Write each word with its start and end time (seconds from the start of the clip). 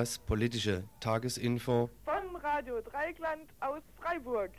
Das 0.00 0.18
politische 0.18 0.84
Tagesinfo 0.98 1.90
von 2.06 2.36
Radio 2.42 2.80
Dreigland 2.80 3.50
aus 3.60 3.82
Freiburg. 4.00 4.50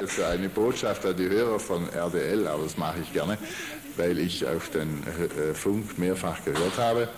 Für 0.00 0.26
eine 0.26 0.50
Botschaft 0.50 1.06
an 1.06 1.16
die 1.16 1.30
Hörer 1.30 1.58
von 1.58 1.88
RDL, 1.88 2.46
aber 2.46 2.64
das 2.64 2.76
mache 2.76 3.00
ich 3.00 3.12
gerne, 3.14 3.38
weil 3.96 4.18
ich 4.18 4.46
auf 4.46 4.68
den 4.68 5.02
äh, 5.06 5.54
Funk 5.54 5.98
mehrfach 5.98 6.44
gehört 6.44 6.76
habe. 6.76 7.08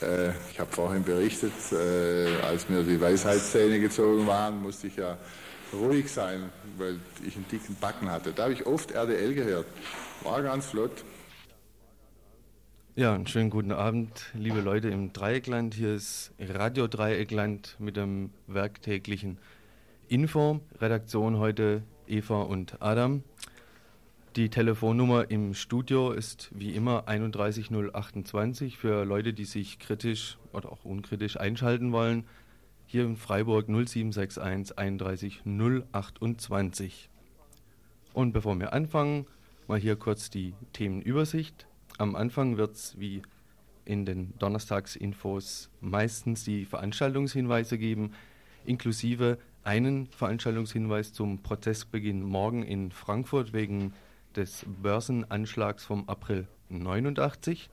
Äh, 0.00 0.30
ich 0.52 0.60
habe 0.60 0.70
vorhin 0.70 1.02
berichtet, 1.02 1.52
äh, 1.72 2.40
als 2.42 2.68
mir 2.68 2.82
die 2.82 3.00
Weisheitszähne 3.00 3.80
gezogen 3.80 4.26
waren, 4.26 4.62
musste 4.62 4.86
ich 4.86 4.96
ja 4.96 5.18
ruhig 5.72 6.10
sein, 6.10 6.50
weil 6.78 6.98
ich 7.26 7.36
einen 7.36 7.46
dicken 7.48 7.76
Backen 7.80 8.10
hatte. 8.10 8.32
Da 8.32 8.44
habe 8.44 8.52
ich 8.52 8.66
oft 8.66 8.92
RDL 8.92 9.34
gehört. 9.34 9.66
War 10.22 10.42
ganz 10.42 10.66
flott. 10.66 11.04
Ja, 12.96 13.14
einen 13.14 13.26
schönen 13.26 13.50
guten 13.50 13.72
Abend, 13.72 14.10
liebe 14.34 14.60
Leute 14.60 14.88
im 14.88 15.12
Dreieckland. 15.12 15.74
Hier 15.74 15.94
ist 15.94 16.32
Radio 16.38 16.86
Dreieckland 16.86 17.76
mit 17.78 17.96
dem 17.96 18.30
werktäglichen 18.46 19.38
Info. 20.08 20.60
Redaktion 20.80 21.38
heute 21.38 21.82
Eva 22.06 22.42
und 22.42 22.82
Adam. 22.82 23.22
Die 24.36 24.48
Telefonnummer 24.48 25.28
im 25.28 25.54
Studio 25.54 26.12
ist 26.12 26.50
wie 26.54 26.76
immer 26.76 27.08
31028 27.08 28.78
für 28.78 29.04
Leute, 29.04 29.32
die 29.32 29.44
sich 29.44 29.80
kritisch 29.80 30.38
oder 30.52 30.70
auch 30.70 30.84
unkritisch 30.84 31.36
einschalten 31.36 31.90
wollen. 31.90 32.28
Hier 32.86 33.06
in 33.06 33.16
Freiburg 33.16 33.66
0761 33.66 34.78
31 34.78 35.42
028. 35.90 37.10
Und 38.12 38.32
bevor 38.32 38.56
wir 38.60 38.72
anfangen, 38.72 39.26
mal 39.66 39.80
hier 39.80 39.96
kurz 39.96 40.30
die 40.30 40.54
Themenübersicht. 40.74 41.66
Am 41.98 42.14
Anfang 42.14 42.56
wird 42.56 42.76
es 42.76 43.00
wie 43.00 43.22
in 43.84 44.06
den 44.06 44.38
Donnerstagsinfos 44.38 45.70
meistens 45.80 46.44
die 46.44 46.66
Veranstaltungshinweise 46.66 47.78
geben, 47.78 48.12
inklusive 48.64 49.38
einen 49.64 50.06
Veranstaltungshinweis 50.06 51.12
zum 51.12 51.42
Prozessbeginn 51.42 52.22
morgen 52.22 52.62
in 52.62 52.92
Frankfurt 52.92 53.52
wegen 53.52 53.92
des 54.36 54.64
Börsenanschlags 54.66 55.84
vom 55.84 56.08
April 56.08 56.46
89. 56.68 57.70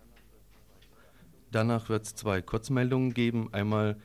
Danach 1.52 1.90
wird 1.90 2.06
es 2.06 2.16
zwei 2.16 2.42
Kurzmeldungen 2.42 3.14
geben. 3.14 3.54
Einmal 3.54 3.98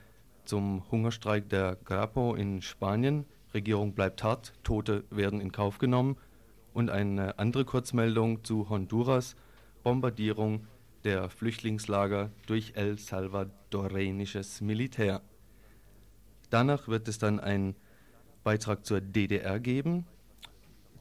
zum 0.44 0.90
Hungerstreik 0.90 1.48
der 1.48 1.76
Grapo 1.84 2.34
in 2.34 2.62
Spanien. 2.62 3.24
Regierung 3.54 3.94
bleibt 3.94 4.22
hart, 4.22 4.52
Tote 4.62 5.04
werden 5.10 5.40
in 5.40 5.52
Kauf 5.52 5.78
genommen. 5.78 6.16
Und 6.72 6.90
eine 6.90 7.38
andere 7.38 7.64
Kurzmeldung 7.64 8.44
zu 8.44 8.68
Honduras. 8.68 9.36
Bombardierung 9.82 10.66
der 11.04 11.28
Flüchtlingslager 11.28 12.30
durch 12.46 12.72
El 12.76 12.98
Salvadorenisches 12.98 14.60
Militär. 14.60 15.20
Danach 16.50 16.86
wird 16.86 17.08
es 17.08 17.18
dann 17.18 17.40
einen 17.40 17.74
Beitrag 18.44 18.86
zur 18.86 19.00
DDR 19.00 19.58
geben. 19.58 20.06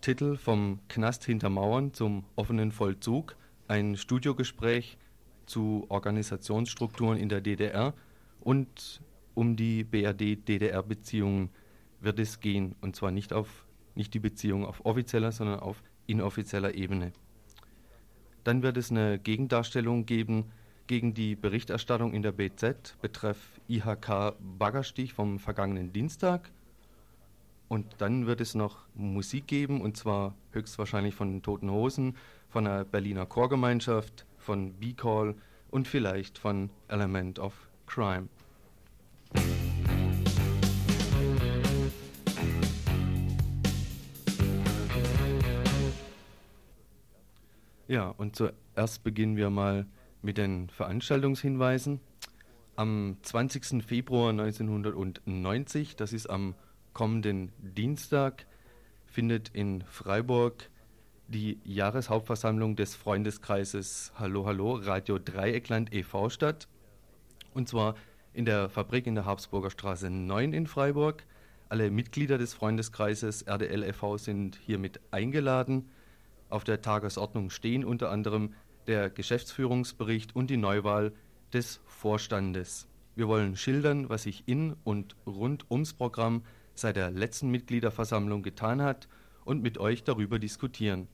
Titel 0.01 0.35
vom 0.35 0.79
Knast 0.89 1.23
hinter 1.23 1.49
Mauern 1.49 1.93
zum 1.93 2.25
offenen 2.35 2.71
Vollzug. 2.71 3.35
Ein 3.67 3.95
Studiogespräch 3.95 4.97
zu 5.45 5.85
Organisationsstrukturen 5.89 7.17
in 7.17 7.29
der 7.29 7.41
DDR 7.41 7.93
und 8.39 9.01
um 9.35 9.55
die 9.55 9.83
BRD-DDR-Beziehungen 9.83 11.49
wird 11.99 12.19
es 12.19 12.39
gehen. 12.39 12.75
Und 12.81 12.95
zwar 12.95 13.11
nicht 13.11 13.31
auf 13.31 13.65
nicht 13.93 14.13
die 14.13 14.19
Beziehung 14.19 14.65
auf 14.65 14.85
offizieller, 14.85 15.31
sondern 15.31 15.59
auf 15.59 15.83
inoffizieller 16.07 16.73
Ebene. 16.73 17.13
Dann 18.43 18.63
wird 18.63 18.77
es 18.77 18.89
eine 18.89 19.19
Gegendarstellung 19.19 20.05
geben 20.05 20.51
gegen 20.87 21.13
die 21.13 21.35
Berichterstattung 21.35 22.13
in 22.13 22.23
der 22.23 22.31
BZ 22.31 22.97
betreff 23.01 23.61
IHK 23.67 24.35
Baggerstich 24.57 25.13
vom 25.13 25.39
vergangenen 25.39 25.93
Dienstag. 25.93 26.51
Und 27.71 27.85
dann 27.99 28.27
wird 28.27 28.41
es 28.41 28.53
noch 28.53 28.79
Musik 28.95 29.47
geben, 29.47 29.79
und 29.79 29.95
zwar 29.95 30.35
höchstwahrscheinlich 30.51 31.15
von 31.15 31.31
den 31.31 31.41
Toten 31.41 31.71
Hosen, 31.71 32.17
von 32.49 32.65
der 32.65 32.83
Berliner 32.83 33.25
Chorgemeinschaft, 33.25 34.25
von 34.37 34.73
B-Call 34.73 35.35
und 35.69 35.87
vielleicht 35.87 36.37
von 36.37 36.69
Element 36.89 37.39
of 37.39 37.69
Crime. 37.87 38.27
Ja, 47.87 48.09
und 48.09 48.35
zuerst 48.35 49.01
beginnen 49.05 49.37
wir 49.37 49.49
mal 49.49 49.85
mit 50.21 50.37
den 50.37 50.67
Veranstaltungshinweisen. 50.67 52.01
Am 52.75 53.15
20. 53.21 53.81
Februar 53.81 54.31
1990, 54.31 55.95
das 55.95 56.11
ist 56.11 56.29
am 56.29 56.53
kommenden 56.93 57.51
Dienstag, 57.59 58.45
findet 59.05 59.49
in 59.49 59.83
Freiburg 59.83 60.69
die 61.27 61.59
Jahreshauptversammlung 61.63 62.75
des 62.75 62.95
Freundeskreises 62.95 64.11
Hallo 64.15 64.45
Hallo 64.45 64.73
Radio 64.73 65.17
Dreieckland 65.17 65.93
e.V. 65.93 66.29
statt. 66.29 66.67
Und 67.53 67.69
zwar 67.69 67.95
in 68.33 68.45
der 68.45 68.69
Fabrik 68.69 69.07
in 69.07 69.15
der 69.15 69.25
Habsburger 69.25 69.69
Straße 69.69 70.09
9 70.09 70.53
in 70.53 70.67
Freiburg. 70.67 71.25
Alle 71.69 71.89
Mitglieder 71.89 72.37
des 72.37 72.53
Freundeskreises 72.53 73.43
RDL 73.43 73.83
e.V. 73.83 74.17
sind 74.17 74.57
hiermit 74.57 74.99
eingeladen. 75.11 75.89
Auf 76.49 76.63
der 76.65 76.81
Tagesordnung 76.81 77.49
stehen 77.49 77.85
unter 77.85 78.11
anderem 78.11 78.53
der 78.87 79.09
Geschäftsführungsbericht 79.09 80.35
und 80.35 80.49
die 80.49 80.57
Neuwahl 80.57 81.13
des 81.53 81.79
Vorstandes. 81.85 82.87
Wir 83.15 83.27
wollen 83.27 83.55
schildern, 83.55 84.09
was 84.09 84.23
sich 84.23 84.43
in 84.47 84.75
und 84.83 85.15
rund 85.25 85.69
ums 85.69 85.93
Programm 85.93 86.43
seit 86.75 86.95
der 86.95 87.11
letzten 87.11 87.49
Mitgliederversammlung 87.49 88.43
getan 88.43 88.81
hat 88.81 89.07
und 89.45 89.61
mit 89.61 89.77
euch 89.77 90.03
darüber 90.03 90.39
diskutieren. 90.39 91.07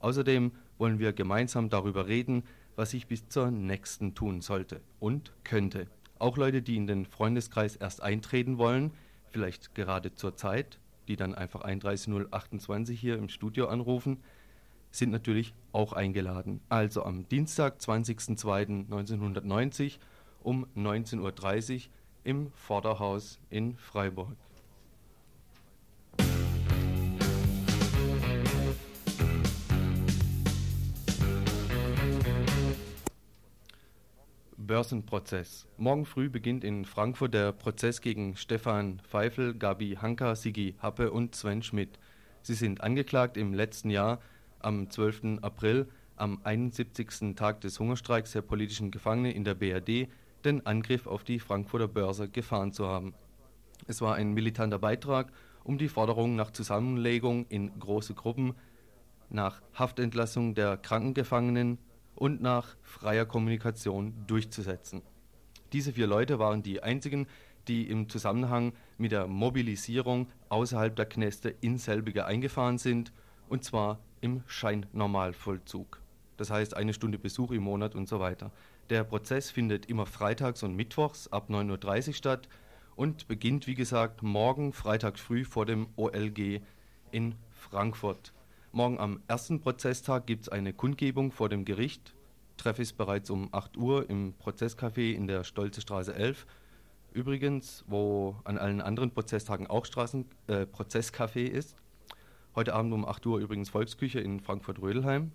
Außerdem 0.00 0.52
wollen 0.78 0.98
wir 0.98 1.12
gemeinsam 1.12 1.70
darüber 1.70 2.06
reden, 2.06 2.44
was 2.76 2.90
sich 2.90 3.06
bis 3.06 3.28
zur 3.28 3.50
nächsten 3.50 4.14
tun 4.14 4.40
sollte 4.40 4.80
und 5.00 5.32
könnte. 5.44 5.88
Auch 6.18 6.36
Leute, 6.36 6.62
die 6.62 6.76
in 6.76 6.86
den 6.86 7.06
Freundeskreis 7.06 7.76
erst 7.76 8.02
eintreten 8.02 8.58
wollen, 8.58 8.92
vielleicht 9.30 9.74
gerade 9.74 10.14
zur 10.14 10.36
Zeit, 10.36 10.78
die 11.08 11.16
dann 11.16 11.34
einfach 11.34 11.62
31028 11.62 13.00
hier 13.00 13.16
im 13.16 13.28
Studio 13.28 13.68
anrufen, 13.68 14.18
sind 14.90 15.10
natürlich 15.10 15.54
auch 15.72 15.92
eingeladen. 15.92 16.60
Also 16.68 17.04
am 17.04 17.28
Dienstag, 17.28 17.78
20.02.1990 17.78 19.98
um 20.42 20.66
19.30 20.76 21.74
Uhr 21.74 21.80
im 22.24 22.50
Vorderhaus 22.52 23.38
in 23.50 23.76
Freiburg. 23.76 24.36
Börsenprozess. 34.68 35.66
Morgen 35.78 36.04
früh 36.04 36.28
beginnt 36.28 36.62
in 36.62 36.84
Frankfurt 36.84 37.32
der 37.32 37.52
Prozess 37.52 38.02
gegen 38.02 38.36
Stefan 38.36 39.00
Pfeifel, 39.00 39.54
Gabi 39.54 39.96
Hanka, 40.00 40.36
Sigi 40.36 40.76
Happe 40.78 41.10
und 41.10 41.34
Sven 41.34 41.62
Schmidt. 41.62 41.98
Sie 42.42 42.54
sind 42.54 42.82
angeklagt 42.82 43.36
im 43.38 43.54
letzten 43.54 43.88
Jahr 43.88 44.20
am 44.60 44.90
12. 44.90 45.38
April, 45.40 45.88
am 46.16 46.40
71. 46.44 47.34
Tag 47.34 47.62
des 47.62 47.80
Hungerstreiks 47.80 48.32
der 48.32 48.42
politischen 48.42 48.90
Gefangenen 48.90 49.32
in 49.32 49.44
der 49.44 49.54
BRD, 49.54 50.08
den 50.44 50.64
Angriff 50.66 51.06
auf 51.06 51.24
die 51.24 51.40
Frankfurter 51.40 51.88
Börse 51.88 52.28
gefahren 52.28 52.72
zu 52.72 52.86
haben. 52.86 53.14
Es 53.86 54.02
war 54.02 54.16
ein 54.16 54.34
militanter 54.34 54.78
Beitrag, 54.78 55.32
um 55.64 55.78
die 55.78 55.88
Forderung 55.88 56.36
nach 56.36 56.50
Zusammenlegung 56.50 57.46
in 57.48 57.76
große 57.80 58.12
Gruppen, 58.12 58.54
nach 59.30 59.62
Haftentlassung 59.72 60.54
der 60.54 60.76
Krankengefangenen 60.76 61.78
und 62.18 62.42
nach 62.42 62.76
freier 62.82 63.24
Kommunikation 63.24 64.12
durchzusetzen. 64.26 65.02
Diese 65.72 65.92
vier 65.92 66.06
Leute 66.06 66.38
waren 66.38 66.62
die 66.62 66.82
einzigen, 66.82 67.28
die 67.68 67.88
im 67.88 68.08
Zusammenhang 68.08 68.72
mit 68.96 69.12
der 69.12 69.26
Mobilisierung 69.26 70.28
außerhalb 70.48 70.96
der 70.96 71.06
Kneste 71.06 71.54
in 71.60 71.78
selbige 71.78 72.24
eingefahren 72.24 72.78
sind, 72.78 73.12
und 73.48 73.62
zwar 73.62 74.00
im 74.20 74.42
Scheinnormalvollzug. 74.46 76.00
Das 76.36 76.50
heißt 76.50 76.76
eine 76.76 76.92
Stunde 76.92 77.18
Besuch 77.18 77.52
im 77.52 77.62
Monat 77.62 77.94
und 77.94 78.08
so 78.08 78.18
weiter. 78.18 78.50
Der 78.90 79.04
Prozess 79.04 79.50
findet 79.50 79.86
immer 79.86 80.06
freitags 80.06 80.62
und 80.62 80.74
mittwochs 80.74 81.28
ab 81.28 81.50
9.30 81.50 82.08
Uhr 82.08 82.14
statt 82.14 82.48
und 82.96 83.28
beginnt, 83.28 83.66
wie 83.66 83.74
gesagt, 83.74 84.22
morgen 84.22 84.72
Freitag 84.72 85.18
früh 85.18 85.44
vor 85.44 85.66
dem 85.66 85.88
OLG 85.96 86.62
in 87.12 87.34
Frankfurt. 87.50 88.32
Morgen 88.78 89.00
am 89.00 89.20
ersten 89.26 89.60
Prozesstag 89.60 90.28
gibt 90.28 90.42
es 90.42 90.48
eine 90.50 90.72
Kundgebung 90.72 91.32
vor 91.32 91.48
dem 91.48 91.64
Gericht. 91.64 92.14
Treff 92.56 92.78
ist 92.78 92.96
bereits 92.96 93.28
um 93.28 93.48
8 93.50 93.76
Uhr 93.76 94.08
im 94.08 94.34
Prozesscafé 94.34 95.14
in 95.14 95.26
der 95.26 95.42
Stolze 95.42 95.80
Straße 95.80 96.14
11. 96.14 96.46
Übrigens, 97.12 97.82
wo 97.88 98.36
an 98.44 98.56
allen 98.56 98.80
anderen 98.80 99.10
Prozesstagen 99.10 99.66
auch 99.66 99.84
Straßen, 99.84 100.26
äh, 100.46 100.64
Prozesscafé 100.64 101.48
ist. 101.48 101.74
Heute 102.54 102.72
Abend 102.72 102.92
um 102.92 103.04
8 103.04 103.26
Uhr 103.26 103.40
übrigens 103.40 103.68
Volksküche 103.68 104.20
in 104.20 104.38
Frankfurt-Rödelheim. 104.38 105.32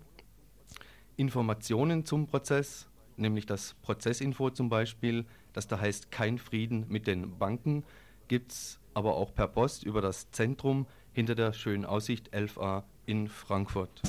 Informationen 1.16 2.06
zum 2.06 2.26
Prozess, 2.26 2.88
nämlich 3.18 3.44
das 3.44 3.74
Prozessinfo 3.82 4.48
zum 4.48 4.70
Beispiel, 4.70 5.26
das 5.52 5.68
da 5.68 5.78
heißt 5.78 6.10
kein 6.10 6.38
Frieden 6.38 6.86
mit 6.88 7.06
den 7.06 7.36
Banken, 7.36 7.84
gibt 8.26 8.52
es 8.52 8.80
aber 8.94 9.16
auch 9.16 9.34
per 9.34 9.48
Post 9.48 9.84
über 9.84 10.00
das 10.00 10.30
Zentrum 10.30 10.86
hinter 11.12 11.34
der 11.34 11.52
schönen 11.52 11.84
Aussicht 11.84 12.32
11a 12.32 12.84
in 13.06 13.28
Frankfurt. 13.28 14.00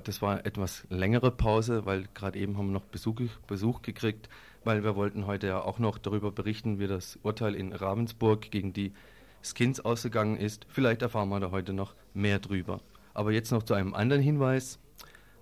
Das 0.00 0.22
war 0.22 0.44
etwas 0.46 0.86
längere 0.88 1.30
Pause, 1.30 1.86
weil 1.86 2.08
gerade 2.14 2.38
eben 2.38 2.56
haben 2.56 2.68
wir 2.68 2.72
noch 2.72 2.86
Besuch, 2.86 3.20
Besuch 3.46 3.82
gekriegt, 3.82 4.28
weil 4.64 4.82
wir 4.82 4.96
wollten 4.96 5.26
heute 5.26 5.46
ja 5.48 5.60
auch 5.60 5.78
noch 5.78 5.98
darüber 5.98 6.32
berichten, 6.32 6.78
wie 6.78 6.86
das 6.86 7.18
Urteil 7.22 7.54
in 7.54 7.72
Ravensburg 7.72 8.50
gegen 8.50 8.72
die 8.72 8.92
Skins 9.42 9.80
ausgegangen 9.80 10.36
ist. 10.36 10.66
Vielleicht 10.68 11.02
erfahren 11.02 11.28
wir 11.28 11.40
da 11.40 11.50
heute 11.50 11.72
noch 11.72 11.94
mehr 12.14 12.38
drüber. 12.38 12.80
Aber 13.12 13.32
jetzt 13.32 13.52
noch 13.52 13.62
zu 13.62 13.74
einem 13.74 13.94
anderen 13.94 14.22
Hinweis. 14.22 14.78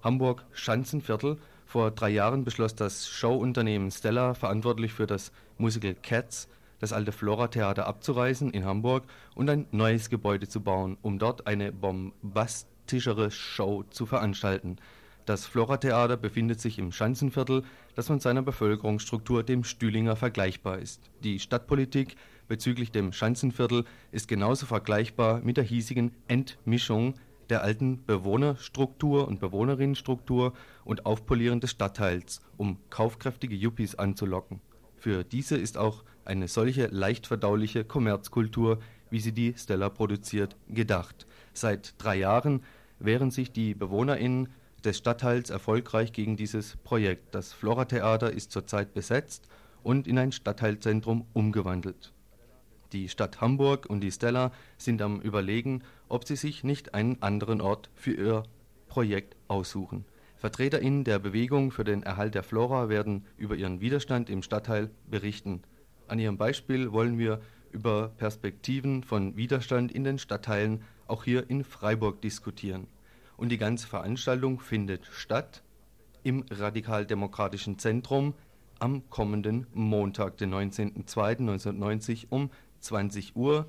Hamburg 0.03 0.45
Schanzenviertel. 0.53 1.39
Vor 1.65 1.91
drei 1.91 2.11
Jahren 2.11 2.45
beschloss 2.45 2.75
das 2.75 3.09
Showunternehmen 3.09 3.91
Stella, 3.91 4.35
verantwortlich 4.35 4.93
für 4.93 5.07
das 5.07 5.33
Musical 5.57 5.95
Cats, 5.95 6.49
das 6.81 6.93
alte 6.93 7.13
Flora-Theater 7.13 7.87
abzureißen 7.87 8.51
in 8.51 8.65
Hamburg 8.67 9.05
und 9.35 9.49
ein 9.49 9.67
neues 9.71 10.11
Gebäude 10.11 10.49
zu 10.49 10.61
bauen, 10.61 10.99
um 11.01 11.19
dort 11.19 11.47
eine 11.47 11.73
Bombast 11.73 12.69
tischere 12.87 13.31
Show 13.31 13.85
zu 13.85 14.07
veranstalten. 14.07 14.77
Das 15.25 15.47
Flora-Theater 15.47 16.17
befindet 16.17 16.61
sich 16.61 16.79
im 16.79 16.91
Schanzenviertel, 16.91 17.63
das 17.95 18.09
von 18.09 18.19
seiner 18.19 18.43
Bevölkerungsstruktur 18.43 19.45
dem 19.45 19.63
Stühlinger 19.63 20.17
vergleichbar 20.17 20.79
ist. 20.79 21.11
Die 21.23 21.39
Stadtpolitik 21.39 22.17
bezüglich 22.49 22.91
dem 22.91 23.13
Schanzenviertel 23.13 23.85
ist 24.11 24.27
genauso 24.27 24.67
vergleichbar 24.67 25.41
mit 25.43 25.57
der 25.57 25.65
hiesigen 25.65 26.13
Entmischung 26.27 27.15
der 27.51 27.63
alten 27.63 28.05
Bewohnerstruktur 28.05 29.29
und 29.29 29.39
Bewohnerinnenstruktur 29.39 30.55
und 30.85 31.07
Aufpolieren 31.07 31.61
des 31.61 31.71
Stadtteils, 31.71 32.41
um 32.57 32.79
kaufkräftige 32.91 33.55
Yuppies 33.55 33.95
anzulocken. 33.95 34.61
Für 34.97 35.23
diese 35.23 35.57
ist 35.57 35.79
auch 35.79 36.03
eine 36.25 36.49
solche 36.49 36.87
leicht 36.87 37.27
verdauliche 37.27 37.85
Kommerzkultur, 37.85 38.79
wie 39.11 39.21
sie 39.21 39.33
die 39.33 39.55
Stella 39.57 39.89
produziert, 39.89 40.57
gedacht. 40.69 41.27
Seit 41.53 41.95
drei 41.99 42.17
Jahren 42.17 42.63
wehren 42.99 43.31
sich 43.31 43.53
die 43.53 43.75
BewohnerInnen 43.75 44.49
des 44.85 44.99
Stadtteils 44.99 45.51
erfolgreich 45.51 46.13
gegen 46.13 46.37
dieses 46.37 46.77
Projekt. 46.79 47.35
Das 47.35 47.53
Flora-Theater 47.53 48.33
ist 48.33 48.51
zurzeit 48.51 48.95
besetzt 48.95 49.49
und 49.83 50.07
in 50.07 50.19
ein 50.19 50.33
Stadtteilzentrum 50.33 51.27
umgewandelt. 51.33 52.13
Die 52.93 53.09
Stadt 53.09 53.41
Hamburg 53.41 53.87
und 53.89 54.01
die 54.01 54.13
Stella 54.13 54.53
sind 54.77 55.01
am 55.01 55.21
Überlegen, 55.21 55.83
ob 56.09 56.27
sie 56.27 56.37
sich 56.37 56.63
nicht 56.63 56.95
einen 56.95 57.23
anderen 57.23 57.61
Ort 57.61 57.91
für 57.95 58.13
ihr 58.13 58.43
Projekt 58.89 59.37
aussuchen. 59.49 60.05
VertreterInnen 60.37 61.05
der 61.05 61.19
Bewegung 61.19 61.71
für 61.71 61.85
den 61.85 62.03
Erhalt 62.03 62.35
der 62.35 62.43
Flora 62.43 62.89
werden 62.89 63.25
über 63.37 63.55
ihren 63.55 63.81
Widerstand 63.81 64.29
im 64.29 64.43
Stadtteil 64.43 64.91
berichten. 65.09 65.63
An 66.09 66.19
ihrem 66.19 66.37
Beispiel 66.37 66.93
wollen 66.93 67.17
wir 67.17 67.41
über 67.71 68.09
Perspektiven 68.19 69.03
von 69.03 69.37
Widerstand 69.37 69.93
in 69.93 70.05
den 70.05 70.19
Stadtteilen 70.19 70.83
auch 71.07 71.25
hier 71.25 71.49
in 71.51 71.65
Freiburg 71.65 72.21
diskutieren. 72.21 72.87
Und 73.37 73.51
die 73.51 73.59
ganze 73.59 73.87
Veranstaltung 73.87 74.61
findet 74.61 75.07
statt 75.07 75.63
im 76.23 76.45
Radikaldemokratischen 76.51 77.79
Zentrum 77.79 78.35
am 78.79 79.09
kommenden 79.11 79.67
Montag, 79.73 80.37
den 80.39 80.53
19.02.1990 80.53 82.27
um 82.31 82.51
20 82.81 83.37
Uhr, 83.37 83.67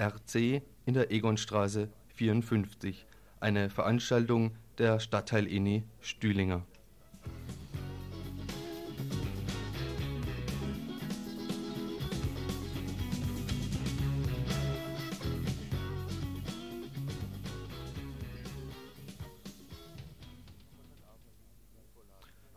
RC 0.00 0.62
in 0.86 0.94
der 0.94 1.10
Egonstraße 1.10 1.88
54. 2.14 3.06
Eine 3.40 3.70
Veranstaltung 3.70 4.52
der 4.78 5.00
Stadtteil 5.00 5.46
INI 5.46 5.84
Stühlinger. 6.00 6.64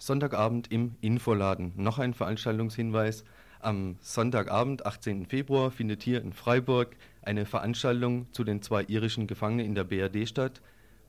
Sonntagabend 0.01 0.71
im 0.71 0.95
Infoladen. 1.01 1.73
Noch 1.75 1.99
ein 1.99 2.15
Veranstaltungshinweis. 2.15 3.23
Am 3.59 3.97
Sonntagabend, 4.01 4.83
18. 4.83 5.27
Februar, 5.27 5.69
findet 5.69 6.01
hier 6.01 6.23
in 6.23 6.33
Freiburg 6.33 6.95
eine 7.21 7.45
Veranstaltung 7.45 8.25
zu 8.31 8.43
den 8.43 8.63
zwei 8.63 8.83
irischen 8.85 9.27
Gefangenen 9.27 9.67
in 9.67 9.75
der 9.75 9.83
BRD 9.83 10.27
statt. 10.27 10.59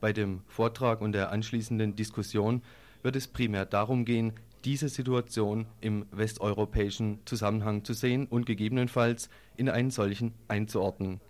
Bei 0.02 0.12
dem 0.12 0.42
Vortrag 0.46 1.00
und 1.00 1.12
der 1.12 1.32
anschließenden 1.32 1.96
Diskussion 1.96 2.60
wird 3.02 3.16
es 3.16 3.28
primär 3.28 3.64
darum 3.64 4.04
gehen, 4.04 4.34
diese 4.66 4.90
Situation 4.90 5.64
im 5.80 6.04
westeuropäischen 6.10 7.20
Zusammenhang 7.24 7.84
zu 7.84 7.94
sehen 7.94 8.26
und 8.26 8.44
gegebenenfalls 8.44 9.30
in 9.56 9.70
einen 9.70 9.90
solchen 9.90 10.34
einzuordnen. 10.48 11.22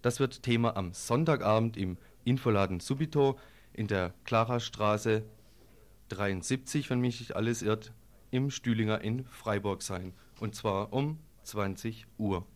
Das 0.00 0.20
wird 0.20 0.44
Thema 0.44 0.76
am 0.76 0.92
Sonntagabend 0.92 1.76
im 1.76 1.98
Infoladen 2.22 2.78
Subito 2.78 3.36
in 3.72 3.88
der 3.88 4.14
Klarastraße 4.22 5.24
73, 6.10 6.90
wenn 6.90 7.00
mich 7.00 7.20
nicht 7.20 7.36
alles 7.36 7.62
irrt, 7.62 7.92
im 8.30 8.50
Stühlinger 8.50 9.00
in 9.00 9.24
Freiburg 9.24 9.82
sein. 9.82 10.12
Und 10.38 10.54
zwar 10.54 10.92
um 10.92 11.18
20 11.42 12.06
Uhr. 12.18 12.46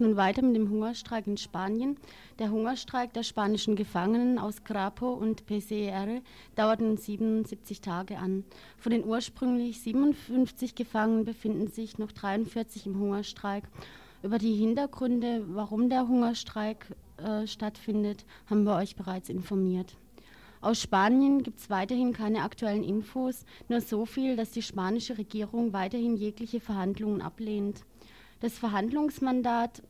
Nun 0.00 0.16
weiter 0.16 0.40
mit 0.40 0.56
dem 0.56 0.70
Hungerstreik 0.70 1.26
in 1.26 1.36
Spanien. 1.36 1.98
Der 2.38 2.50
Hungerstreik 2.50 3.12
der 3.12 3.22
spanischen 3.22 3.76
Gefangenen 3.76 4.38
aus 4.38 4.64
Grapo 4.64 5.12
und 5.12 5.44
PCR 5.44 6.22
dauert 6.54 6.80
nun 6.80 6.96
77 6.96 7.82
Tage 7.82 8.16
an. 8.16 8.44
Von 8.78 8.92
den 8.92 9.04
ursprünglich 9.04 9.82
57 9.82 10.74
Gefangenen 10.74 11.26
befinden 11.26 11.68
sich 11.68 11.98
noch 11.98 12.12
43 12.12 12.86
im 12.86 12.98
Hungerstreik. 12.98 13.64
Über 14.22 14.38
die 14.38 14.54
Hintergründe, 14.54 15.44
warum 15.48 15.90
der 15.90 16.08
Hungerstreik 16.08 16.86
äh, 17.18 17.46
stattfindet, 17.46 18.24
haben 18.46 18.64
wir 18.64 18.76
euch 18.76 18.96
bereits 18.96 19.28
informiert. 19.28 19.98
Aus 20.62 20.80
Spanien 20.80 21.42
gibt 21.42 21.60
es 21.60 21.68
weiterhin 21.68 22.14
keine 22.14 22.42
aktuellen 22.42 22.84
Infos, 22.84 23.44
nur 23.68 23.82
so 23.82 24.06
viel, 24.06 24.36
dass 24.36 24.50
die 24.50 24.62
spanische 24.62 25.18
Regierung 25.18 25.74
weiterhin 25.74 26.16
jegliche 26.16 26.60
Verhandlungen 26.60 27.20
ablehnt. 27.20 27.84
Das 28.40 28.58
Verhandlungsmandat 28.58 29.82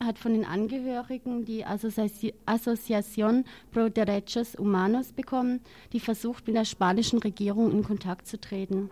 hat 0.00 0.18
von 0.18 0.32
den 0.32 0.44
Angehörigen 0.44 1.44
die 1.44 1.64
Asociación 1.66 3.44
Pro 3.72 3.88
Derechos 3.88 4.56
Humanos 4.58 5.12
bekommen, 5.12 5.60
die 5.92 6.00
versucht, 6.00 6.46
mit 6.46 6.56
der 6.56 6.64
spanischen 6.64 7.18
Regierung 7.18 7.72
in 7.72 7.82
Kontakt 7.82 8.26
zu 8.26 8.40
treten. 8.40 8.90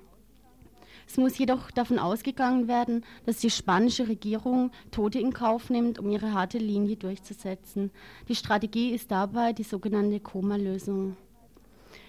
Es 1.08 1.16
muss 1.16 1.38
jedoch 1.38 1.70
davon 1.70 2.00
ausgegangen 2.00 2.66
werden, 2.66 3.04
dass 3.24 3.38
die 3.38 3.50
spanische 3.50 4.08
Regierung 4.08 4.72
Tote 4.90 5.20
in 5.20 5.32
Kauf 5.32 5.70
nimmt, 5.70 6.00
um 6.00 6.10
ihre 6.10 6.32
harte 6.32 6.58
Linie 6.58 6.96
durchzusetzen. 6.96 7.92
Die 8.28 8.34
Strategie 8.34 8.90
ist 8.90 9.10
dabei 9.12 9.52
die 9.52 9.62
sogenannte 9.62 10.18
Koma-Lösung. 10.18 11.16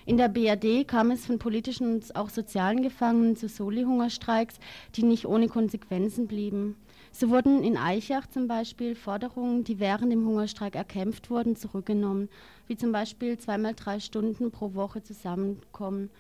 In 0.08 0.18
der 0.18 0.30
BRD 0.30 0.88
kam 0.88 1.12
es 1.12 1.26
von 1.26 1.38
politischen 1.38 1.94
und 1.94 2.16
auch 2.16 2.30
sozialen 2.30 2.82
Gefangenen 2.82 3.36
zu 3.36 3.48
Soli-Hungerstreiks, 3.48 4.56
die 4.96 5.04
nicht 5.04 5.28
ohne 5.28 5.48
Konsequenzen 5.48 6.28
blieben. 6.28 6.76
So 7.20 7.32
wurden 7.32 7.64
in 7.64 7.78
Eichach 7.78 8.28
zum 8.28 8.48
Beispiel 8.48 8.94
Forderungen, 8.94 9.64
die 9.64 9.80
während 9.80 10.12
dem 10.12 10.24
Hungerstreik 10.24 10.76
erkämpft 10.76 11.32
wurden, 11.32 11.56
zurückgenommen, 11.56 12.30
wie 12.68 12.78
zum 12.78 12.92
Beispiel 12.92 13.40
zweimal 13.40 13.74
drei 13.74 14.00
Stunden 14.00 14.52
pro 14.52 14.76
Woche 14.76 15.02
zusammenkommen. 15.02 16.12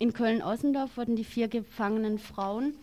In 0.00 0.12
Köln-Ossendorf 0.12 0.96
wurden 0.96 1.14
die 1.14 1.22
vier 1.22 1.46
gefangenen 1.46 2.18
Frauen 2.18 2.74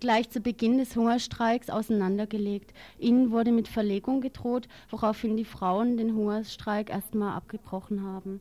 gleich 0.00 0.30
zu 0.30 0.40
Beginn 0.40 0.78
des 0.78 0.96
Hungerstreiks 0.96 1.68
auseinandergelegt. 1.68 2.72
Ihnen 2.98 3.30
wurde 3.30 3.52
mit 3.52 3.68
Verlegung 3.68 4.22
gedroht, 4.22 4.68
woraufhin 4.88 5.36
die 5.36 5.44
Frauen 5.44 5.98
den 5.98 6.14
Hungerstreik 6.14 6.88
erstmal 6.88 7.36
abgebrochen 7.36 8.04
haben. 8.04 8.40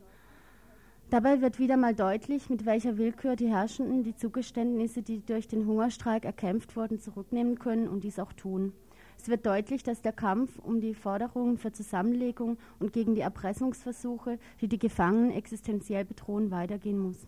Dabei 1.10 1.40
wird 1.40 1.58
wieder 1.58 1.78
mal 1.78 1.96
deutlich, 1.96 2.50
mit 2.50 2.66
welcher 2.66 2.98
Willkür 2.98 3.38
die 3.38 3.48
Herrschenden 3.48 4.04
die 4.04 4.18
Zugeständnisse, 4.18 5.02
die 5.02 5.26
durch 5.26 5.48
den 5.48 5.66
Hungerstreik 5.66 6.26
erkämpft 6.26 6.76
wurden, 6.76 7.00
zurücknehmen 7.00 7.58
können 7.60 7.88
und 7.88 8.04
dies 8.04 8.20
auch 8.20 8.34
tun. 8.34 8.74
Es 9.18 9.30
wird 9.30 9.46
deutlich, 9.46 9.84
dass 9.84 10.02
der 10.02 10.12
Kampf 10.12 10.60
um 10.60 10.82
die 10.82 10.94
Forderungen 10.94 11.58
für 11.58 11.72
Zusammenlegung 11.72 12.58
und 12.80 12.92
gegen 12.92 13.16
die 13.16 13.22
Erpressungsversuche, 13.22 14.38
die 14.60 14.68
die 14.68 14.80
Gefangenen 14.80 15.32
existenziell 15.32 16.04
bedrohen, 16.04 16.52
weitergehen 16.52 17.00
muss. 17.00 17.26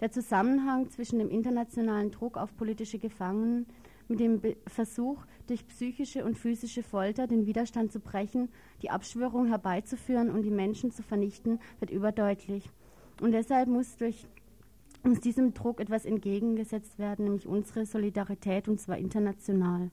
Der 0.00 0.10
Zusammenhang 0.10 0.88
zwischen 0.88 1.18
dem 1.18 1.28
internationalen 1.28 2.10
Druck 2.10 2.38
auf 2.38 2.56
politische 2.56 2.98
Gefangenen 2.98 3.66
mit 4.08 4.18
dem 4.18 4.40
Versuch, 4.66 5.26
durch 5.46 5.68
psychische 5.68 6.24
und 6.24 6.38
physische 6.38 6.82
Folter 6.82 7.26
den 7.26 7.44
Widerstand 7.44 7.92
zu 7.92 8.00
brechen, 8.00 8.48
die 8.80 8.88
Abschwörung 8.88 9.46
herbeizuführen 9.46 10.30
und 10.30 10.42
die 10.42 10.50
Menschen 10.50 10.90
zu 10.90 11.02
vernichten, 11.02 11.60
wird 11.80 11.90
überdeutlich. 11.90 12.70
Und 13.20 13.32
deshalb 13.32 13.68
muss 13.68 13.96
durch 13.96 14.26
muss 15.02 15.20
diesem 15.20 15.54
Druck 15.54 15.80
etwas 15.80 16.04
entgegengesetzt 16.04 16.98
werden, 16.98 17.24
nämlich 17.24 17.46
unsere 17.46 17.86
Solidarität, 17.86 18.68
und 18.68 18.80
zwar 18.80 18.98
international. 18.98 19.90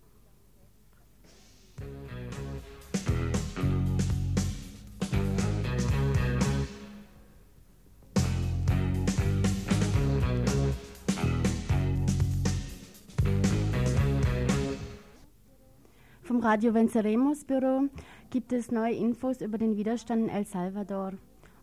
Vom 16.24 16.42
Radio 16.42 16.74
Venceremos 16.74 17.46
Büro 17.46 17.88
gibt 18.30 18.52
es 18.52 18.70
neue 18.70 18.94
Infos 18.94 19.40
über 19.40 19.58
den 19.58 19.78
Widerstand 19.78 20.24
in 20.24 20.30
El 20.30 20.46
Salvador. 20.46 21.14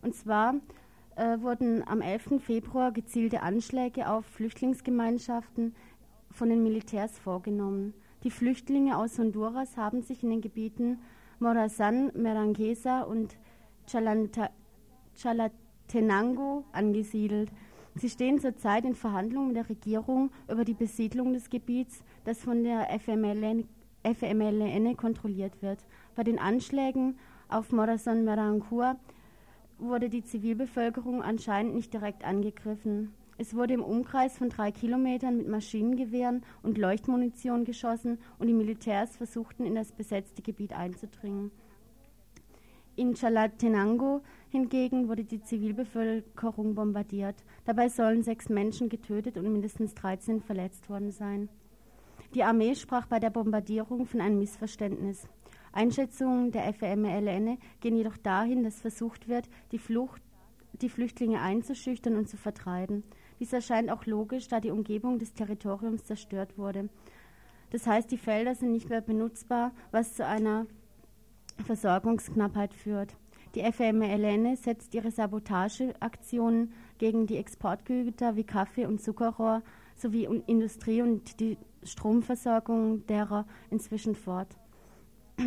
Und 0.01 0.15
zwar 0.15 0.55
äh, 1.15 1.41
wurden 1.41 1.87
am 1.87 2.01
11. 2.01 2.41
Februar 2.41 2.91
gezielte 2.91 3.41
Anschläge 3.41 4.09
auf 4.09 4.25
Flüchtlingsgemeinschaften 4.25 5.75
von 6.31 6.49
den 6.49 6.63
Militärs 6.63 7.17
vorgenommen. 7.17 7.93
Die 8.23 8.31
Flüchtlinge 8.31 8.97
aus 8.97 9.17
Honduras 9.19 9.77
haben 9.77 10.01
sich 10.01 10.23
in 10.23 10.31
den 10.31 10.41
Gebieten 10.41 10.99
Morazán, 11.39 12.11
Meranguesa 12.17 13.01
und 13.01 13.37
Chalatenango 15.15 16.65
angesiedelt. 16.71 17.51
Sie 17.95 18.09
stehen 18.09 18.39
zurzeit 18.39 18.83
in 18.83 18.95
Verhandlungen 18.95 19.49
mit 19.49 19.57
der 19.57 19.69
Regierung 19.69 20.31
über 20.51 20.65
die 20.65 20.73
Besiedlung 20.73 21.33
des 21.33 21.49
Gebiets, 21.49 22.03
das 22.25 22.41
von 22.41 22.63
der 22.63 22.87
FMLN, 22.99 23.67
FMLN 24.03 24.97
kontrolliert 24.97 25.61
wird. 25.61 25.85
Bei 26.15 26.23
den 26.23 26.39
Anschlägen 26.39 27.17
auf 27.47 27.71
Morazán 27.71 28.23
Merancua 28.23 28.97
wurde 29.77 30.09
die 30.09 30.23
Zivilbevölkerung 30.23 31.21
anscheinend 31.21 31.75
nicht 31.75 31.93
direkt 31.93 32.23
angegriffen. 32.23 33.13
Es 33.37 33.53
wurde 33.53 33.73
im 33.73 33.83
Umkreis 33.83 34.37
von 34.37 34.49
drei 34.49 34.71
Kilometern 34.71 35.37
mit 35.37 35.49
Maschinengewehren 35.49 36.43
und 36.63 36.77
Leuchtmunition 36.77 37.65
geschossen 37.65 38.17
und 38.39 38.47
die 38.47 38.53
Militärs 38.53 39.17
versuchten 39.17 39.65
in 39.65 39.75
das 39.75 39.91
besetzte 39.91 40.41
Gebiet 40.41 40.71
einzudringen. 40.71 41.51
In 42.95 43.13
Chalatenango 43.13 44.21
hingegen 44.49 45.09
wurde 45.09 45.25
die 45.25 45.41
Zivilbevölkerung 45.41 46.75
bombardiert. 46.75 47.35
Dabei 47.65 47.89
sollen 47.89 48.23
sechs 48.23 48.47
Menschen 48.47 48.87
getötet 48.87 49.37
und 49.37 49.51
mindestens 49.51 49.93
13 49.95 50.39
verletzt 50.39 50.89
worden 50.89 51.11
sein. 51.11 51.49
Die 52.33 52.43
Armee 52.43 52.73
sprach 52.75 53.05
bei 53.05 53.19
der 53.19 53.31
Bombardierung 53.31 54.05
von 54.05 54.21
einem 54.21 54.39
Missverständnis. 54.39 55.27
Einschätzungen 55.75 56.51
der 56.51 56.73
FMLN 56.73 57.57
gehen 57.81 57.97
jedoch 57.97 58.17
dahin, 58.17 58.63
dass 58.63 58.79
versucht 58.79 59.27
wird, 59.27 59.49
die, 59.73 59.77
Flucht, 59.77 60.21
die 60.81 60.89
Flüchtlinge 60.89 61.41
einzuschüchtern 61.41 62.15
und 62.15 62.29
zu 62.29 62.37
vertreiben. 62.37 63.03
Dies 63.39 63.51
erscheint 63.51 63.91
auch 63.91 64.05
logisch, 64.05 64.47
da 64.47 64.61
die 64.61 64.71
Umgebung 64.71 65.19
des 65.19 65.33
Territoriums 65.33 66.05
zerstört 66.05 66.57
wurde. 66.57 66.89
Das 67.71 67.85
heißt, 67.85 68.09
die 68.09 68.17
Felder 68.17 68.55
sind 68.55 68.71
nicht 68.71 68.89
mehr 68.89 69.01
benutzbar, 69.01 69.73
was 69.91 70.15
zu 70.15 70.25
einer 70.25 70.65
Versorgungsknappheit 71.65 72.73
führt. 72.73 73.17
Die 73.55 73.61
FMLN 73.61 74.55
setzt 74.55 74.93
ihre 74.95 75.11
Sabotageaktionen 75.11 76.71
gegen 76.97 77.27
die 77.27 77.37
Exportgüter 77.37 78.37
wie 78.37 78.43
Kaffee 78.45 78.85
und 78.85 79.01
Zuckerrohr 79.01 79.61
sowie 79.95 80.25
Industrie 80.47 81.01
und 81.01 81.39
die 81.39 81.57
Stromversorgung 81.83 83.05
derer 83.07 83.45
inzwischen 83.69 84.15
fort. 84.15 84.57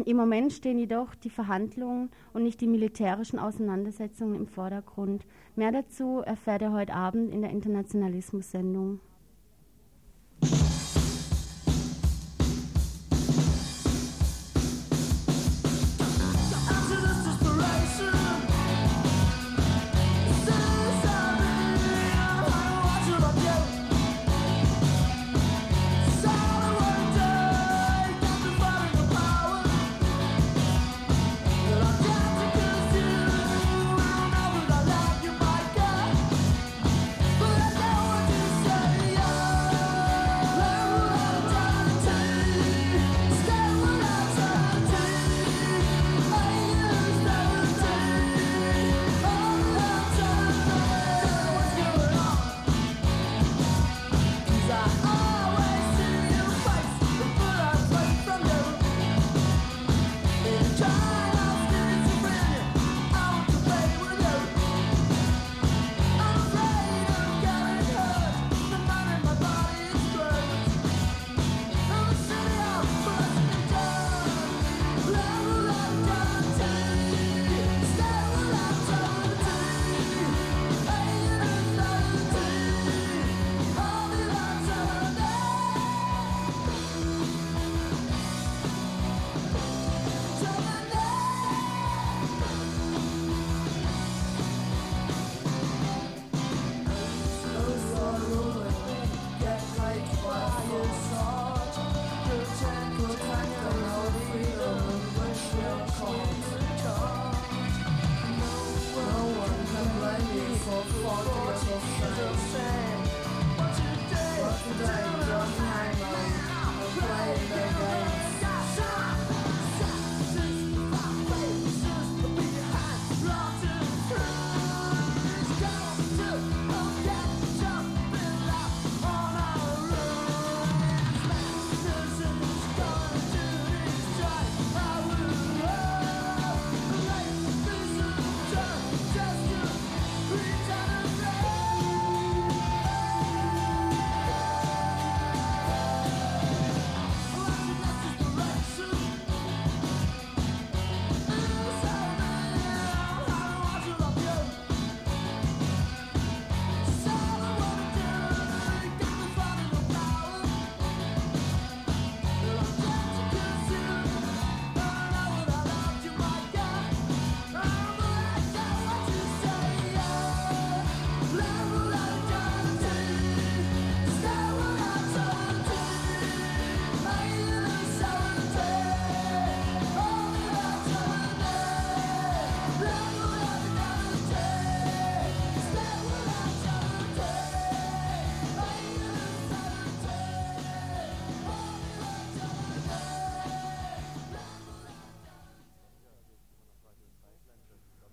Im 0.05 0.17
Moment 0.17 0.53
stehen 0.53 0.79
jedoch 0.79 1.15
die 1.15 1.31
Verhandlungen 1.31 2.11
und 2.33 2.43
nicht 2.43 2.61
die 2.61 2.67
militärischen 2.67 3.39
Auseinandersetzungen 3.39 4.35
im 4.35 4.47
Vordergrund. 4.47 5.25
Mehr 5.57 5.73
dazu 5.73 6.19
erfährt 6.19 6.63
er 6.63 6.73
heute 6.73 6.95
Abend 6.95 7.33
in 7.33 7.41
der 7.41 7.51
Internationalismus-Sendung. 7.51 9.01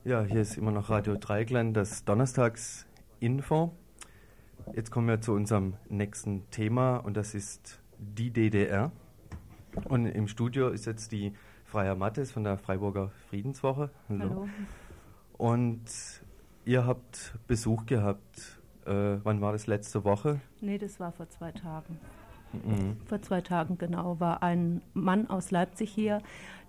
Ja, 0.06 0.22
hier 0.22 0.41
ist 0.41 0.56
immer 0.56 0.70
noch 0.70 0.91
Radio 0.91 1.15
Dreigland, 1.15 1.76
das 1.76 2.06
Donnerstags-Info. 2.06 3.76
Jetzt 4.76 4.91
kommen 4.91 5.08
wir 5.08 5.20
zu 5.20 5.34
unserem 5.34 5.78
nächsten 5.89 6.48
Thema 6.52 6.98
und 6.98 7.18
das 7.18 7.34
ist 7.34 7.82
die 7.98 8.30
DDR. 8.30 8.91
Und 9.86 10.06
im 10.06 10.28
Studio 10.28 10.70
ist 10.70 10.86
jetzt 10.86 11.12
die 11.12 11.34
Freier 11.63 11.96
Mattes 11.96 12.32
von 12.32 12.44
der 12.44 12.60
Freiburger 12.60 13.10
Friedenswoche. 13.30 13.89
Hallo. 14.08 14.30
Hallo. 14.30 14.50
Und 15.39 15.89
ihr 16.65 16.86
habt 16.86 17.34
Besuch 17.48 17.88
gehabt. 17.88 18.62
Äh, 18.86 19.18
wann 19.24 19.41
war 19.41 19.54
das 19.54 19.65
letzte 19.65 20.04
Woche? 20.04 20.39
Nee, 20.62 20.78
das 20.78 21.00
war 21.00 21.13
vor 21.13 21.30
zwei 21.30 21.52
Tagen. 21.52 21.98
Mhm. 22.63 22.98
Vor 23.06 23.22
zwei 23.22 23.41
Tagen 23.41 23.78
genau 23.78 24.20
war 24.20 24.44
ein 24.44 24.82
Mann 24.94 25.30
aus 25.30 25.52
Leipzig 25.52 25.91
hier, 25.91 26.22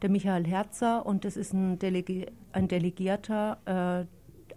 der 0.03 0.11
Michael 0.11 0.46
Herzer, 0.46 1.07
und 1.07 1.25
das 1.25 1.37
ist 1.37 1.53
ein, 1.53 1.79
Delegi 1.79 2.27
ein 2.53 2.68
Delegierter 2.68 4.07
äh, 4.07 4.07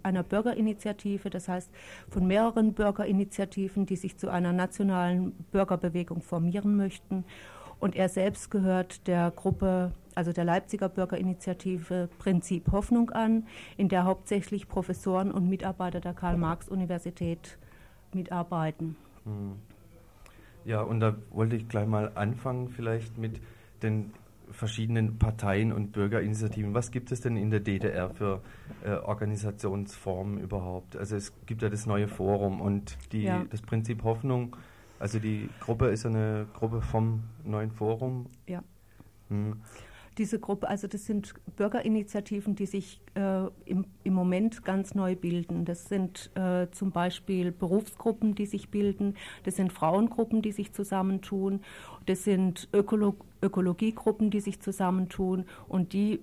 einer 0.02 0.22
Bürgerinitiative, 0.22 1.30
das 1.30 1.48
heißt 1.48 1.70
von 2.08 2.26
mehreren 2.26 2.72
Bürgerinitiativen, 2.72 3.86
die 3.86 3.96
sich 3.96 4.16
zu 4.16 4.30
einer 4.30 4.52
nationalen 4.52 5.32
Bürgerbewegung 5.52 6.22
formieren 6.22 6.76
möchten. 6.76 7.24
Und 7.78 7.96
er 7.96 8.08
selbst 8.08 8.50
gehört 8.50 9.06
der 9.06 9.30
Gruppe, 9.30 9.92
also 10.14 10.32
der 10.32 10.44
Leipziger 10.44 10.88
Bürgerinitiative 10.88 12.08
Prinzip 12.18 12.70
Hoffnung 12.72 13.10
an, 13.10 13.46
in 13.76 13.88
der 13.88 14.04
hauptsächlich 14.04 14.68
Professoren 14.68 15.32
und 15.32 15.48
Mitarbeiter 15.48 16.00
der 16.00 16.12
Karl-Marx-Universität 16.12 17.58
mitarbeiten. 18.12 18.96
Mhm. 19.24 19.69
Ja, 20.64 20.82
und 20.82 21.00
da 21.00 21.16
wollte 21.30 21.56
ich 21.56 21.68
gleich 21.68 21.86
mal 21.86 22.12
anfangen, 22.14 22.68
vielleicht 22.68 23.18
mit 23.18 23.40
den 23.82 24.12
verschiedenen 24.50 25.18
Parteien 25.18 25.72
und 25.72 25.92
Bürgerinitiativen. 25.92 26.74
Was 26.74 26.90
gibt 26.90 27.12
es 27.12 27.20
denn 27.20 27.36
in 27.36 27.50
der 27.50 27.60
DDR 27.60 28.10
für 28.10 28.42
äh, 28.84 28.90
Organisationsformen 28.94 30.38
überhaupt? 30.38 30.96
Also 30.96 31.16
es 31.16 31.32
gibt 31.46 31.62
ja 31.62 31.68
das 31.68 31.86
neue 31.86 32.08
Forum 32.08 32.60
und 32.60 32.98
die, 33.12 33.22
ja. 33.22 33.44
das 33.50 33.62
Prinzip 33.62 34.02
Hoffnung. 34.02 34.56
Also 34.98 35.18
die 35.18 35.48
Gruppe 35.60 35.86
ist 35.86 36.04
eine 36.04 36.46
Gruppe 36.52 36.82
vom 36.82 37.22
neuen 37.44 37.70
Forum. 37.70 38.26
Ja. 38.46 38.62
Hm 39.28 39.60
diese 40.20 40.38
Gruppe, 40.38 40.68
also 40.68 40.86
das 40.86 41.06
sind 41.06 41.32
Bürgerinitiativen, 41.56 42.54
die 42.54 42.66
sich 42.66 43.00
äh, 43.14 43.46
im, 43.64 43.86
im, 44.04 44.12
Moment 44.12 44.66
ganz 44.66 44.94
neu 44.94 45.16
bilden. 45.16 45.64
Das 45.64 45.86
sind 45.86 46.30
äh, 46.36 46.70
zum 46.72 46.92
Beispiel 46.92 47.52
Berufsgruppen, 47.52 48.34
die 48.34 48.44
sich 48.44 48.68
bilden, 48.68 49.14
das 49.44 49.56
sind 49.56 49.72
Frauengruppen, 49.72 50.42
die 50.42 50.52
sich 50.52 50.74
zusammentun, 50.74 51.60
das 52.04 52.22
sind 52.24 52.68
Ökolo 52.74 53.16
Ökologiegruppen, 53.42 54.30
die 54.30 54.40
sich 54.40 54.60
zusammentun 54.60 55.46
und 55.66 55.94
die 55.94 56.20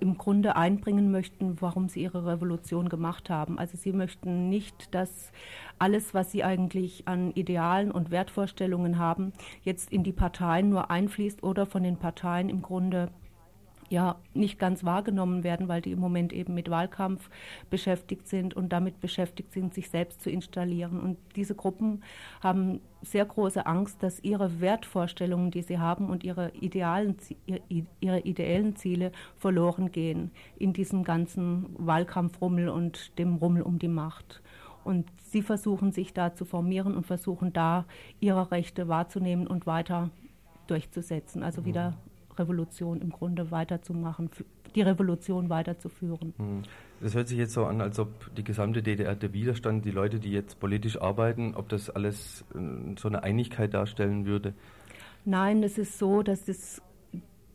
im 0.00 0.16
Grunde 0.16 0.54
einbringen 0.54 1.10
möchten, 1.10 1.60
warum 1.60 1.88
sie 1.88 2.02
ihre 2.02 2.24
Revolution 2.24 2.88
gemacht 2.88 3.28
haben. 3.28 3.58
Also 3.58 3.76
sie 3.76 3.92
möchten 3.92 4.48
nicht, 4.48 4.94
dass 4.94 5.32
alles, 5.80 6.14
was 6.14 6.30
sie 6.30 6.44
eigentlich 6.44 7.08
an 7.08 7.32
Idealen 7.32 7.90
und 7.90 8.12
Wertvorstellungen 8.12 8.98
haben, 8.98 9.32
jetzt 9.62 9.92
in 9.92 10.04
die 10.04 10.12
Parteien 10.12 10.70
nur 10.70 10.92
einfließt 10.92 11.42
oder 11.42 11.66
von 11.66 11.82
den 11.82 11.96
Parteien 11.96 12.48
im 12.48 12.62
Grunde 12.62 13.10
ja 13.92 14.16
nicht 14.34 14.58
ganz 14.58 14.82
wahrgenommen 14.84 15.44
werden, 15.44 15.68
weil 15.68 15.80
die 15.80 15.92
im 15.92 16.00
Moment 16.00 16.32
eben 16.32 16.54
mit 16.54 16.70
Wahlkampf 16.70 17.30
beschäftigt 17.70 18.26
sind 18.26 18.54
und 18.54 18.70
damit 18.72 19.00
beschäftigt 19.00 19.52
sind, 19.52 19.72
sich 19.74 19.90
selbst 19.90 20.22
zu 20.22 20.30
installieren. 20.30 21.00
Und 21.00 21.18
diese 21.36 21.54
Gruppen 21.54 22.02
haben 22.42 22.80
sehr 23.02 23.24
große 23.24 23.66
Angst, 23.66 24.02
dass 24.02 24.22
ihre 24.24 24.60
Wertvorstellungen, 24.60 25.50
die 25.50 25.62
sie 25.62 25.78
haben 25.78 26.08
und 26.08 26.24
ihre 26.24 26.50
idealen, 26.54 27.16
ihre 28.00 28.20
ideellen 28.20 28.74
Ziele 28.74 29.12
verloren 29.36 29.92
gehen 29.92 30.30
in 30.58 30.72
diesem 30.72 31.04
ganzen 31.04 31.66
Wahlkampfrummel 31.78 32.68
und 32.68 33.16
dem 33.18 33.36
Rummel 33.36 33.62
um 33.62 33.78
die 33.78 33.88
Macht. 33.88 34.42
Und 34.84 35.08
sie 35.18 35.42
versuchen 35.42 35.92
sich 35.92 36.12
da 36.12 36.34
zu 36.34 36.44
formieren 36.44 36.96
und 36.96 37.06
versuchen 37.06 37.52
da 37.52 37.84
ihre 38.18 38.50
Rechte 38.50 38.88
wahrzunehmen 38.88 39.46
und 39.46 39.66
weiter 39.66 40.10
durchzusetzen. 40.66 41.42
Also 41.42 41.64
wieder 41.64 41.90
mhm. 41.90 42.11
Revolution 42.38 43.00
im 43.00 43.10
Grunde 43.10 43.50
weiterzumachen, 43.50 44.30
die 44.74 44.82
Revolution 44.82 45.48
weiterzuführen. 45.48 46.34
Hm. 46.38 46.62
Das 47.00 47.14
hört 47.14 47.28
sich 47.28 47.38
jetzt 47.38 47.52
so 47.52 47.64
an, 47.64 47.80
als 47.80 47.98
ob 47.98 48.34
die 48.36 48.44
gesamte 48.44 48.82
DDR 48.82 49.14
der 49.14 49.32
Widerstand, 49.32 49.84
die 49.84 49.90
Leute, 49.90 50.20
die 50.20 50.30
jetzt 50.30 50.60
politisch 50.60 51.00
arbeiten, 51.00 51.54
ob 51.54 51.68
das 51.68 51.90
alles 51.90 52.44
äh, 52.54 52.58
so 52.98 53.08
eine 53.08 53.22
Einigkeit 53.22 53.74
darstellen 53.74 54.24
würde? 54.24 54.54
Nein, 55.24 55.62
es 55.62 55.78
ist 55.78 55.98
so, 55.98 56.22
dass 56.22 56.48
es 56.48 56.82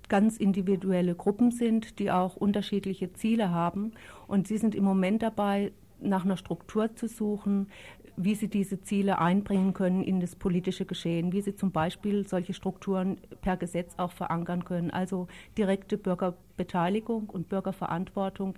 ganz 0.09 0.37
individuelle 0.37 1.15
Gruppen 1.15 1.51
sind, 1.51 1.99
die 1.99 2.11
auch 2.11 2.35
unterschiedliche 2.35 3.13
Ziele 3.13 3.51
haben. 3.51 3.91
Und 4.27 4.47
sie 4.47 4.57
sind 4.57 4.75
im 4.75 4.83
Moment 4.83 5.21
dabei, 5.21 5.71
nach 5.99 6.25
einer 6.25 6.37
Struktur 6.37 6.95
zu 6.95 7.07
suchen, 7.07 7.69
wie 8.17 8.33
sie 8.33 8.49
diese 8.49 8.81
Ziele 8.81 9.19
einbringen 9.19 9.73
können 9.73 10.03
in 10.03 10.19
das 10.19 10.35
politische 10.35 10.85
Geschehen, 10.85 11.31
wie 11.31 11.41
sie 11.41 11.55
zum 11.55 11.71
Beispiel 11.71 12.27
solche 12.27 12.53
Strukturen 12.53 13.17
per 13.41 13.57
Gesetz 13.57 13.93
auch 13.97 14.11
verankern 14.11 14.65
können, 14.65 14.89
also 14.89 15.27
direkte 15.57 15.97
Bürgerbeteiligung 15.97 17.29
und 17.29 17.47
Bürgerverantwortung 17.47 18.55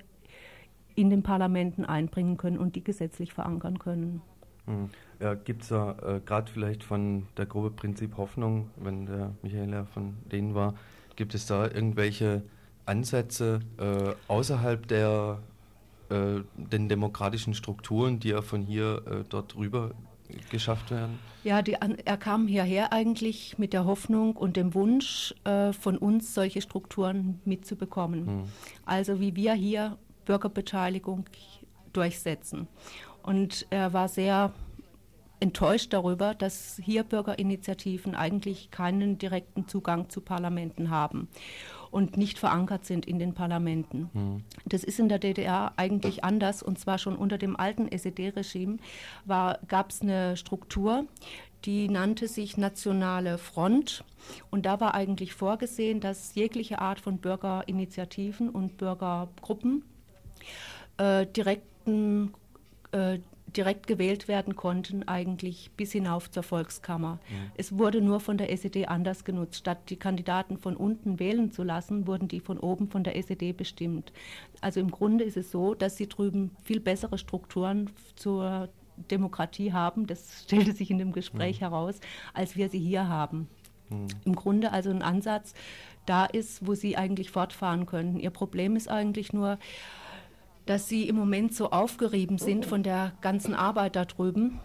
in 0.96 1.10
den 1.10 1.24
Parlamenten 1.24 1.86
einbringen 1.86 2.38
können 2.38 2.58
und 2.58 2.76
die 2.76 2.84
gesetzlich 2.84 3.34
verankern 3.34 3.80
können. 3.80 4.22
Hm. 4.66 4.90
Ja, 5.20 5.34
Gibt 5.34 5.64
es 5.64 5.70
da 5.70 5.98
äh, 6.02 6.22
gerade 6.26 6.50
vielleicht 6.50 6.84
von 6.84 7.28
der 7.36 7.46
Gruppe 7.46 7.72
Prinzip 7.72 8.16
Hoffnung, 8.16 8.70
wenn 8.78 9.06
der 9.06 9.34
Michael 9.42 9.72
ja 9.72 9.84
von 9.84 10.16
denen 10.32 10.56
war, 10.56 10.76
gibt 11.18 11.36
es 11.36 11.46
da 11.46 11.66
irgendwelche 11.66 12.44
Ansätze 12.86 13.60
äh, 13.78 14.14
außerhalb 14.30 14.88
der 14.88 15.40
äh, 16.10 16.42
den 16.56 16.90
demokratischen 16.90 17.54
Strukturen, 17.54 18.20
die 18.20 18.30
ja 18.30 18.42
von 18.42 18.62
hier 18.62 19.02
äh, 19.06 19.24
dort 19.30 19.56
rüber 19.56 19.92
geschafft 20.50 20.92
werden? 20.92 21.20
Ja, 21.44 21.62
die, 21.62 21.74
er 21.74 22.18
kam 22.18 22.48
hierher 22.48 22.94
eigentlich 22.94 23.58
mit 23.58 23.74
der 23.74 23.86
Hoffnung 23.86 24.36
und 24.36 24.58
dem 24.58 24.74
Wunsch, 24.74 25.34
äh, 25.44 25.74
von 25.74 25.98
uns 25.98 26.34
solche 26.34 26.62
Strukturen 26.62 27.42
mitzubekommen. 27.46 28.28
Hm. 28.28 28.44
Also 28.86 29.20
wie 29.20 29.36
wir 29.36 29.54
hier 29.54 29.98
Bürgerbeteiligung 30.26 31.26
durchsetzen. 31.94 32.68
Und 33.24 33.66
er 33.70 33.94
war 33.94 34.08
sehr 34.08 34.54
enttäuscht 35.40 35.94
darüber, 35.94 36.36
dass 36.36 36.80
hier 36.84 37.04
Bürgerinitiativen 37.04 38.16
eigentlich 38.16 38.72
keinen 38.72 39.18
direkten 39.18 39.68
Zugang 39.68 40.10
zu 40.10 40.22
Parlamenten 40.22 40.90
haben 40.90 41.30
und 41.92 42.18
nicht 42.18 42.38
verankert 42.38 42.86
sind 42.86 43.06
in 43.06 43.20
den 43.20 43.34
Parlamenten. 43.34 44.10
Mhm. 44.14 44.44
Das 44.66 44.84
ist 44.84 45.00
in 45.00 45.10
der 45.10 45.20
DDR 45.20 45.74
eigentlich 45.78 46.24
anders 46.24 46.62
und 46.62 46.80
zwar 46.80 46.98
schon 46.98 47.16
unter 47.16 47.38
dem 47.38 47.56
alten 47.56 47.88
SED-Regime 47.88 48.78
gab 49.28 49.90
es 49.90 50.02
eine 50.02 50.38
Struktur, 50.38 51.06
die 51.66 51.90
nannte 51.90 52.28
sich 52.28 52.58
Nationale 52.58 53.38
Front. 53.38 54.04
Und 54.50 54.66
da 54.66 54.80
war 54.80 54.94
eigentlich 54.94 55.34
vorgesehen, 55.34 56.00
dass 56.00 56.36
jegliche 56.36 56.80
Art 56.80 57.00
von 57.00 57.18
Bürgerinitiativen 57.18 58.50
und 58.50 58.78
Bürgergruppen 58.78 59.84
äh, 60.98 61.26
direkten 61.26 62.34
äh, 62.92 63.20
direkt 63.56 63.88
gewählt 63.88 64.28
werden 64.28 64.56
konnten, 64.56 65.08
eigentlich 65.08 65.72
bis 65.76 65.92
hinauf 65.92 66.30
zur 66.30 66.44
Volkskammer. 66.44 67.20
Ja. 67.30 67.36
Es 67.58 67.78
wurde 67.78 68.02
nur 68.02 68.20
von 68.20 68.38
der 68.38 68.52
SED 68.52 68.88
anders 68.88 69.24
genutzt. 69.24 69.58
Statt 69.58 69.90
die 69.90 69.98
Kandidaten 69.98 70.58
von 70.58 70.76
unten 70.76 71.20
wählen 71.20 71.52
zu 71.52 71.64
lassen, 71.64 72.08
wurden 72.08 72.28
die 72.28 72.40
von 72.40 72.60
oben 72.60 72.90
von 72.90 73.04
der 73.04 73.16
SED 73.16 73.54
bestimmt. 73.54 74.12
Also 74.62 74.80
im 74.80 74.92
Grunde 74.92 75.24
ist 75.24 75.38
es 75.38 75.52
so, 75.52 75.74
dass 75.74 75.98
sie 75.98 76.08
drüben 76.08 76.52
viel 76.64 76.80
bessere 76.80 77.18
Strukturen 77.18 77.90
zur 78.16 78.70
Demokratie 79.12 79.74
haben, 79.74 80.08
das 80.08 80.44
stellte 80.44 80.74
sich 80.74 80.92
in 80.92 80.98
dem 80.98 81.12
Gespräch 81.12 81.58
ja. 81.58 81.70
heraus, 81.70 82.00
als 82.34 82.56
wir 82.56 82.70
sie 82.70 82.80
hier 82.80 83.08
haben. 83.08 83.48
Mhm. 83.90 84.08
Im 84.26 84.36
Grunde 84.36 84.72
also 84.72 84.90
ein 84.90 85.02
Ansatz 85.02 85.54
da 86.06 86.26
ist, 86.26 86.66
wo 86.66 86.74
sie 86.74 86.98
eigentlich 86.98 87.30
fortfahren 87.30 87.86
können. 87.86 88.20
Ihr 88.20 88.32
Problem 88.32 88.76
ist 88.76 88.90
eigentlich 88.90 89.32
nur, 89.32 89.60
dass 90.70 90.88
sie 90.88 91.10
im 91.10 91.16
Moment 91.16 91.56
so 91.56 91.72
aufgerieben 91.72 92.38
sind 92.38 92.64
von 92.64 92.84
der 92.84 93.14
ganzen 93.22 93.56
Arbeit 93.56 93.96
da 93.96 94.06
drüben 94.06 94.60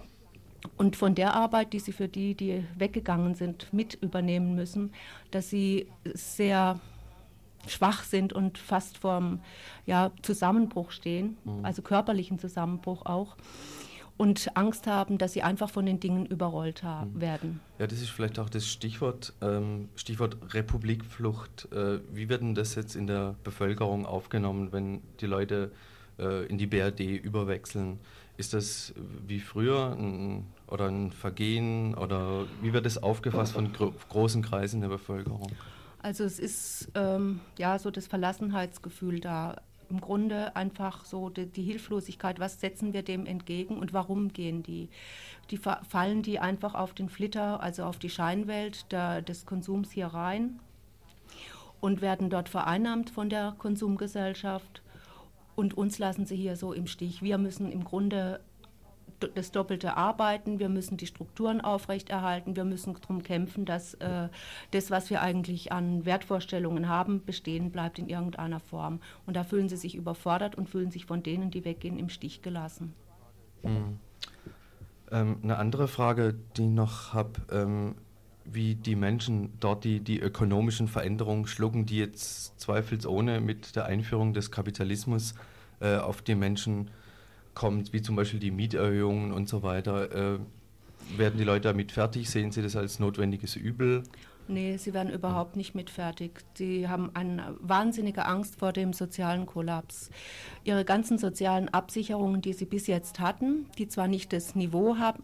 und 0.76 0.96
von 0.96 1.14
der 1.14 1.32
Arbeit, 1.32 1.72
die 1.72 1.78
sie 1.78 1.92
für 1.92 2.08
die, 2.08 2.34
die 2.34 2.62
weggegangen 2.76 3.34
sind, 3.34 3.72
mit 3.72 3.94
übernehmen 3.94 4.54
müssen, 4.54 4.92
dass 5.30 5.48
sie 5.48 5.88
sehr 6.12 6.78
schwach 7.66 8.04
sind 8.04 8.34
und 8.34 8.58
fast 8.58 8.98
vorm 8.98 9.40
ja, 9.86 10.10
Zusammenbruch 10.20 10.90
stehen, 10.90 11.38
mhm. 11.44 11.64
also 11.64 11.80
körperlichen 11.80 12.38
Zusammenbruch 12.38 13.06
auch 13.06 13.38
und 14.18 14.54
Angst 14.58 14.86
haben, 14.86 15.16
dass 15.16 15.32
sie 15.32 15.42
einfach 15.42 15.70
von 15.70 15.86
den 15.86 16.00
Dingen 16.00 16.26
überrollt 16.26 16.82
haben, 16.82 17.14
mhm. 17.14 17.20
werden. 17.22 17.60
Ja, 17.78 17.86
das 17.86 18.02
ist 18.02 18.10
vielleicht 18.10 18.38
auch 18.38 18.50
das 18.50 18.66
Stichwort, 18.66 19.32
ähm, 19.40 19.88
Stichwort 19.96 20.36
Republikflucht. 20.52 21.72
Äh, 21.72 22.00
wie 22.12 22.28
wird 22.28 22.42
denn 22.42 22.54
das 22.54 22.74
jetzt 22.74 22.94
in 22.94 23.06
der 23.06 23.36
Bevölkerung 23.42 24.04
aufgenommen, 24.04 24.70
wenn 24.70 25.00
die 25.20 25.26
Leute 25.26 25.72
in 26.18 26.58
die 26.58 26.66
BRD 26.66 27.00
überwechseln. 27.00 27.98
Ist 28.36 28.52
das 28.52 28.92
wie 29.26 29.40
früher 29.40 29.96
ein, 29.96 30.46
oder 30.66 30.86
ein 30.86 31.12
Vergehen 31.12 31.94
oder 31.94 32.46
wie 32.62 32.72
wird 32.72 32.84
das 32.84 33.02
aufgefasst 33.02 33.52
von 33.52 33.72
gro 33.72 33.94
großen 34.08 34.42
Kreisen 34.42 34.80
der 34.80 34.88
Bevölkerung? 34.88 35.52
Also 36.02 36.24
es 36.24 36.38
ist 36.38 36.90
ähm, 36.94 37.40
ja 37.58 37.78
so 37.78 37.90
das 37.90 38.06
Verlassenheitsgefühl 38.06 39.20
da. 39.20 39.62
im 39.88 40.00
Grunde 40.00 40.54
einfach 40.56 41.04
so 41.04 41.30
die, 41.30 41.46
die, 41.46 41.62
Hilflosigkeit, 41.62 42.40
was 42.40 42.60
setzen 42.60 42.92
wir 42.92 43.02
dem 43.02 43.24
entgegen 43.24 43.78
und 43.78 43.92
warum 43.92 44.32
gehen 44.32 44.62
die? 44.62 44.88
Die 45.50 45.58
fallen 45.58 46.22
die 46.22 46.40
einfach 46.40 46.74
auf 46.74 46.92
den 46.92 47.08
Flitter, 47.08 47.62
also 47.62 47.84
auf 47.84 47.98
die 47.98 48.10
Scheinwelt 48.10 48.90
der, 48.92 49.22
des 49.22 49.46
Konsums 49.46 49.92
hier 49.92 50.08
rein 50.08 50.58
und 51.80 52.00
werden 52.00 52.30
dort 52.30 52.48
vereinnahmt 52.48 53.10
von 53.10 53.28
der 53.28 53.54
Konsumgesellschaft 53.58 54.82
und 55.56 55.76
uns 55.76 55.98
lassen 55.98 56.26
sie 56.26 56.36
hier 56.36 56.56
so 56.56 56.72
im 56.72 56.86
Stich. 56.86 57.22
Wir 57.22 57.38
müssen 57.38 57.70
im 57.70 57.84
Grunde 57.84 58.40
das 59.34 59.52
doppelte 59.52 59.96
Arbeiten, 59.96 60.58
wir 60.58 60.68
müssen 60.68 60.96
die 60.96 61.06
Strukturen 61.06 61.60
aufrechterhalten, 61.60 62.56
wir 62.56 62.64
müssen 62.64 62.94
darum 63.00 63.22
kämpfen, 63.22 63.64
dass 63.64 63.94
äh, 63.94 64.28
das, 64.72 64.90
was 64.90 65.10
wir 65.10 65.22
eigentlich 65.22 65.72
an 65.72 66.04
Wertvorstellungen 66.04 66.88
haben, 66.88 67.24
bestehen 67.24 67.70
bleibt 67.70 67.98
in 67.98 68.08
irgendeiner 68.08 68.60
Form. 68.60 69.00
Und 69.26 69.36
da 69.36 69.44
fühlen 69.44 69.68
sie 69.68 69.76
sich 69.76 69.94
überfordert 69.94 70.56
und 70.56 70.68
fühlen 70.68 70.90
sich 70.90 71.06
von 71.06 71.22
denen, 71.22 71.50
die 71.50 71.64
weggehen, 71.64 71.98
im 71.98 72.08
Stich 72.08 72.42
gelassen. 72.42 72.92
Mhm. 73.62 73.98
Ähm, 75.10 75.38
eine 75.42 75.56
andere 75.56 75.88
Frage, 75.88 76.34
die 76.56 76.64
ich 76.64 76.70
noch 76.70 77.12
habe, 77.12 77.40
ähm, 77.50 77.94
wie 78.44 78.74
die 78.74 78.96
Menschen 78.96 79.52
dort 79.60 79.84
die, 79.84 80.00
die 80.00 80.20
ökonomischen 80.20 80.88
Veränderungen 80.88 81.46
schlucken, 81.46 81.86
die 81.86 81.98
jetzt 81.98 82.58
zweifelsohne 82.60 83.40
mit 83.40 83.76
der 83.76 83.86
Einführung 83.86 84.34
des 84.34 84.50
Kapitalismus 84.50 85.34
äh, 85.80 85.96
auf 85.96 86.22
die 86.22 86.34
Menschen 86.34 86.90
kommt, 87.54 87.92
wie 87.92 88.02
zum 88.02 88.16
Beispiel 88.16 88.40
die 88.40 88.50
Mieterhöhungen 88.50 89.32
und 89.32 89.48
so 89.48 89.62
weiter. 89.62 90.34
Äh, 90.34 90.38
werden 91.16 91.38
die 91.38 91.44
Leute 91.44 91.68
damit 91.68 91.92
fertig? 91.92 92.30
Sehen 92.30 92.50
Sie 92.50 92.62
das 92.62 92.76
als 92.76 92.98
notwendiges 92.98 93.56
Übel? 93.56 94.04
Nee, 94.46 94.76
sie 94.76 94.92
werden 94.92 95.10
überhaupt 95.10 95.56
nicht 95.56 95.74
mit 95.74 95.88
fertig. 95.88 96.42
Sie 96.54 96.86
haben 96.86 97.10
eine 97.14 97.56
wahnsinnige 97.60 98.26
Angst 98.26 98.56
vor 98.58 98.72
dem 98.72 98.92
sozialen 98.92 99.46
Kollaps. 99.46 100.10
Ihre 100.64 100.84
ganzen 100.84 101.16
sozialen 101.16 101.70
Absicherungen, 101.70 102.42
die 102.42 102.52
sie 102.52 102.66
bis 102.66 102.86
jetzt 102.86 103.20
hatten, 103.20 103.66
die 103.78 103.88
zwar 103.88 104.06
nicht 104.06 104.34
das 104.34 104.54
Niveau 104.54 104.98
haben, 104.98 105.22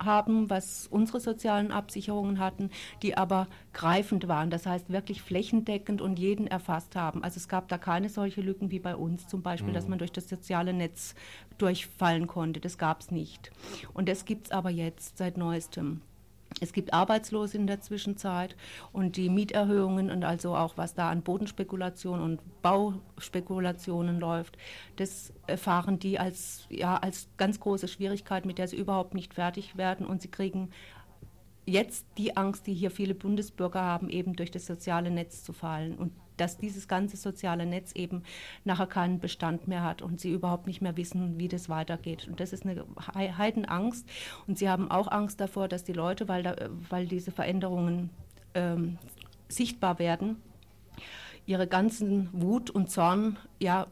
haben, 0.00 0.50
was 0.50 0.86
unsere 0.86 1.20
sozialen 1.20 1.70
Absicherungen 1.70 2.38
hatten, 2.38 2.70
die 3.02 3.16
aber 3.16 3.46
greifend 3.72 4.28
waren, 4.28 4.50
das 4.50 4.66
heißt 4.66 4.90
wirklich 4.90 5.22
flächendeckend 5.22 6.00
und 6.00 6.18
jeden 6.18 6.46
erfasst 6.46 6.96
haben. 6.96 7.22
Also 7.22 7.36
es 7.36 7.48
gab 7.48 7.68
da 7.68 7.78
keine 7.78 8.08
solche 8.08 8.40
Lücken 8.40 8.70
wie 8.70 8.80
bei 8.80 8.96
uns 8.96 9.28
zum 9.28 9.42
Beispiel, 9.42 9.70
mhm. 9.70 9.74
dass 9.74 9.88
man 9.88 9.98
durch 9.98 10.12
das 10.12 10.28
soziale 10.28 10.72
Netz 10.72 11.14
durchfallen 11.58 12.26
konnte. 12.26 12.60
Das 12.60 12.78
gab 12.78 13.00
es 13.00 13.10
nicht. 13.10 13.50
Und 13.92 14.08
das 14.08 14.24
gibt 14.24 14.46
es 14.46 14.52
aber 14.52 14.70
jetzt 14.70 15.18
seit 15.18 15.36
neuestem. 15.36 16.02
Es 16.58 16.72
gibt 16.72 16.92
Arbeitslose 16.92 17.56
in 17.56 17.66
der 17.66 17.80
Zwischenzeit 17.80 18.56
und 18.92 19.16
die 19.16 19.28
Mieterhöhungen 19.28 20.10
und 20.10 20.24
also 20.24 20.56
auch 20.56 20.76
was 20.76 20.94
da 20.94 21.08
an 21.08 21.22
Bodenspekulationen 21.22 22.22
und 22.22 22.62
Bauspekulationen 22.62 24.18
läuft, 24.18 24.58
das 24.96 25.32
erfahren 25.46 25.98
die 25.98 26.18
als, 26.18 26.66
ja, 26.68 26.96
als 26.96 27.28
ganz 27.36 27.60
große 27.60 27.88
Schwierigkeit, 27.88 28.46
mit 28.46 28.58
der 28.58 28.68
sie 28.68 28.76
überhaupt 28.76 29.14
nicht 29.14 29.34
fertig 29.34 29.76
werden. 29.76 30.06
Und 30.06 30.22
sie 30.22 30.30
kriegen 30.30 30.70
jetzt 31.66 32.06
die 32.18 32.36
Angst, 32.36 32.66
die 32.66 32.74
hier 32.74 32.90
viele 32.90 33.14
Bundesbürger 33.14 33.80
haben, 33.80 34.10
eben 34.10 34.34
durch 34.34 34.50
das 34.50 34.66
soziale 34.66 35.10
Netz 35.10 35.44
zu 35.44 35.52
fallen. 35.52 35.94
Und 35.94 36.12
dass 36.40 36.56
dieses 36.56 36.88
ganze 36.88 37.16
soziale 37.16 37.66
Netz 37.66 37.92
eben 37.92 38.22
nachher 38.64 38.86
keinen 38.86 39.20
Bestand 39.20 39.68
mehr 39.68 39.82
hat 39.82 40.02
und 40.02 40.20
sie 40.20 40.32
überhaupt 40.32 40.66
nicht 40.66 40.80
mehr 40.80 40.96
wissen, 40.96 41.38
wie 41.38 41.48
das 41.48 41.68
weitergeht. 41.68 42.26
Und 42.28 42.40
das 42.40 42.52
ist 42.52 42.64
eine 42.64 42.84
Heidenangst. 43.16 44.08
Und 44.46 44.58
sie 44.58 44.68
haben 44.68 44.90
auch 44.90 45.08
Angst 45.08 45.40
davor, 45.40 45.68
dass 45.68 45.84
die 45.84 45.92
Leute, 45.92 46.28
weil, 46.28 46.42
da, 46.42 46.56
weil 46.88 47.06
diese 47.06 47.30
Veränderungen 47.30 48.10
ähm, 48.54 48.98
sichtbar 49.48 49.98
werden, 49.98 50.36
ihre 51.46 51.66
ganzen 51.66 52.28
Wut 52.32 52.70
und 52.70 52.90
Zorn 52.90 53.36
ja 53.58 53.86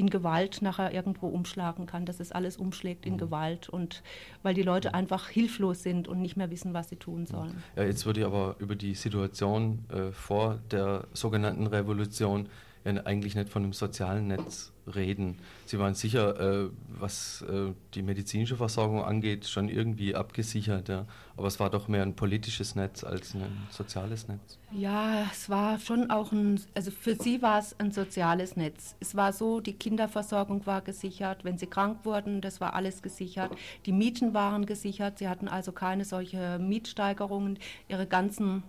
in 0.00 0.08
Gewalt 0.08 0.62
nachher 0.62 0.94
irgendwo 0.94 1.28
umschlagen 1.28 1.84
kann, 1.84 2.06
dass 2.06 2.20
es 2.20 2.32
alles 2.32 2.56
umschlägt 2.56 3.04
in 3.04 3.12
mhm. 3.12 3.18
Gewalt 3.18 3.68
und 3.68 4.02
weil 4.42 4.54
die 4.54 4.62
Leute 4.62 4.94
einfach 4.94 5.28
hilflos 5.28 5.82
sind 5.82 6.08
und 6.08 6.22
nicht 6.22 6.38
mehr 6.38 6.50
wissen, 6.50 6.72
was 6.72 6.88
sie 6.88 6.96
tun 6.96 7.26
sollen. 7.26 7.62
Ja, 7.76 7.84
jetzt 7.84 8.06
würde 8.06 8.20
ich 8.20 8.26
aber 8.26 8.56
über 8.60 8.76
die 8.76 8.94
Situation 8.94 9.84
äh, 9.90 10.10
vor 10.10 10.58
der 10.70 11.06
sogenannten 11.12 11.66
Revolution 11.66 12.48
ja 12.84 12.92
eigentlich 13.04 13.34
nicht 13.34 13.48
von 13.50 13.62
einem 13.62 13.72
sozialen 13.72 14.28
Netz 14.28 14.72
reden. 14.94 15.38
Sie 15.66 15.78
waren 15.78 15.94
sicher, 15.94 16.64
äh, 16.64 16.70
was 16.88 17.42
äh, 17.42 17.72
die 17.94 18.02
medizinische 18.02 18.56
Versorgung 18.56 19.04
angeht, 19.04 19.46
schon 19.46 19.68
irgendwie 19.68 20.14
abgesichert, 20.14 20.88
ja. 20.88 21.06
aber 21.36 21.46
es 21.46 21.60
war 21.60 21.70
doch 21.70 21.88
mehr 21.88 22.02
ein 22.02 22.14
politisches 22.14 22.74
Netz 22.74 23.04
als 23.04 23.34
ein 23.34 23.42
soziales 23.70 24.28
Netz. 24.28 24.58
Ja, 24.72 25.26
es 25.30 25.48
war 25.48 25.78
schon 25.78 26.10
auch 26.10 26.32
ein, 26.32 26.60
also 26.74 26.90
für 26.90 27.14
sie 27.14 27.42
war 27.42 27.58
es 27.58 27.78
ein 27.78 27.92
soziales 27.92 28.56
Netz. 28.56 28.96
Es 29.00 29.14
war 29.14 29.32
so, 29.32 29.60
die 29.60 29.74
Kinderversorgung 29.74 30.66
war 30.66 30.80
gesichert, 30.80 31.44
wenn 31.44 31.58
sie 31.58 31.66
krank 31.66 31.98
wurden, 32.04 32.40
das 32.40 32.60
war 32.60 32.74
alles 32.74 33.02
gesichert. 33.02 33.52
Die 33.86 33.92
Mieten 33.92 34.34
waren 34.34 34.66
gesichert, 34.66 35.18
sie 35.18 35.28
hatten 35.28 35.48
also 35.48 35.72
keine 35.72 36.04
solche 36.04 36.58
Mietsteigerungen, 36.58 37.58
ihre 37.88 38.06
ganzen, 38.06 38.62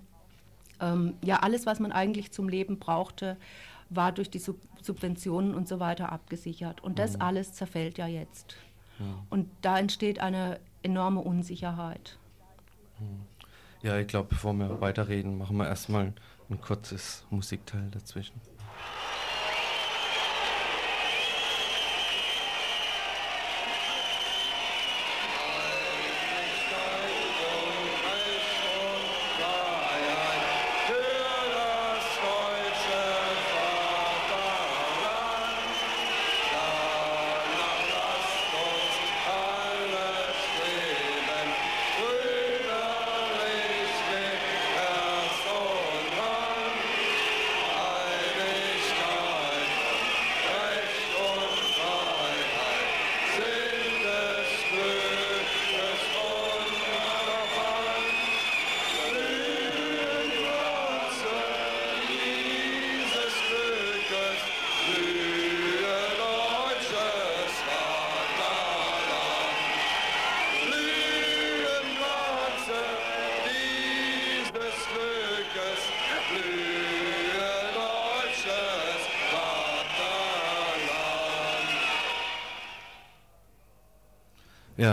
ähm, 0.80 1.13
ja, 1.24 1.38
alles, 1.38 1.65
was 1.65 1.80
man 1.80 1.91
eigentlich 1.91 2.32
zum 2.32 2.50
Leben 2.50 2.80
brauchte, 2.80 3.38
war 3.91 4.12
durch 4.12 4.30
die 4.30 4.39
Sub 4.39 4.58
Subventionen 4.82 5.54
und 5.54 5.67
so 5.67 5.80
weiter 5.80 6.12
abgesichert. 6.12 6.84
Und 6.84 6.97
das 6.97 7.13
mhm. 7.13 7.21
alles 7.21 7.54
zerfällt 7.54 7.99
ja 7.99 8.08
jetzt. 8.08 8.56
Ja. 8.97 9.06
Und 9.30 9.47
da 9.62 9.77
entsteht 9.77 10.19
eine 10.19 10.60
enorme 10.82 11.19
Unsicherheit. 11.19 12.17
Mhm. 12.99 13.21
Ja, 13.84 13.99
ich 13.99 14.08
glaube, 14.08 14.30
bevor 14.30 14.54
wir 14.54 14.82
weiterreden, 14.82 15.38
machen 15.38 15.58
wir 15.58 15.67
erstmal 15.67 16.13
ein 16.49 16.62
kurzes 16.62 17.25
Musikteil 17.30 17.89
dazwischen. 17.91 18.41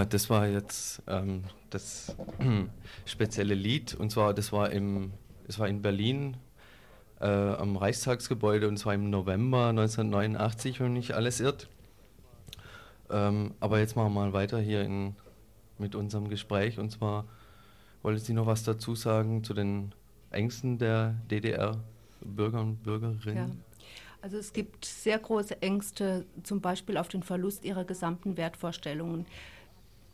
Das 0.05 0.31
war 0.31 0.47
jetzt 0.47 1.03
ähm, 1.07 1.45
das 1.71 2.17
spezielle 3.05 3.55
Lied 3.55 3.95
und 3.95 4.11
zwar 4.11 4.35
das 4.35 4.53
war 4.53 4.71
im 4.71 5.13
es 5.47 5.59
war 5.59 5.69
in 5.69 5.81
Berlin 5.81 6.37
äh, 7.21 7.27
am 7.27 7.77
Reichstagsgebäude 7.77 8.69
und 8.69 8.77
zwar 8.77 8.95
im 8.95 9.11
November 9.11 9.69
1989, 9.69 10.81
wenn 10.81 10.93
mich 10.93 11.15
alles 11.15 11.41
irrt. 11.41 11.69
Ähm, 13.11 13.55
aber 13.59 13.79
jetzt 13.79 13.97
machen 13.97 14.13
wir 14.13 14.21
mal 14.21 14.33
weiter 14.35 14.61
hier 14.61 14.83
in, 14.83 15.17
mit 15.79 15.95
unserem 15.95 16.29
Gespräch 16.29 16.79
und 16.79 16.91
zwar 16.91 17.25
wollte 18.03 18.21
Sie 18.21 18.35
noch 18.35 18.47
was 18.47 18.63
dazu 18.63 18.95
sagen 18.95 19.43
zu 19.43 19.55
den 19.55 19.93
Ängsten 20.31 20.79
der 20.79 21.17
DDR-Bürger 21.31 22.61
und 22.61 22.83
Bürgerinnen? 22.83 23.37
Ja. 23.37 23.79
Also 24.21 24.37
es 24.37 24.53
gibt 24.53 24.85
sehr 24.85 25.19
große 25.19 25.63
Ängste, 25.63 26.27
zum 26.43 26.61
Beispiel 26.61 26.97
auf 26.97 27.09
den 27.09 27.23
Verlust 27.23 27.65
ihrer 27.65 27.85
gesamten 27.85 28.37
Wertvorstellungen. 28.37 29.27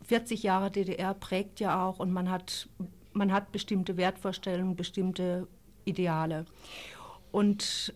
40 0.07 0.43
Jahre 0.43 0.71
DDR 0.71 1.15
prägt 1.15 1.61
ja 1.61 1.85
auch 1.85 1.99
und 1.99 2.13
man 2.13 2.31
hat, 2.31 2.69
man 3.13 3.33
hat 3.33 3.53
bestimmte 3.53 3.97
Wertvorstellungen, 3.97 4.77
bestimmte 4.77 5.47
Ideale. 5.85 6.45
Und 7.33 7.95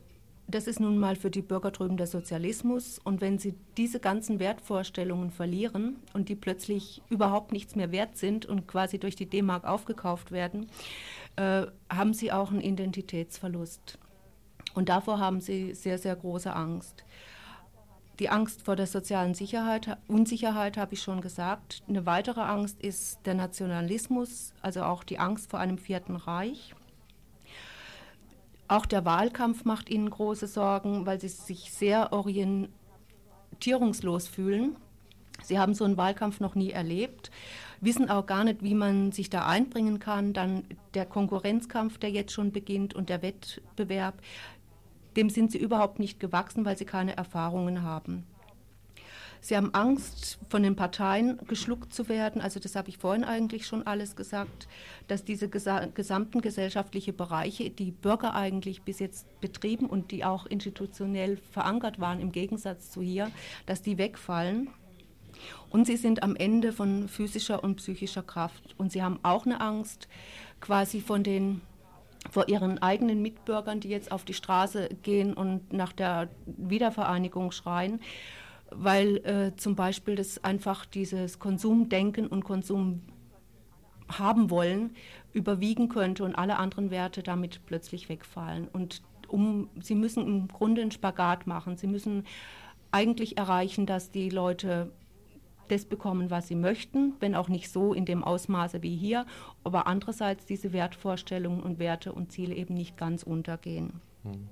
das 0.50 0.66
ist 0.66 0.80
nun 0.80 0.98
mal 0.98 1.14
für 1.14 1.30
die 1.30 1.42
Bürger 1.42 1.70
drüben 1.70 1.98
der 1.98 2.06
Sozialismus. 2.06 2.98
Und 2.98 3.20
wenn 3.20 3.38
sie 3.38 3.54
diese 3.76 4.00
ganzen 4.00 4.40
Wertvorstellungen 4.40 5.30
verlieren 5.30 5.96
und 6.14 6.30
die 6.30 6.34
plötzlich 6.36 7.02
überhaupt 7.10 7.52
nichts 7.52 7.76
mehr 7.76 7.92
wert 7.92 8.16
sind 8.16 8.46
und 8.46 8.66
quasi 8.66 8.98
durch 8.98 9.14
die 9.14 9.26
D-Mark 9.26 9.64
aufgekauft 9.64 10.32
werden, 10.32 10.70
äh, 11.36 11.66
haben 11.90 12.14
sie 12.14 12.32
auch 12.32 12.50
einen 12.50 12.62
Identitätsverlust. 12.62 13.98
Und 14.74 14.88
davor 14.88 15.18
haben 15.18 15.42
sie 15.42 15.74
sehr, 15.74 15.98
sehr 15.98 16.16
große 16.16 16.54
Angst. 16.54 17.04
Die 18.18 18.28
Angst 18.28 18.64
vor 18.64 18.76
der 18.76 18.86
sozialen 18.86 19.34
Sicherheit, 19.34 19.96
Unsicherheit 20.08 20.76
habe 20.76 20.94
ich 20.94 21.02
schon 21.02 21.20
gesagt. 21.20 21.82
Eine 21.88 22.06
weitere 22.06 22.40
Angst 22.40 22.82
ist 22.82 23.20
der 23.26 23.34
Nationalismus, 23.34 24.52
also 24.60 24.82
auch 24.82 25.04
die 25.04 25.18
Angst 25.18 25.50
vor 25.50 25.60
einem 25.60 25.78
Vierten 25.78 26.16
Reich. 26.16 26.74
Auch 28.66 28.86
der 28.86 29.04
Wahlkampf 29.04 29.64
macht 29.64 29.88
ihnen 29.88 30.10
große 30.10 30.48
Sorgen, 30.48 31.06
weil 31.06 31.20
sie 31.20 31.28
sich 31.28 31.72
sehr 31.72 32.12
orientierungslos 32.12 34.28
fühlen. 34.28 34.76
Sie 35.42 35.58
haben 35.58 35.74
so 35.74 35.84
einen 35.84 35.96
Wahlkampf 35.96 36.40
noch 36.40 36.56
nie 36.56 36.72
erlebt, 36.72 37.30
wissen 37.80 38.10
auch 38.10 38.26
gar 38.26 38.42
nicht, 38.42 38.62
wie 38.62 38.74
man 38.74 39.12
sich 39.12 39.30
da 39.30 39.46
einbringen 39.46 40.00
kann. 40.00 40.32
Dann 40.32 40.64
der 40.94 41.06
Konkurrenzkampf, 41.06 41.98
der 41.98 42.10
jetzt 42.10 42.32
schon 42.32 42.50
beginnt 42.50 42.94
und 42.94 43.08
der 43.08 43.22
Wettbewerb, 43.22 44.20
dem 45.18 45.30
sind 45.30 45.50
sie 45.50 45.58
überhaupt 45.58 45.98
nicht 45.98 46.20
gewachsen, 46.20 46.64
weil 46.64 46.78
sie 46.78 46.84
keine 46.84 47.16
Erfahrungen 47.16 47.82
haben. 47.82 48.24
Sie 49.40 49.56
haben 49.56 49.74
Angst, 49.74 50.38
von 50.48 50.62
den 50.62 50.76
Parteien 50.76 51.38
geschluckt 51.48 51.92
zu 51.92 52.08
werden. 52.08 52.40
Also 52.40 52.60
das 52.60 52.76
habe 52.76 52.88
ich 52.88 52.98
vorhin 52.98 53.24
eigentlich 53.24 53.66
schon 53.66 53.84
alles 53.86 54.14
gesagt, 54.14 54.68
dass 55.08 55.24
diese 55.24 55.48
gesamten 55.48 56.40
gesellschaftlichen 56.40 57.16
Bereiche, 57.16 57.68
die 57.70 57.90
Bürger 57.90 58.34
eigentlich 58.34 58.82
bis 58.82 59.00
jetzt 59.00 59.26
betrieben 59.40 59.86
und 59.86 60.12
die 60.12 60.24
auch 60.24 60.46
institutionell 60.46 61.36
verankert 61.50 61.98
waren, 61.98 62.20
im 62.20 62.30
Gegensatz 62.30 62.90
zu 62.90 63.02
hier, 63.02 63.30
dass 63.66 63.82
die 63.82 63.98
wegfallen. 63.98 64.68
Und 65.70 65.86
sie 65.86 65.96
sind 65.96 66.22
am 66.22 66.36
Ende 66.36 66.72
von 66.72 67.08
physischer 67.08 67.62
und 67.62 67.76
psychischer 67.76 68.22
Kraft. 68.22 68.74
Und 68.76 68.92
sie 68.92 69.02
haben 69.02 69.18
auch 69.24 69.46
eine 69.46 69.60
Angst 69.60 70.08
quasi 70.60 71.00
von 71.00 71.24
den 71.24 71.60
vor 72.30 72.48
ihren 72.48 72.78
eigenen 72.82 73.22
Mitbürgern, 73.22 73.80
die 73.80 73.88
jetzt 73.88 74.12
auf 74.12 74.24
die 74.24 74.34
Straße 74.34 74.88
gehen 75.02 75.34
und 75.34 75.72
nach 75.72 75.92
der 75.92 76.28
Wiedervereinigung 76.46 77.52
schreien 77.52 78.00
weil 78.70 79.16
äh, 79.24 79.56
zum 79.56 79.74
Beispiel 79.74 80.16
das 80.16 80.42
einfach 80.44 80.84
dieses 80.84 81.38
Konsumdenken 81.38 82.26
und 82.26 82.44
Konsum 82.44 83.02
haben 84.10 84.50
wollen 84.50 84.94
überwiegen 85.32 85.88
könnte 85.88 86.24
und 86.24 86.34
alle 86.34 86.56
anderen 86.56 86.90
Werte 86.90 87.22
damit 87.22 87.60
plötzlich 87.66 88.08
wegfallen. 88.08 88.68
Und 88.68 89.02
um, 89.28 89.68
sie 89.80 89.94
müssen 89.94 90.26
im 90.26 90.48
Grunde 90.48 90.80
einen 90.80 90.90
Spagat 90.90 91.46
machen. 91.46 91.76
Sie 91.76 91.86
müssen 91.86 92.24
eigentlich 92.90 93.36
erreichen, 93.36 93.84
dass 93.84 94.10
die 94.10 94.30
Leute 94.30 94.90
das 95.68 95.84
bekommen, 95.84 96.30
was 96.30 96.48
sie 96.48 96.54
möchten, 96.54 97.14
wenn 97.20 97.34
auch 97.34 97.48
nicht 97.48 97.70
so 97.70 97.94
in 97.94 98.04
dem 98.04 98.24
Ausmaße 98.24 98.82
wie 98.82 98.96
hier, 98.96 99.26
aber 99.64 99.86
andererseits 99.86 100.46
diese 100.46 100.72
Wertvorstellungen 100.72 101.62
und 101.62 101.78
Werte 101.78 102.12
und 102.12 102.32
Ziele 102.32 102.54
eben 102.54 102.74
nicht 102.74 102.96
ganz 102.96 103.22
untergehen. 103.22 104.00
Hm. 104.24 104.48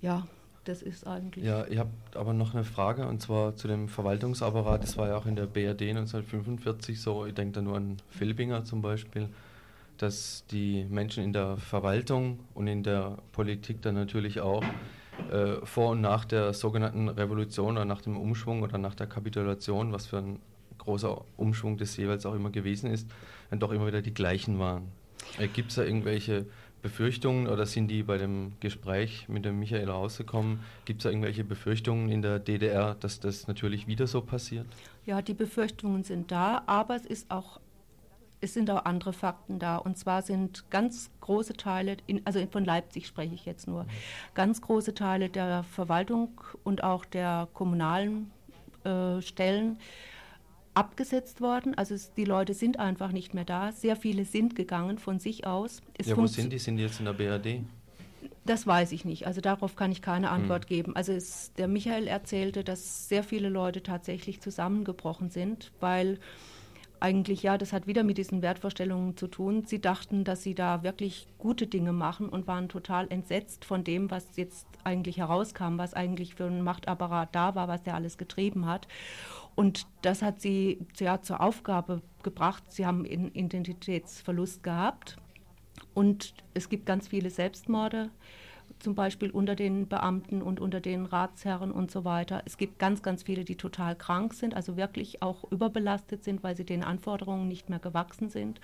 Ja, 0.00 0.26
das 0.64 0.82
ist 0.82 1.06
eigentlich. 1.06 1.44
Ja, 1.44 1.64
ihr 1.66 1.80
habt 1.80 2.16
aber 2.16 2.32
noch 2.32 2.54
eine 2.54 2.64
Frage 2.64 3.06
und 3.06 3.20
zwar 3.20 3.56
zu 3.56 3.68
dem 3.68 3.88
Verwaltungsapparat. 3.88 4.82
Das 4.82 4.96
war 4.96 5.08
ja 5.08 5.16
auch 5.16 5.26
in 5.26 5.36
der 5.36 5.46
BRD 5.46 5.90
1945 5.90 7.00
so. 7.00 7.26
Ich 7.26 7.34
denke 7.34 7.54
da 7.54 7.62
nur 7.62 7.76
an 7.76 7.98
Filbinger 8.10 8.64
zum 8.64 8.82
Beispiel, 8.82 9.28
dass 9.98 10.44
die 10.50 10.84
Menschen 10.84 11.22
in 11.22 11.32
der 11.32 11.56
Verwaltung 11.56 12.40
und 12.54 12.66
in 12.66 12.82
der 12.82 13.18
Politik 13.32 13.82
dann 13.82 13.94
natürlich 13.94 14.40
auch 14.40 14.64
äh, 15.30 15.64
vor 15.64 15.90
und 15.92 16.00
nach 16.00 16.24
der 16.24 16.52
sogenannten 16.52 17.08
Revolution 17.08 17.76
oder 17.76 17.84
nach 17.84 18.02
dem 18.02 18.16
Umschwung 18.16 18.62
oder 18.62 18.78
nach 18.78 18.94
der 18.94 19.06
Kapitulation, 19.06 19.92
was 19.92 20.06
für 20.06 20.18
ein 20.18 20.38
großer 20.78 21.24
Umschwung 21.36 21.76
das 21.78 21.96
jeweils 21.96 22.26
auch 22.26 22.34
immer 22.34 22.50
gewesen 22.50 22.90
ist, 22.90 23.08
dann 23.50 23.60
doch 23.60 23.72
immer 23.72 23.86
wieder 23.86 24.02
die 24.02 24.14
gleichen 24.14 24.58
waren. 24.58 24.88
Äh, 25.38 25.48
Gibt 25.48 25.70
es 25.70 25.76
da 25.76 25.84
irgendwelche 25.84 26.46
Befürchtungen 26.82 27.46
oder 27.46 27.64
sind 27.64 27.88
die 27.88 28.02
bei 28.02 28.18
dem 28.18 28.52
Gespräch 28.60 29.26
mit 29.28 29.46
dem 29.46 29.58
Michael 29.58 29.88
rausgekommen? 29.88 30.60
Gibt 30.84 31.00
es 31.00 31.04
da 31.04 31.08
irgendwelche 31.08 31.42
Befürchtungen 31.42 32.10
in 32.10 32.20
der 32.20 32.38
DDR, 32.38 32.94
dass 33.00 33.20
das 33.20 33.48
natürlich 33.48 33.86
wieder 33.86 34.06
so 34.06 34.20
passiert? 34.20 34.66
Ja, 35.06 35.22
die 35.22 35.32
Befürchtungen 35.32 36.04
sind 36.04 36.30
da, 36.30 36.62
aber 36.66 36.96
es 36.96 37.06
ist 37.06 37.30
auch 37.30 37.58
es 38.44 38.54
sind 38.54 38.70
auch 38.70 38.84
andere 38.84 39.12
Fakten 39.12 39.58
da. 39.58 39.76
Und 39.76 39.98
zwar 39.98 40.22
sind 40.22 40.70
ganz 40.70 41.10
große 41.20 41.54
Teile, 41.54 41.96
in, 42.06 42.24
also 42.24 42.44
von 42.50 42.64
Leipzig 42.64 43.06
spreche 43.06 43.34
ich 43.34 43.44
jetzt 43.44 43.66
nur, 43.66 43.86
ganz 44.34 44.60
große 44.60 44.94
Teile 44.94 45.28
der 45.28 45.64
Verwaltung 45.64 46.40
und 46.62 46.84
auch 46.84 47.04
der 47.04 47.48
kommunalen 47.52 48.30
äh, 48.84 49.20
Stellen 49.20 49.78
abgesetzt 50.74 51.40
worden. 51.40 51.74
Also 51.76 51.94
es, 51.94 52.12
die 52.14 52.24
Leute 52.24 52.54
sind 52.54 52.78
einfach 52.78 53.12
nicht 53.12 53.34
mehr 53.34 53.44
da. 53.44 53.72
Sehr 53.72 53.96
viele 53.96 54.24
sind 54.24 54.56
gegangen 54.56 54.98
von 54.98 55.18
sich 55.18 55.46
aus. 55.46 55.80
Es 55.96 56.08
ja, 56.08 56.16
wo 56.16 56.26
sind 56.26 56.52
die? 56.52 56.58
Sind 56.58 56.76
die 56.76 56.82
jetzt 56.82 56.98
in 56.98 57.06
der 57.06 57.12
BRD? 57.12 57.62
Das 58.44 58.66
weiß 58.66 58.92
ich 58.92 59.04
nicht. 59.04 59.26
Also 59.26 59.40
darauf 59.40 59.74
kann 59.74 59.90
ich 59.90 60.02
keine 60.02 60.30
Antwort 60.30 60.64
hm. 60.64 60.68
geben. 60.68 60.96
Also 60.96 61.12
es, 61.12 61.52
der 61.54 61.68
Michael 61.68 62.08
erzählte, 62.08 62.62
dass 62.62 63.08
sehr 63.08 63.22
viele 63.22 63.48
Leute 63.48 63.82
tatsächlich 63.82 64.40
zusammengebrochen 64.40 65.30
sind, 65.30 65.72
weil 65.80 66.18
eigentlich, 67.00 67.42
ja, 67.42 67.58
das 67.58 67.72
hat 67.72 67.86
wieder 67.86 68.02
mit 68.02 68.18
diesen 68.18 68.42
Wertvorstellungen 68.42 69.16
zu 69.16 69.26
tun. 69.26 69.64
Sie 69.66 69.80
dachten, 69.80 70.24
dass 70.24 70.42
sie 70.42 70.54
da 70.54 70.82
wirklich 70.82 71.28
gute 71.38 71.66
Dinge 71.66 71.92
machen 71.92 72.28
und 72.28 72.46
waren 72.46 72.68
total 72.68 73.06
entsetzt 73.10 73.64
von 73.64 73.84
dem, 73.84 74.10
was 74.10 74.36
jetzt 74.36 74.66
eigentlich 74.84 75.18
herauskam, 75.18 75.78
was 75.78 75.94
eigentlich 75.94 76.34
für 76.34 76.44
ein 76.44 76.62
Machtapparat 76.62 77.34
da 77.34 77.54
war, 77.54 77.68
was 77.68 77.82
der 77.82 77.94
alles 77.94 78.18
getrieben 78.18 78.66
hat. 78.66 78.88
Und 79.54 79.86
das 80.02 80.22
hat 80.22 80.40
sie 80.40 80.78
ja, 80.98 81.20
zur 81.22 81.40
Aufgabe 81.40 82.02
gebracht. 82.22 82.64
Sie 82.68 82.86
haben 82.86 83.04
einen 83.04 83.32
Identitätsverlust 83.32 84.62
gehabt. 84.62 85.16
Und 85.92 86.34
es 86.54 86.68
gibt 86.68 86.86
ganz 86.86 87.08
viele 87.08 87.30
Selbstmorde, 87.30 88.10
zum 88.84 88.94
Beispiel 88.94 89.30
unter 89.30 89.56
den 89.56 89.88
Beamten 89.88 90.42
und 90.42 90.60
unter 90.60 90.78
den 90.78 91.06
Ratsherren 91.06 91.72
und 91.72 91.90
so 91.90 92.04
weiter. 92.04 92.42
Es 92.44 92.58
gibt 92.58 92.78
ganz, 92.78 93.02
ganz 93.02 93.24
viele, 93.24 93.44
die 93.44 93.56
total 93.56 93.96
krank 93.96 94.34
sind, 94.34 94.54
also 94.54 94.76
wirklich 94.76 95.22
auch 95.22 95.50
überbelastet 95.50 96.22
sind, 96.22 96.44
weil 96.44 96.54
sie 96.54 96.64
den 96.64 96.84
Anforderungen 96.84 97.48
nicht 97.48 97.70
mehr 97.70 97.78
gewachsen 97.78 98.28
sind. 98.28 98.60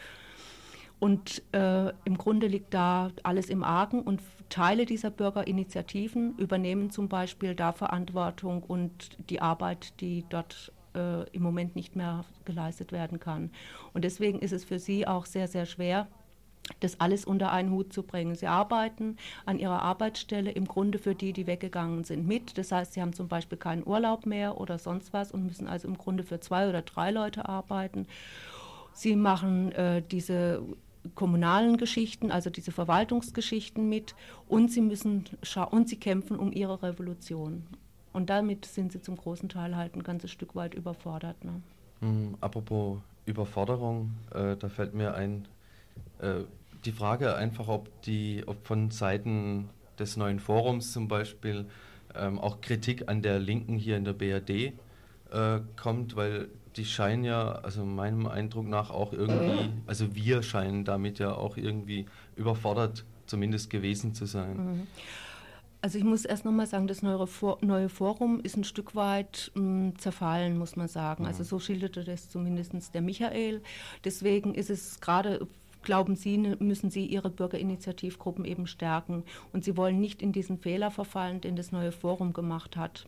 Und 1.01 1.43
äh, 1.53 1.89
im 2.05 2.19
Grunde 2.19 2.47
liegt 2.47 2.75
da 2.75 3.11
alles 3.23 3.49
im 3.49 3.65
Argen 3.65 4.03
und 4.03 4.21
Teile 4.51 4.85
dieser 4.85 5.11
Bürgerinitiativen 5.11 6.37
übernehmen 6.37 6.91
zum 6.91 7.09
Beispiel 7.09 7.55
da 7.55 7.73
Verantwortung 7.73 8.63
und 8.63 9.17
die 9.31 9.41
Arbeit, 9.41 9.99
die 10.03 10.27
dort 10.29 10.73
äh, 10.95 11.27
im 11.31 11.43
Moment 11.43 11.75
nicht 11.75 11.97
mehr 11.97 12.27
geleistet 12.45 12.93
werden 12.93 13.19
kann. 13.19 13.51
Und 13.95 14.05
deswegen 14.05 14.41
ist 14.41 14.53
es 14.53 14.65
für 14.65 14.79
sie 14.79 15.07
auch 15.07 15.25
sehr, 15.25 15.49
sehr 15.49 15.65
schwer, 15.65 16.07
das 16.81 17.01
alles 17.01 17.25
unter 17.25 17.53
einen 17.53 17.71
Hut 17.71 17.93
zu 17.93 18.03
bringen. 18.03 18.35
Sie 18.35 18.47
arbeiten 18.47 19.17
an 19.47 19.59
ihrer 19.59 19.83
Arbeitsstelle 19.83 20.51
im 20.51 20.67
Grunde 20.67 20.99
für 20.99 21.15
die, 21.15 21.33
die 21.33 21.47
weggegangen 21.47 22.05
sind, 22.05 22.27
mit. 22.27 22.57
Das 22.57 22.73
heißt, 22.73 22.95
sie 22.95 23.03
haben 23.03 23.13
zum 23.13 23.29
Beispiel 23.29 23.59
keinen 23.59 23.87
Urlaub 23.87 24.27
mehr 24.27 24.61
oder 24.61 24.79
sonst 24.79 25.13
was 25.13 25.33
und 25.33 25.47
müssen 25.47 25.67
also 25.67 25.89
im 25.89 25.99
Grunde 25.99 26.23
für 26.23 26.41
zwei 26.41 26.69
oder 26.69 26.83
drei 26.83 27.11
Leute 27.11 27.49
arbeiten. 27.49 28.07
Sie 28.93 29.17
machen 29.17 29.73
äh, 29.73 30.03
diese 30.03 30.63
kommunalen 31.15 31.77
Geschichten, 31.77 32.31
also 32.31 32.51
diese 32.51 32.73
Verwaltungsgeschichten 32.73 33.89
mit 33.89 34.15
und 34.49 34.71
sie 34.71 34.83
müssen 34.83 35.25
und 35.71 35.89
sie 35.89 35.97
kämpfen 35.97 36.39
um 36.39 36.53
ihre 36.53 36.83
Revolution. 36.83 37.67
Und 38.13 38.29
damit 38.29 38.65
sind 38.65 38.93
sie 38.93 39.01
zum 39.01 39.17
großen 39.17 39.49
Teil 39.49 39.77
halt 39.77 39.95
ein 39.95 40.03
ganzes 40.03 40.31
Stück 40.31 40.55
weit 40.55 40.75
überfordert. 40.75 41.43
Ne? 41.45 41.63
Mhm, 42.01 42.37
apropos 42.41 42.99
Überforderung, 43.27 44.15
äh, 44.35 44.57
da 44.57 44.69
fällt 44.69 44.95
mir 44.95 45.15
ein, 45.15 45.47
äh, 46.21 46.41
die 46.85 46.93
Frage 46.93 47.37
einfach, 47.37 47.69
ob, 47.69 48.03
die, 48.03 48.45
ob 48.47 48.67
von 48.67 48.91
Seiten 48.91 49.69
des 49.99 50.17
neuen 50.17 50.41
Forums 50.41 50.93
zum 50.93 51.09
Beispiel 51.09 51.67
ähm, 52.15 52.39
auch 52.39 52.61
Kritik 52.61 53.09
an 53.09 53.23
der 53.23 53.39
Linken 53.39 53.77
hier 53.77 53.97
in 53.97 54.05
der 54.05 54.15
BRD 54.15 54.51
äh, 55.31 55.61
kommt, 55.77 56.17
weil 56.17 56.49
die 56.77 56.85
scheinen 56.85 57.25
ja, 57.25 57.53
also 57.53 57.85
meinem 57.85 58.27
Eindruck 58.27 58.67
nach 58.67 58.91
auch 58.91 59.13
irgendwie, 59.13 59.71
also 59.87 60.15
wir 60.15 60.43
scheinen 60.43 60.85
damit 60.85 61.19
ja 61.19 61.35
auch 61.35 61.57
irgendwie 61.57 62.07
überfordert 62.37 63.05
zumindest 63.27 63.71
gewesen 63.71 64.15
zu 64.15 64.27
sein. 64.27 64.57
Mhm. 64.57 64.87
Also 65.83 65.97
ich 65.97 66.05
muss 66.05 66.27
erst 66.27 66.45
nochmal 66.45 66.67
sagen, 66.67 66.87
das 66.89 67.01
neue, 67.01 67.27
Forum 67.27 68.41
ist 68.41 68.57
ein 68.57 68.65
Stück 68.65 68.95
weit 68.95 69.51
mh, 69.55 69.63
hm, 69.63 69.99
zerfallen, 69.99 70.59
muss 70.59 70.77
man 70.77 70.89
sagen. 70.89 71.27
Also 71.27 71.43
so 71.43 71.59
schilderte 71.59 72.05
das 72.05 72.29
zumindest 72.29 72.93
der 72.93 73.01
Michael. 73.01 73.63
Deswegen 74.05 74.55
ist 74.55 74.69
es 74.69 75.01
gerade 75.01 75.47
glauben 75.83 76.17
Sie, 76.17 76.39
ne, 76.39 76.57
müssen 76.61 76.91
Sie 76.91 77.07
Ihre 77.07 77.31
Bürgerinitiativgruppen 77.31 78.45
eben 78.45 78.67
stärken. 78.67 79.25
Und 79.53 79.65
Sie 79.65 79.77
wollen 79.77 80.01
nicht 80.01 80.23
in 80.23 80.33
diesen 80.33 80.59
Fehler 80.59 80.91
verfallen, 80.91 81.41
den 81.41 81.57
das 81.57 81.73
neue 81.73 81.93
Forum 81.93 82.33
gemacht 82.33 82.77
hat. 82.77 83.07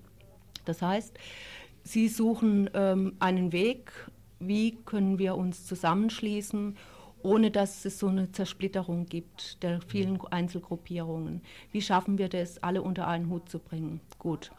Das 0.65 0.83
heißt, 0.83 1.19
Sie 1.85 2.09
suchen 2.09 2.71
ähm, 2.75 3.15
einen 3.19 3.53
Weg, 3.53 3.93
wie 4.39 4.77
können 4.85 5.19
wir 5.19 5.37
uns 5.37 5.67
zusammenschließen 5.67 6.77
ohne 7.23 7.51
dass 7.51 7.85
es 7.85 7.99
so 7.99 8.09
eine 8.09 8.33
Zersplitterung 8.33 9.07
gibt 9.07 9.63
der 9.63 9.81
vielen 9.81 10.21
Einzelgruppierungen. 10.27 11.43
Wie 11.71 11.83
schaffen 11.83 12.19
wir 12.19 12.29
das, 12.29 12.63
alle 12.63 12.83
unter 12.83 13.07
einen 13.07 13.31
Hut 13.31 13.49
zu 13.49 13.59
bringen? 13.59 14.01
Gut. 14.19 14.51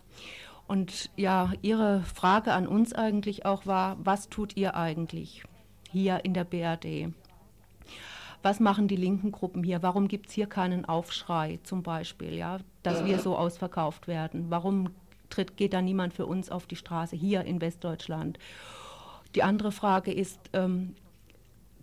Und 0.67 1.09
ja, 1.17 1.51
Ihre 1.61 2.01
Frage 2.03 2.53
an 2.53 2.67
uns 2.67 2.93
eigentlich 2.93 3.45
auch 3.45 3.65
war, 3.65 3.97
was 4.03 4.29
tut 4.29 4.55
ihr 4.55 4.75
eigentlich 4.75 5.43
hier 5.91 6.23
in 6.23 6.33
der 6.33 6.45
BRD? 6.45 7.13
Was 8.43 8.59
machen 8.59 8.87
die 8.87 8.97
linken 8.97 9.31
Gruppen 9.31 9.63
hier? 9.63 9.81
Warum 9.81 10.07
gibt 10.07 10.27
es 10.27 10.33
hier 10.33 10.47
keinen 10.47 10.85
Aufschrei 10.85 11.59
zum 11.63 11.81
Beispiel, 11.81 12.35
ja, 12.35 12.59
dass 12.83 13.05
wir 13.05 13.17
so 13.19 13.37
ausverkauft 13.37 14.07
werden? 14.07 14.47
Warum 14.49 14.89
tritt, 15.33 15.57
geht 15.57 15.73
da 15.73 15.81
niemand 15.81 16.13
für 16.13 16.25
uns 16.25 16.49
auf 16.49 16.67
die 16.67 16.75
Straße 16.75 17.15
hier 17.15 17.43
in 17.43 17.61
Westdeutschland. 17.61 18.37
Die 19.35 19.43
andere 19.43 19.71
Frage 19.71 20.13
ist 20.13 20.39
ähm, 20.53 20.95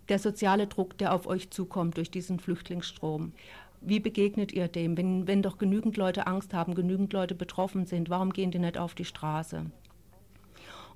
der 0.09 0.19
soziale 0.19 0.67
Druck, 0.67 0.97
der 0.97 1.13
auf 1.13 1.27
euch 1.27 1.49
zukommt 1.49 1.97
durch 1.97 2.11
diesen 2.11 2.39
Flüchtlingsstrom. 2.39 3.33
Wie 3.81 3.99
begegnet 3.99 4.51
ihr 4.51 4.67
dem? 4.67 4.95
Wenn, 4.95 5.27
wenn 5.27 5.41
doch 5.41 5.57
genügend 5.57 5.97
Leute 5.97 6.27
Angst 6.27 6.53
haben, 6.53 6.75
genügend 6.75 7.13
Leute 7.13 7.35
betroffen 7.35 7.85
sind, 7.85 8.09
warum 8.09 8.31
gehen 8.31 8.51
die 8.51 8.59
nicht 8.59 8.77
auf 8.77 8.93
die 8.93 9.05
Straße? 9.05 9.65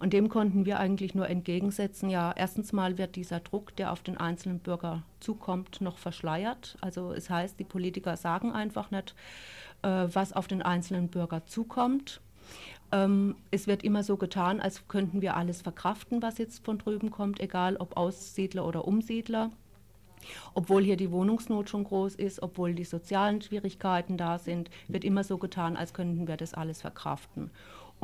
Und 0.05 0.13
dem 0.13 0.29
konnten 0.29 0.67
wir 0.67 0.77
eigentlich 0.79 1.15
nur 1.15 1.27
entgegensetzen, 1.27 2.11
ja, 2.11 2.31
erstens 2.35 2.71
mal 2.71 2.99
wird 2.99 3.15
dieser 3.15 3.39
Druck, 3.39 3.75
der 3.75 3.91
auf 3.91 4.03
den 4.03 4.17
einzelnen 4.17 4.59
Bürger 4.59 5.01
zukommt, 5.19 5.81
noch 5.81 5.97
verschleiert. 5.97 6.77
Also 6.79 7.11
es 7.11 7.31
heißt, 7.31 7.59
die 7.59 7.63
Politiker 7.63 8.15
sagen 8.15 8.51
einfach 8.51 8.91
nicht, 8.91 9.15
äh, 9.81 10.05
was 10.13 10.31
auf 10.31 10.47
den 10.47 10.61
einzelnen 10.61 11.07
Bürger 11.07 11.47
zukommt. 11.47 12.21
Ähm, 12.91 13.35
es 13.49 13.65
wird 13.65 13.83
immer 13.83 14.03
so 14.03 14.15
getan, 14.15 14.59
als 14.59 14.87
könnten 14.87 15.23
wir 15.23 15.35
alles 15.35 15.63
verkraften, 15.63 16.21
was 16.21 16.37
jetzt 16.37 16.63
von 16.63 16.77
drüben 16.77 17.09
kommt, 17.09 17.39
egal 17.39 17.75
ob 17.77 17.97
Aussiedler 17.97 18.67
oder 18.67 18.87
Umsiedler. 18.87 19.49
Obwohl 20.53 20.83
hier 20.83 20.97
die 20.97 21.11
Wohnungsnot 21.11 21.67
schon 21.67 21.83
groß 21.83 22.13
ist, 22.13 22.43
obwohl 22.43 22.75
die 22.75 22.85
sozialen 22.85 23.41
Schwierigkeiten 23.41 24.17
da 24.17 24.37
sind, 24.37 24.69
wird 24.87 25.03
immer 25.03 25.23
so 25.23 25.39
getan, 25.39 25.75
als 25.75 25.95
könnten 25.95 26.27
wir 26.27 26.37
das 26.37 26.53
alles 26.53 26.81
verkraften. 26.81 27.49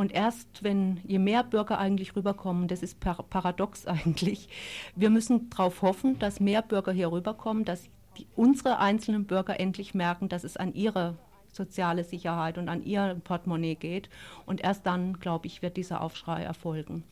Und 0.02 0.14
erst 0.14 0.64
wenn, 0.64 1.00
je 1.04 1.20
mehr 1.20 1.44
Bürger 1.44 1.78
eigentlich 1.78 2.16
rüberkommen, 2.16 2.68
das 2.68 2.82
ist 2.82 3.00
paradox 3.00 3.86
eigentlich, 3.86 4.50
wir 4.96 5.12
müssen 5.12 5.52
darauf 5.52 5.84
hoffen, 5.84 6.18
dass 6.18 6.40
mehr 6.40 6.64
Bürger 6.64 6.92
hier 6.92 7.12
rüberkommen, 7.12 7.66
dass 7.66 7.84
die, 8.18 8.26
unsere 8.36 8.80
einzelnen 8.80 9.26
Bürger 9.26 9.60
endlich 9.60 9.94
merken, 9.94 10.28
dass 10.28 10.44
es 10.44 10.58
an 10.58 10.74
ihre 10.74 11.20
soziale 11.52 12.04
Sicherheit 12.04 12.58
und 12.58 12.68
an 12.68 12.82
ihr 12.82 13.22
Portemonnaie 13.24 13.76
geht. 13.76 14.10
Und 14.48 14.64
erst 14.64 14.88
dann, 14.88 15.20
glaube 15.20 15.46
ich, 15.46 15.62
wird 15.62 15.78
dieser 15.78 16.02
Aufschrei 16.02 16.42
erfolgen. 16.42 17.04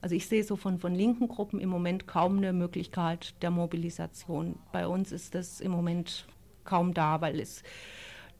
Also 0.00 0.14
ich 0.14 0.26
sehe 0.26 0.42
so 0.42 0.56
von, 0.56 0.78
von 0.78 0.94
linken 0.94 1.28
Gruppen 1.28 1.60
im 1.60 1.68
Moment 1.68 2.06
kaum 2.06 2.38
eine 2.38 2.54
Möglichkeit 2.54 3.34
der 3.42 3.50
Mobilisation. 3.50 4.58
Bei 4.72 4.86
uns 4.86 5.12
ist 5.12 5.34
das 5.34 5.60
im 5.60 5.72
Moment 5.72 6.26
kaum 6.64 6.94
da, 6.94 7.20
weil 7.20 7.40
es 7.40 7.62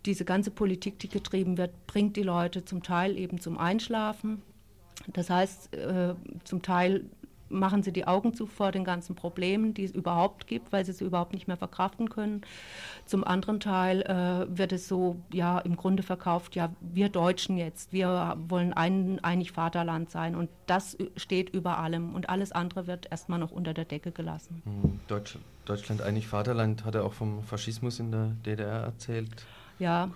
diese 0.06 0.24
ganze 0.24 0.50
Politik, 0.50 0.98
die 0.98 1.08
getrieben 1.08 1.58
wird, 1.58 1.86
bringt 1.86 2.16
die 2.16 2.22
Leute 2.22 2.64
zum 2.64 2.82
Teil 2.82 3.18
eben 3.18 3.40
zum 3.40 3.58
Einschlafen. 3.58 4.42
Das 5.08 5.30
heißt, 5.30 5.74
äh, 5.76 6.14
zum 6.44 6.62
Teil 6.62 7.04
machen 7.50 7.82
sie 7.82 7.92
die 7.92 8.06
Augen 8.06 8.34
zu 8.34 8.46
vor 8.46 8.72
den 8.72 8.84
ganzen 8.84 9.14
Problemen, 9.14 9.74
die 9.74 9.84
es 9.84 9.92
überhaupt 9.92 10.46
gibt, 10.46 10.72
weil 10.72 10.84
sie 10.84 10.92
sie 10.92 11.04
überhaupt 11.04 11.32
nicht 11.32 11.48
mehr 11.48 11.56
verkraften 11.56 12.08
können. 12.10 12.42
Zum 13.06 13.24
anderen 13.24 13.60
Teil 13.60 14.02
äh, 14.02 14.56
wird 14.56 14.72
es 14.72 14.88
so, 14.88 15.16
ja, 15.32 15.58
im 15.58 15.76
Grunde 15.76 16.02
verkauft, 16.02 16.54
ja, 16.56 16.70
wir 16.80 17.08
Deutschen 17.08 17.56
jetzt, 17.56 17.92
wir 17.92 18.36
wollen 18.48 18.72
ein 18.72 19.18
einig 19.22 19.52
Vaterland 19.52 20.10
sein 20.10 20.34
und 20.34 20.50
das 20.66 20.96
steht 21.16 21.50
über 21.50 21.78
allem 21.78 22.14
und 22.14 22.28
alles 22.28 22.52
andere 22.52 22.86
wird 22.86 23.10
erstmal 23.10 23.38
noch 23.38 23.50
unter 23.50 23.74
der 23.74 23.84
Decke 23.84 24.12
gelassen. 24.12 24.62
Hm, 24.64 25.00
Deutsch, 25.08 25.38
Deutschland 25.64 26.02
einig 26.02 26.28
Vaterland 26.28 26.84
hat 26.84 26.94
er 26.94 27.04
auch 27.04 27.12
vom 27.12 27.42
Faschismus 27.42 27.98
in 27.98 28.12
der 28.12 28.36
DDR 28.44 28.80
erzählt. 28.80 29.46
Ja, 29.78 30.10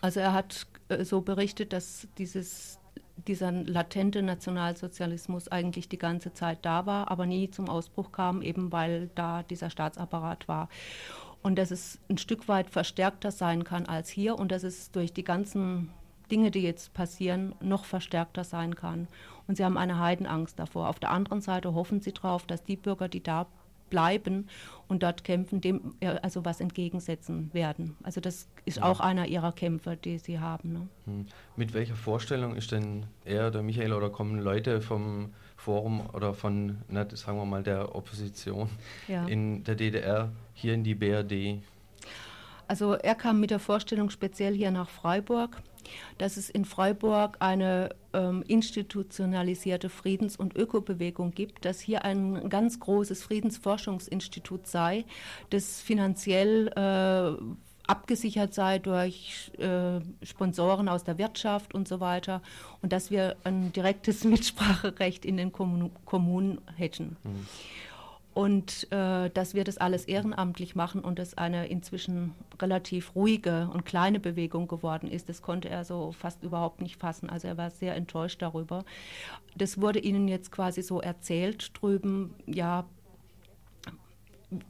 also 0.00 0.20
er 0.20 0.32
hat 0.32 0.66
äh, 0.88 1.04
so 1.04 1.20
berichtet, 1.20 1.72
dass 1.72 2.06
dieses, 2.18 2.78
dieser 3.26 3.50
latente 3.52 4.22
Nationalsozialismus 4.22 5.48
eigentlich 5.48 5.88
die 5.88 5.98
ganze 5.98 6.34
Zeit 6.34 6.58
da 6.62 6.86
war, 6.86 7.10
aber 7.10 7.26
nie 7.26 7.50
zum 7.50 7.68
Ausbruch 7.68 8.12
kam, 8.12 8.42
eben 8.42 8.72
weil 8.72 9.10
da 9.14 9.42
dieser 9.42 9.70
Staatsapparat 9.70 10.48
war. 10.48 10.68
Und 11.42 11.56
dass 11.56 11.70
es 11.70 11.98
ein 12.08 12.18
Stück 12.18 12.48
weit 12.48 12.70
verstärkter 12.70 13.30
sein 13.30 13.64
kann 13.64 13.86
als 13.86 14.08
hier 14.08 14.38
und 14.38 14.50
dass 14.50 14.62
es 14.62 14.90
durch 14.92 15.12
die 15.12 15.24
ganzen 15.24 15.90
Dinge, 16.30 16.50
die 16.50 16.62
jetzt 16.62 16.94
passieren, 16.94 17.54
noch 17.60 17.84
verstärkter 17.84 18.44
sein 18.44 18.74
kann. 18.74 19.08
Und 19.46 19.56
sie 19.56 19.64
haben 19.64 19.76
eine 19.76 19.98
Heidenangst 19.98 20.58
davor. 20.58 20.88
Auf 20.88 20.98
der 20.98 21.10
anderen 21.10 21.42
Seite 21.42 21.74
hoffen 21.74 22.00
sie 22.00 22.12
darauf, 22.12 22.46
dass 22.46 22.64
die 22.64 22.76
Bürger, 22.76 23.08
die 23.08 23.22
da 23.22 23.46
bleiben 23.94 24.48
und 24.88 25.04
dort 25.04 25.22
kämpfen, 25.22 25.60
dem 25.60 25.94
also 26.22 26.44
was 26.44 26.60
entgegensetzen 26.60 27.54
werden. 27.54 27.96
Also 28.02 28.20
das 28.20 28.48
ist 28.64 28.78
ja. 28.78 28.82
auch 28.82 28.98
einer 28.98 29.26
ihrer 29.26 29.52
Kämpfe, 29.52 29.96
die 29.96 30.18
sie 30.18 30.40
haben. 30.40 30.72
Ne? 30.72 30.88
Hm. 31.04 31.26
Mit 31.54 31.74
welcher 31.74 31.94
Vorstellung 31.94 32.56
ist 32.56 32.72
denn 32.72 33.06
er 33.24 33.46
oder 33.46 33.62
Michael 33.62 33.92
oder 33.92 34.10
kommen 34.10 34.40
Leute 34.40 34.80
vom 34.80 35.32
Forum 35.56 36.02
oder 36.12 36.34
von, 36.34 36.78
na, 36.88 37.06
sagen 37.14 37.38
wir 37.38 37.44
mal, 37.44 37.62
der 37.62 37.94
Opposition 37.94 38.68
ja. 39.06 39.26
in 39.26 39.62
der 39.62 39.76
DDR 39.76 40.32
hier 40.54 40.74
in 40.74 40.82
die 40.82 40.96
BRD? 40.96 41.62
Also 42.66 42.94
er 42.94 43.14
kam 43.14 43.38
mit 43.38 43.52
der 43.52 43.60
Vorstellung 43.60 44.10
speziell 44.10 44.54
hier 44.54 44.72
nach 44.72 44.88
Freiburg 44.88 45.62
dass 46.18 46.36
es 46.36 46.50
in 46.50 46.64
Freiburg 46.64 47.36
eine 47.40 47.90
ähm, 48.12 48.42
institutionalisierte 48.46 49.88
Friedens- 49.88 50.36
und 50.36 50.56
Ökobewegung 50.56 51.32
gibt, 51.32 51.64
dass 51.64 51.80
hier 51.80 52.04
ein 52.04 52.48
ganz 52.48 52.80
großes 52.80 53.22
Friedensforschungsinstitut 53.22 54.66
sei, 54.66 55.04
das 55.50 55.80
finanziell 55.80 56.68
äh, 56.68 57.42
abgesichert 57.86 58.54
sei 58.54 58.78
durch 58.78 59.50
äh, 59.58 60.00
Sponsoren 60.22 60.88
aus 60.88 61.04
der 61.04 61.18
Wirtschaft 61.18 61.74
und 61.74 61.86
so 61.86 62.00
weiter 62.00 62.40
und 62.82 62.92
dass 62.92 63.10
wir 63.10 63.36
ein 63.44 63.72
direktes 63.72 64.24
Mitspracherecht 64.24 65.24
in 65.24 65.36
den 65.36 65.52
Kommun 65.52 65.90
Kommunen 66.04 66.60
hätten. 66.76 67.16
Mhm 67.22 67.46
und 68.34 68.90
äh, 68.90 69.30
dass 69.30 69.54
wir 69.54 69.62
das 69.62 69.78
alles 69.78 70.04
ehrenamtlich 70.06 70.74
machen 70.74 71.02
und 71.02 71.20
es 71.20 71.38
eine 71.38 71.68
inzwischen 71.68 72.34
relativ 72.60 73.14
ruhige 73.14 73.70
und 73.72 73.86
kleine 73.86 74.18
Bewegung 74.18 74.66
geworden 74.66 75.08
ist, 75.08 75.28
das 75.28 75.40
konnte 75.40 75.68
er 75.68 75.84
so 75.84 76.10
fast 76.12 76.42
überhaupt 76.42 76.80
nicht 76.82 76.96
fassen. 76.96 77.30
Also 77.30 77.46
er 77.46 77.56
war 77.56 77.70
sehr 77.70 77.94
enttäuscht 77.94 78.42
darüber. 78.42 78.84
Das 79.56 79.80
wurde 79.80 80.00
ihnen 80.00 80.26
jetzt 80.26 80.50
quasi 80.50 80.82
so 80.82 81.00
erzählt 81.00 81.70
drüben, 81.80 82.34
ja, 82.46 82.84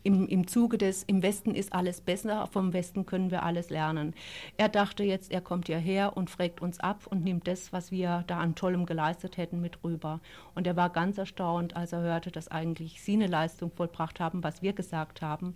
im, 0.03 0.27
im 0.29 0.47
Zuge 0.47 0.79
des, 0.79 1.03
im 1.05 1.23
Westen 1.23 1.55
ist 1.55 1.73
alles 1.73 2.01
besser, 2.01 2.47
vom 2.53 2.73
Westen 2.73 3.07
können 3.07 3.31
wir 3.31 3.43
alles 3.43 3.71
lernen. 3.71 4.15
Er 4.57 4.69
dachte 4.69 5.05
jetzt, 5.05 5.31
er 5.33 5.41
kommt 5.41 5.67
hierher 5.67 6.17
und 6.17 6.31
fragt 6.31 6.63
uns 6.63 6.81
ab 6.81 7.07
und 7.09 7.25
nimmt 7.25 7.47
das, 7.47 7.73
was 7.73 7.91
wir 7.91 8.25
da 8.27 8.39
an 8.39 8.55
Tollem 8.55 8.87
geleistet 8.87 9.37
hätten, 9.37 9.61
mit 9.61 9.83
rüber. 9.85 10.21
Und 10.55 10.67
er 10.67 10.77
war 10.77 10.91
ganz 10.91 11.19
erstaunt, 11.19 11.77
als 11.77 11.93
er 11.93 12.01
hörte, 12.01 12.31
dass 12.31 12.49
eigentlich 12.49 13.03
sie 13.03 13.15
eine 13.15 13.27
Leistung 13.27 13.71
vollbracht 13.71 14.21
haben, 14.21 14.43
was 14.45 14.63
wir 14.63 14.73
gesagt 14.73 15.23
haben 15.23 15.55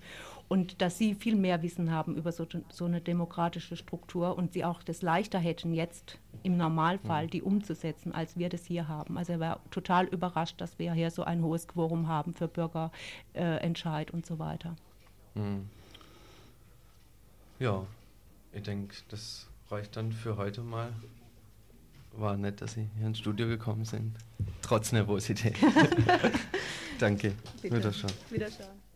und 0.49 0.81
dass 0.81 0.99
sie 0.99 1.15
viel 1.15 1.37
mehr 1.37 1.63
Wissen 1.63 1.91
haben 1.91 2.17
über 2.17 2.33
so, 2.33 2.47
so 2.71 2.87
eine 2.87 3.01
demokratische 3.01 3.77
Struktur 3.77 4.37
und 4.37 4.53
sie 4.53 4.65
auch 4.65 4.83
das 4.83 5.03
leichter 5.03 5.39
hätten, 5.39 5.75
jetzt 5.75 6.19
im 6.43 6.57
Normalfall 6.57 7.27
mhm. 7.27 7.31
die 7.31 7.43
umzusetzen, 7.43 8.13
als 8.13 8.39
wir 8.39 8.49
das 8.49 8.65
hier 8.65 8.89
haben. 8.89 9.19
Also 9.19 9.35
er 9.35 9.41
war 9.41 9.61
total 9.71 10.07
überrascht, 10.07 10.61
dass 10.61 10.79
wir 10.79 10.93
hier 10.95 11.11
so 11.11 11.23
ein 11.23 11.43
hohes 11.43 11.69
Quorum 11.69 12.09
haben 12.09 12.35
für 12.35 12.49
Bürgerentscheid 12.49 14.11
äh, 14.11 14.13
und 14.13 14.25
so 14.25 14.39
weiter. 14.39 14.77
Mhm. 15.35 15.69
Ja, 17.59 17.85
ich 18.53 18.63
denke, 18.63 18.95
das 19.09 19.49
reicht 19.71 19.97
dann 19.97 20.13
für 20.13 20.37
heute 20.37 20.63
mal. 20.63 20.93
War 22.13 22.37
nett, 22.37 22.63
dass 22.63 22.73
Sie 22.73 22.89
hier 22.97 23.07
ins 23.07 23.19
Studio 23.19 23.47
gekommen 23.47 23.85
sind, 23.85 24.17
trotz 24.63 24.93
Nervosität. 24.93 25.55
Danke. 26.99 27.35
Bitte. 27.63 27.77
Wiederschauen. 27.77 28.13
Wiederschauen. 28.31 28.89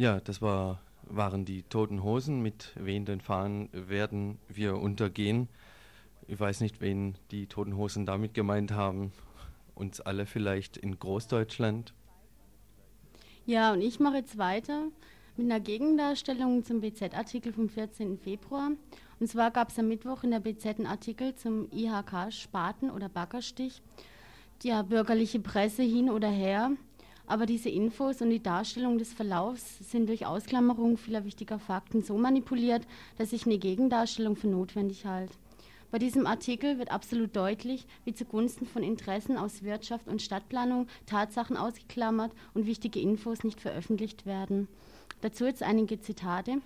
Ja, 0.00 0.18
das 0.18 0.40
war, 0.40 0.80
waren 1.02 1.44
die 1.44 1.62
Toten 1.62 2.02
Hosen. 2.02 2.40
Mit 2.40 2.72
wehenden 2.74 3.20
Fahnen 3.20 3.68
werden 3.70 4.38
wir 4.48 4.78
untergehen. 4.78 5.46
Ich 6.26 6.40
weiß 6.40 6.62
nicht, 6.62 6.80
wen 6.80 7.16
die 7.30 7.48
Toten 7.48 7.76
Hosen 7.76 8.06
damit 8.06 8.32
gemeint 8.32 8.72
haben. 8.72 9.12
Uns 9.74 10.00
alle 10.00 10.24
vielleicht 10.24 10.78
in 10.78 10.98
Großdeutschland. 10.98 11.92
Ja, 13.44 13.74
und 13.74 13.82
ich 13.82 14.00
mache 14.00 14.16
jetzt 14.16 14.38
weiter 14.38 14.84
mit 15.36 15.44
einer 15.44 15.60
Gegendarstellung 15.60 16.64
zum 16.64 16.80
BZ-Artikel 16.80 17.52
vom 17.52 17.68
14. 17.68 18.16
Februar. 18.16 18.70
Und 19.18 19.26
zwar 19.26 19.50
gab 19.50 19.68
es 19.68 19.78
am 19.78 19.88
Mittwoch 19.88 20.24
in 20.24 20.30
der 20.30 20.40
BZ 20.40 20.78
einen 20.78 20.86
Artikel 20.86 21.34
zum 21.34 21.70
IHK 21.72 22.32
Spaten- 22.32 22.90
oder 22.90 23.10
Baggerstich. 23.10 23.82
Ja, 24.62 24.80
bürgerliche 24.80 25.40
Presse 25.40 25.82
hin 25.82 26.08
oder 26.08 26.28
her. 26.28 26.70
Aber 27.30 27.46
diese 27.46 27.68
Infos 27.68 28.20
und 28.22 28.30
die 28.30 28.42
Darstellung 28.42 28.98
des 28.98 29.12
Verlaufs 29.12 29.78
sind 29.88 30.08
durch 30.08 30.26
Ausklammerung 30.26 30.96
vieler 30.96 31.24
wichtiger 31.24 31.60
Fakten 31.60 32.02
so 32.02 32.18
manipuliert, 32.18 32.84
dass 33.18 33.32
ich 33.32 33.46
eine 33.46 33.56
Gegendarstellung 33.56 34.34
für 34.34 34.48
notwendig 34.48 35.06
halte. 35.06 35.32
Bei 35.92 36.00
diesem 36.00 36.26
Artikel 36.26 36.80
wird 36.80 36.90
absolut 36.90 37.36
deutlich, 37.36 37.86
wie 38.04 38.14
zugunsten 38.14 38.66
von 38.66 38.82
Interessen 38.82 39.36
aus 39.36 39.62
Wirtschaft 39.62 40.08
und 40.08 40.20
Stadtplanung 40.20 40.88
Tatsachen 41.06 41.56
ausgeklammert 41.56 42.32
und 42.52 42.66
wichtige 42.66 42.98
Infos 42.98 43.44
nicht 43.44 43.60
veröffentlicht 43.60 44.26
werden. 44.26 44.66
Dazu 45.20 45.44
jetzt 45.44 45.62
einige 45.62 46.00
Zitate. 46.00 46.60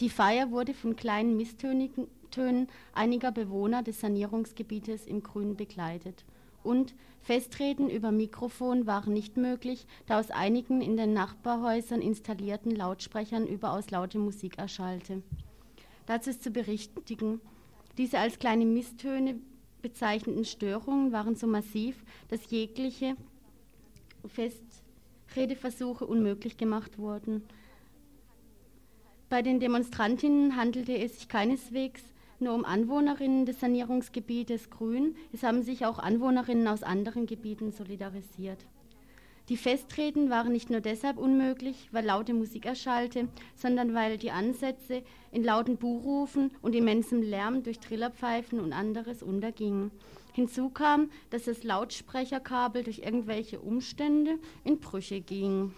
Die 0.00 0.08
Feier 0.08 0.50
wurde 0.50 0.72
von 0.72 0.96
kleinen 0.96 1.36
Misstönen 1.36 2.68
einiger 2.94 3.30
Bewohner 3.30 3.82
des 3.82 4.00
Sanierungsgebietes 4.00 5.04
im 5.04 5.22
Grün 5.22 5.56
begleitet. 5.56 6.24
Und 6.62 6.94
Festreden 7.20 7.88
über 7.88 8.10
Mikrofon 8.10 8.86
waren 8.86 9.12
nicht 9.12 9.36
möglich, 9.36 9.86
da 10.06 10.18
aus 10.18 10.30
einigen 10.30 10.80
in 10.80 10.96
den 10.96 11.12
Nachbarhäusern 11.12 12.02
installierten 12.02 12.74
Lautsprechern 12.74 13.46
überaus 13.46 13.90
laute 13.90 14.18
Musik 14.18 14.58
erschallte. 14.58 15.22
Dazu 16.06 16.30
ist 16.30 16.42
zu 16.42 16.50
berichtigen, 16.50 17.40
diese 17.96 18.18
als 18.18 18.38
kleine 18.38 18.64
Misstöne 18.64 19.38
bezeichneten 19.82 20.44
Störungen 20.44 21.12
waren 21.12 21.36
so 21.36 21.46
massiv, 21.46 22.04
dass 22.28 22.50
jegliche 22.50 23.16
Festredeversuche 24.26 26.06
unmöglich 26.06 26.56
gemacht 26.56 26.98
wurden. 26.98 27.42
Bei 29.28 29.42
den 29.42 29.60
Demonstrantinnen 29.60 30.56
handelte 30.56 30.96
es 30.96 31.16
sich 31.18 31.28
keineswegs 31.28 32.02
nur 32.42 32.54
um 32.54 32.64
Anwohnerinnen 32.64 33.46
des 33.46 33.60
Sanierungsgebietes 33.60 34.68
Grün, 34.68 35.16
es 35.32 35.42
haben 35.42 35.62
sich 35.62 35.86
auch 35.86 35.98
Anwohnerinnen 35.98 36.68
aus 36.68 36.82
anderen 36.82 37.26
Gebieten 37.26 37.72
solidarisiert. 37.72 38.66
Die 39.48 39.56
Festreden 39.56 40.30
waren 40.30 40.52
nicht 40.52 40.70
nur 40.70 40.80
deshalb 40.80 41.18
unmöglich, 41.18 41.88
weil 41.90 42.04
laute 42.04 42.32
Musik 42.32 42.64
erschallte, 42.64 43.28
sondern 43.56 43.92
weil 43.92 44.16
die 44.16 44.30
Ansätze 44.30 45.02
in 45.32 45.42
lauten 45.42 45.76
Buhrufen 45.76 46.52
und 46.62 46.74
immensem 46.74 47.22
Lärm 47.22 47.62
durch 47.62 47.80
Trillerpfeifen 47.80 48.60
und 48.60 48.72
anderes 48.72 49.22
untergingen. 49.22 49.90
Hinzu 50.32 50.70
kam, 50.70 51.10
dass 51.30 51.44
das 51.44 51.64
Lautsprecherkabel 51.64 52.84
durch 52.84 53.00
irgendwelche 53.00 53.60
Umstände 53.60 54.38
in 54.64 54.78
Brüche 54.78 55.20
ging. 55.20 55.74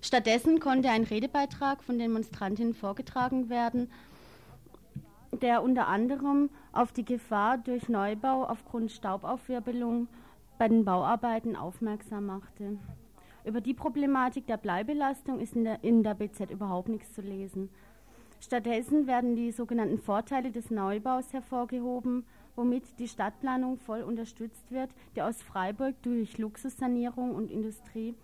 Stattdessen 0.00 0.60
konnte 0.60 0.90
ein 0.90 1.04
Redebeitrag 1.04 1.82
von 1.82 1.98
Demonstrantinnen 1.98 2.74
vorgetragen 2.74 3.48
werden, 3.48 3.90
der 5.42 5.62
unter 5.62 5.88
anderem 5.88 6.50
auf 6.72 6.92
die 6.92 7.04
Gefahr 7.04 7.58
durch 7.58 7.88
Neubau 7.88 8.44
aufgrund 8.44 8.90
Staubaufwirbelung 8.92 10.08
bei 10.58 10.68
den 10.68 10.84
Bauarbeiten 10.84 11.56
aufmerksam 11.56 12.26
machte. 12.26 12.78
Über 13.44 13.60
die 13.60 13.74
Problematik 13.74 14.46
der 14.46 14.56
Bleibelastung 14.56 15.40
ist 15.40 15.56
in 15.56 15.64
der, 15.64 15.82
in 15.82 16.02
der 16.02 16.14
BZ 16.14 16.50
überhaupt 16.50 16.88
nichts 16.88 17.12
zu 17.14 17.22
lesen. 17.22 17.70
Stattdessen 18.40 19.06
werden 19.06 19.36
die 19.36 19.52
sogenannten 19.52 19.98
Vorteile 19.98 20.50
des 20.50 20.70
Neubaus 20.70 21.32
hervorgehoben, 21.32 22.24
womit 22.56 22.98
die 22.98 23.08
Stadtplanung 23.08 23.78
voll 23.78 24.02
unterstützt 24.02 24.70
wird, 24.70 24.90
die 25.16 25.22
aus 25.22 25.42
Freiburg 25.42 25.94
durch 26.02 26.38
Luxussanierung 26.38 27.34
und 27.34 27.50
Industrie 27.50 28.14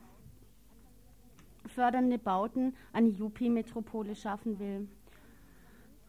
fördernde 1.67 2.19
Bauten 2.19 2.75
eine 2.93 3.09
Jupi-Metropole 3.09 4.15
schaffen 4.15 4.59
will. 4.59 4.89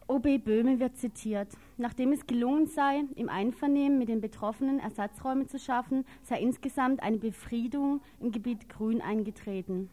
OB 0.08 0.38
Böhme 0.44 0.78
wird 0.78 0.96
zitiert. 0.96 1.48
Nachdem 1.78 2.12
es 2.12 2.26
gelungen 2.26 2.66
sei, 2.66 3.02
im 3.16 3.28
Einvernehmen 3.28 3.98
mit 3.98 4.08
den 4.08 4.20
Betroffenen 4.20 4.78
Ersatzräume 4.78 5.46
zu 5.46 5.58
schaffen, 5.58 6.04
sei 6.22 6.40
insgesamt 6.40 7.02
eine 7.02 7.18
Befriedung 7.18 8.00
im 8.20 8.30
Gebiet 8.30 8.68
Grün 8.68 9.00
eingetreten. 9.00 9.90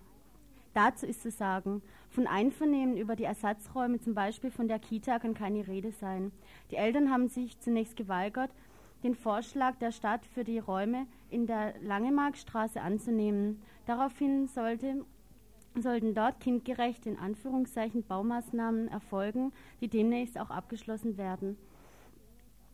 Dazu 0.76 1.06
ist 1.08 1.24
zu 1.24 1.32
sagen, 1.32 1.82
von 2.10 2.28
Einvernehmen 2.28 2.96
über 2.98 3.16
die 3.16 3.24
Ersatzräume, 3.24 4.00
zum 4.00 4.14
Beispiel 4.14 4.52
von 4.52 4.68
der 4.68 4.80
Kita, 4.80 5.18
kann 5.18 5.34
keine 5.34 5.68
Rede 5.68 5.92
sein. 5.92 6.32
Die 6.70 6.76
Eltern 6.76 7.12
haben 7.12 7.28
sich 7.28 7.60
zunächst 7.60 7.96
geweigert, 7.96 8.52
den 9.04 9.16
Vorschlag 9.16 9.76
der 9.78 9.92
Stadt 9.92 10.26
für 10.26 10.44
die 10.44 10.60
Räume 10.60 11.08
in 11.30 11.48
der 11.48 11.74
Langemarkstraße 11.82 12.82
anzunehmen. 12.82 13.62
Daraufhin 13.86 14.48
sollte 14.48 15.06
sollten 15.82 16.14
dort 16.14 16.40
kindgerechte 16.40 17.10
in 17.10 17.18
Anführungszeichen 17.18 18.04
Baumaßnahmen 18.04 18.88
erfolgen, 18.88 19.52
die 19.82 19.88
demnächst 19.88 20.40
auch 20.40 20.50
abgeschlossen 20.50 21.18
werden. 21.18 21.58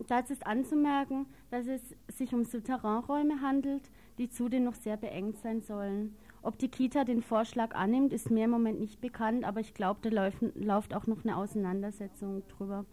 Dazu 0.08 0.34
ist 0.34 0.48
anzumerken, 0.48 1.26
dass 1.52 1.68
es 1.68 1.82
sich 2.08 2.34
um 2.34 2.46
Souterrainräume 2.46 3.42
handelt, 3.42 3.90
die 4.18 4.30
zudem 4.30 4.64
noch 4.64 4.76
sehr 4.76 4.98
beengt 4.98 5.38
sein 5.38 5.62
sollen. 5.62 6.16
Ob 6.42 6.58
die 6.58 6.70
Kita 6.70 7.04
den 7.04 7.22
Vorschlag 7.22 7.76
annimmt, 7.76 8.14
ist 8.14 8.32
mir 8.32 8.46
im 8.46 8.52
Moment 8.52 8.80
nicht 8.80 9.02
bekannt, 9.02 9.44
aber 9.44 9.60
ich 9.60 9.74
glaube, 9.74 10.00
da 10.02 10.10
läuft, 10.10 10.42
läuft 10.56 10.94
auch 10.96 11.06
noch 11.06 11.24
eine 11.24 11.36
Auseinandersetzung 11.36 12.44
drüber. 12.48 12.86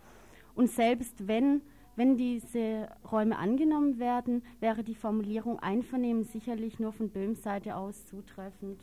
Und 0.56 0.68
selbst 0.68 1.28
wenn, 1.28 1.62
wenn 1.94 2.16
diese 2.16 2.88
Räume 3.10 3.38
angenommen 3.38 4.00
werden, 4.00 4.42
wäre 4.58 4.82
die 4.82 4.96
Formulierung 4.96 5.60
Einvernehmen 5.60 6.24
sicherlich 6.24 6.80
nur 6.80 6.92
von 6.92 7.10
Böhms 7.10 7.42
Seite 7.42 7.76
aus 7.76 8.04
zutreffend. 8.06 8.80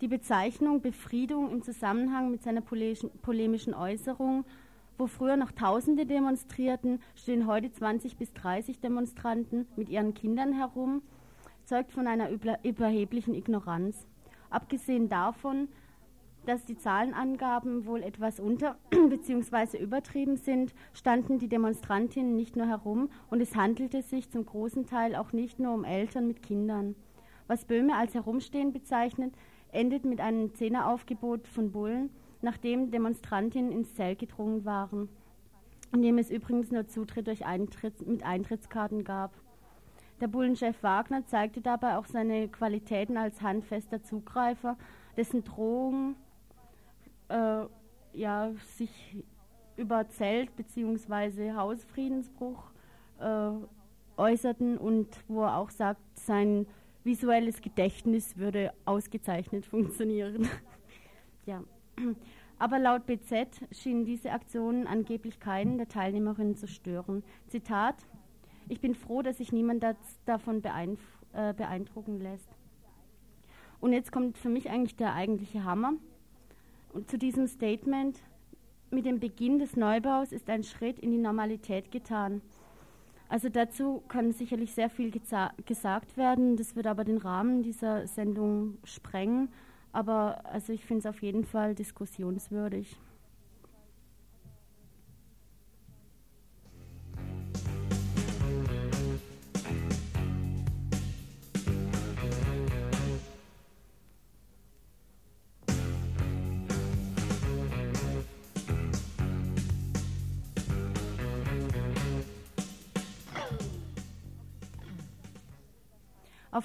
Die 0.00 0.08
Bezeichnung 0.08 0.80
Befriedung 0.80 1.52
im 1.52 1.62
Zusammenhang 1.62 2.30
mit 2.30 2.42
seiner 2.42 2.62
polemischen 2.62 3.74
Äußerung, 3.74 4.46
wo 4.96 5.06
früher 5.06 5.36
noch 5.36 5.52
Tausende 5.52 6.06
demonstrierten, 6.06 7.02
stehen 7.14 7.46
heute 7.46 7.70
20 7.70 8.16
bis 8.16 8.32
30 8.32 8.80
Demonstranten 8.80 9.66
mit 9.76 9.90
ihren 9.90 10.14
Kindern 10.14 10.54
herum, 10.54 11.02
zeugt 11.66 11.92
von 11.92 12.06
einer 12.06 12.30
überheblichen 12.30 13.34
Ignoranz. 13.34 14.06
Abgesehen 14.48 15.10
davon, 15.10 15.68
dass 16.46 16.64
die 16.64 16.78
Zahlenangaben 16.78 17.84
wohl 17.84 18.02
etwas 18.02 18.40
unter 18.40 18.78
bzw. 18.90 19.76
übertrieben 19.76 20.38
sind, 20.38 20.72
standen 20.94 21.38
die 21.38 21.48
Demonstrantinnen 21.48 22.36
nicht 22.36 22.56
nur 22.56 22.66
herum 22.66 23.10
und 23.28 23.42
es 23.42 23.54
handelte 23.54 24.00
sich 24.00 24.30
zum 24.30 24.46
großen 24.46 24.86
Teil 24.86 25.14
auch 25.14 25.34
nicht 25.34 25.58
nur 25.58 25.74
um 25.74 25.84
Eltern 25.84 26.26
mit 26.26 26.42
Kindern. 26.42 26.94
Was 27.48 27.66
Böhme 27.66 27.96
als 27.96 28.14
Herumstehen 28.14 28.72
bezeichnet, 28.72 29.34
endet 29.72 30.04
mit 30.04 30.20
einem 30.20 30.54
Zehneraufgebot 30.54 31.48
von 31.48 31.72
Bullen, 31.72 32.10
nachdem 32.42 32.90
Demonstrantinnen 32.90 33.72
ins 33.72 33.94
Zelt 33.94 34.18
gedrungen 34.18 34.64
waren, 34.64 35.08
in 35.92 36.02
dem 36.02 36.18
es 36.18 36.30
übrigens 36.30 36.70
nur 36.70 36.86
Zutritt 36.86 37.26
durch 37.26 37.46
Eintritt, 37.46 38.06
mit 38.06 38.24
Eintrittskarten 38.24 39.04
gab. 39.04 39.32
Der 40.20 40.28
Bullenchef 40.28 40.82
Wagner 40.82 41.24
zeigte 41.26 41.60
dabei 41.60 41.96
auch 41.96 42.06
seine 42.06 42.48
Qualitäten 42.48 43.16
als 43.16 43.40
handfester 43.40 44.02
Zugreifer, 44.02 44.76
dessen 45.16 45.44
Drohungen 45.44 46.16
äh, 47.28 47.64
ja, 48.12 48.50
sich 48.76 49.24
über 49.76 50.08
Zelt- 50.08 50.54
bzw. 50.56 51.52
Hausfriedensbruch 51.52 52.70
äh, 53.18 53.50
äußerten 54.16 54.76
und 54.76 55.08
wo 55.28 55.42
er 55.42 55.56
auch 55.56 55.70
sagt, 55.70 56.00
sein 56.18 56.66
visuelles 57.10 57.60
Gedächtnis 57.60 58.36
würde 58.36 58.72
ausgezeichnet 58.84 59.66
funktionieren. 59.66 60.48
ja. 61.44 61.64
Aber 62.56 62.78
laut 62.78 63.04
BZ 63.06 63.66
schienen 63.72 64.04
diese 64.04 64.30
Aktionen 64.30 64.86
angeblich 64.86 65.40
keinen 65.40 65.76
der 65.76 65.88
Teilnehmerinnen 65.88 66.54
zu 66.54 66.68
stören. 66.68 67.24
Zitat: 67.48 67.96
Ich 68.68 68.80
bin 68.80 68.94
froh, 68.94 69.22
dass 69.22 69.38
sich 69.38 69.50
niemand 69.50 69.84
davon 70.24 70.62
äh, 70.62 71.52
beeindrucken 71.52 72.20
lässt. 72.20 72.48
Und 73.80 73.92
jetzt 73.92 74.12
kommt 74.12 74.38
für 74.38 74.48
mich 74.48 74.70
eigentlich 74.70 74.94
der 74.94 75.14
eigentliche 75.14 75.64
Hammer. 75.64 75.94
Und 76.92 77.10
zu 77.10 77.18
diesem 77.18 77.48
Statement: 77.48 78.22
Mit 78.92 79.04
dem 79.04 79.18
Beginn 79.18 79.58
des 79.58 79.74
Neubaus 79.74 80.30
ist 80.30 80.48
ein 80.48 80.62
Schritt 80.62 81.00
in 81.00 81.10
die 81.10 81.18
Normalität 81.18 81.90
getan. 81.90 82.40
Also 83.30 83.48
dazu 83.48 84.02
kann 84.08 84.32
sicherlich 84.32 84.74
sehr 84.74 84.90
viel 84.90 85.12
gesagt 85.12 86.16
werden. 86.16 86.56
Das 86.56 86.74
wird 86.74 86.88
aber 86.88 87.04
den 87.04 87.16
Rahmen 87.16 87.62
dieser 87.62 88.08
Sendung 88.08 88.78
sprengen. 88.82 89.50
Aber 89.92 90.44
also 90.46 90.72
ich 90.72 90.84
finde 90.84 90.98
es 90.98 91.06
auf 91.06 91.22
jeden 91.22 91.44
Fall 91.44 91.76
diskussionswürdig. 91.76 92.98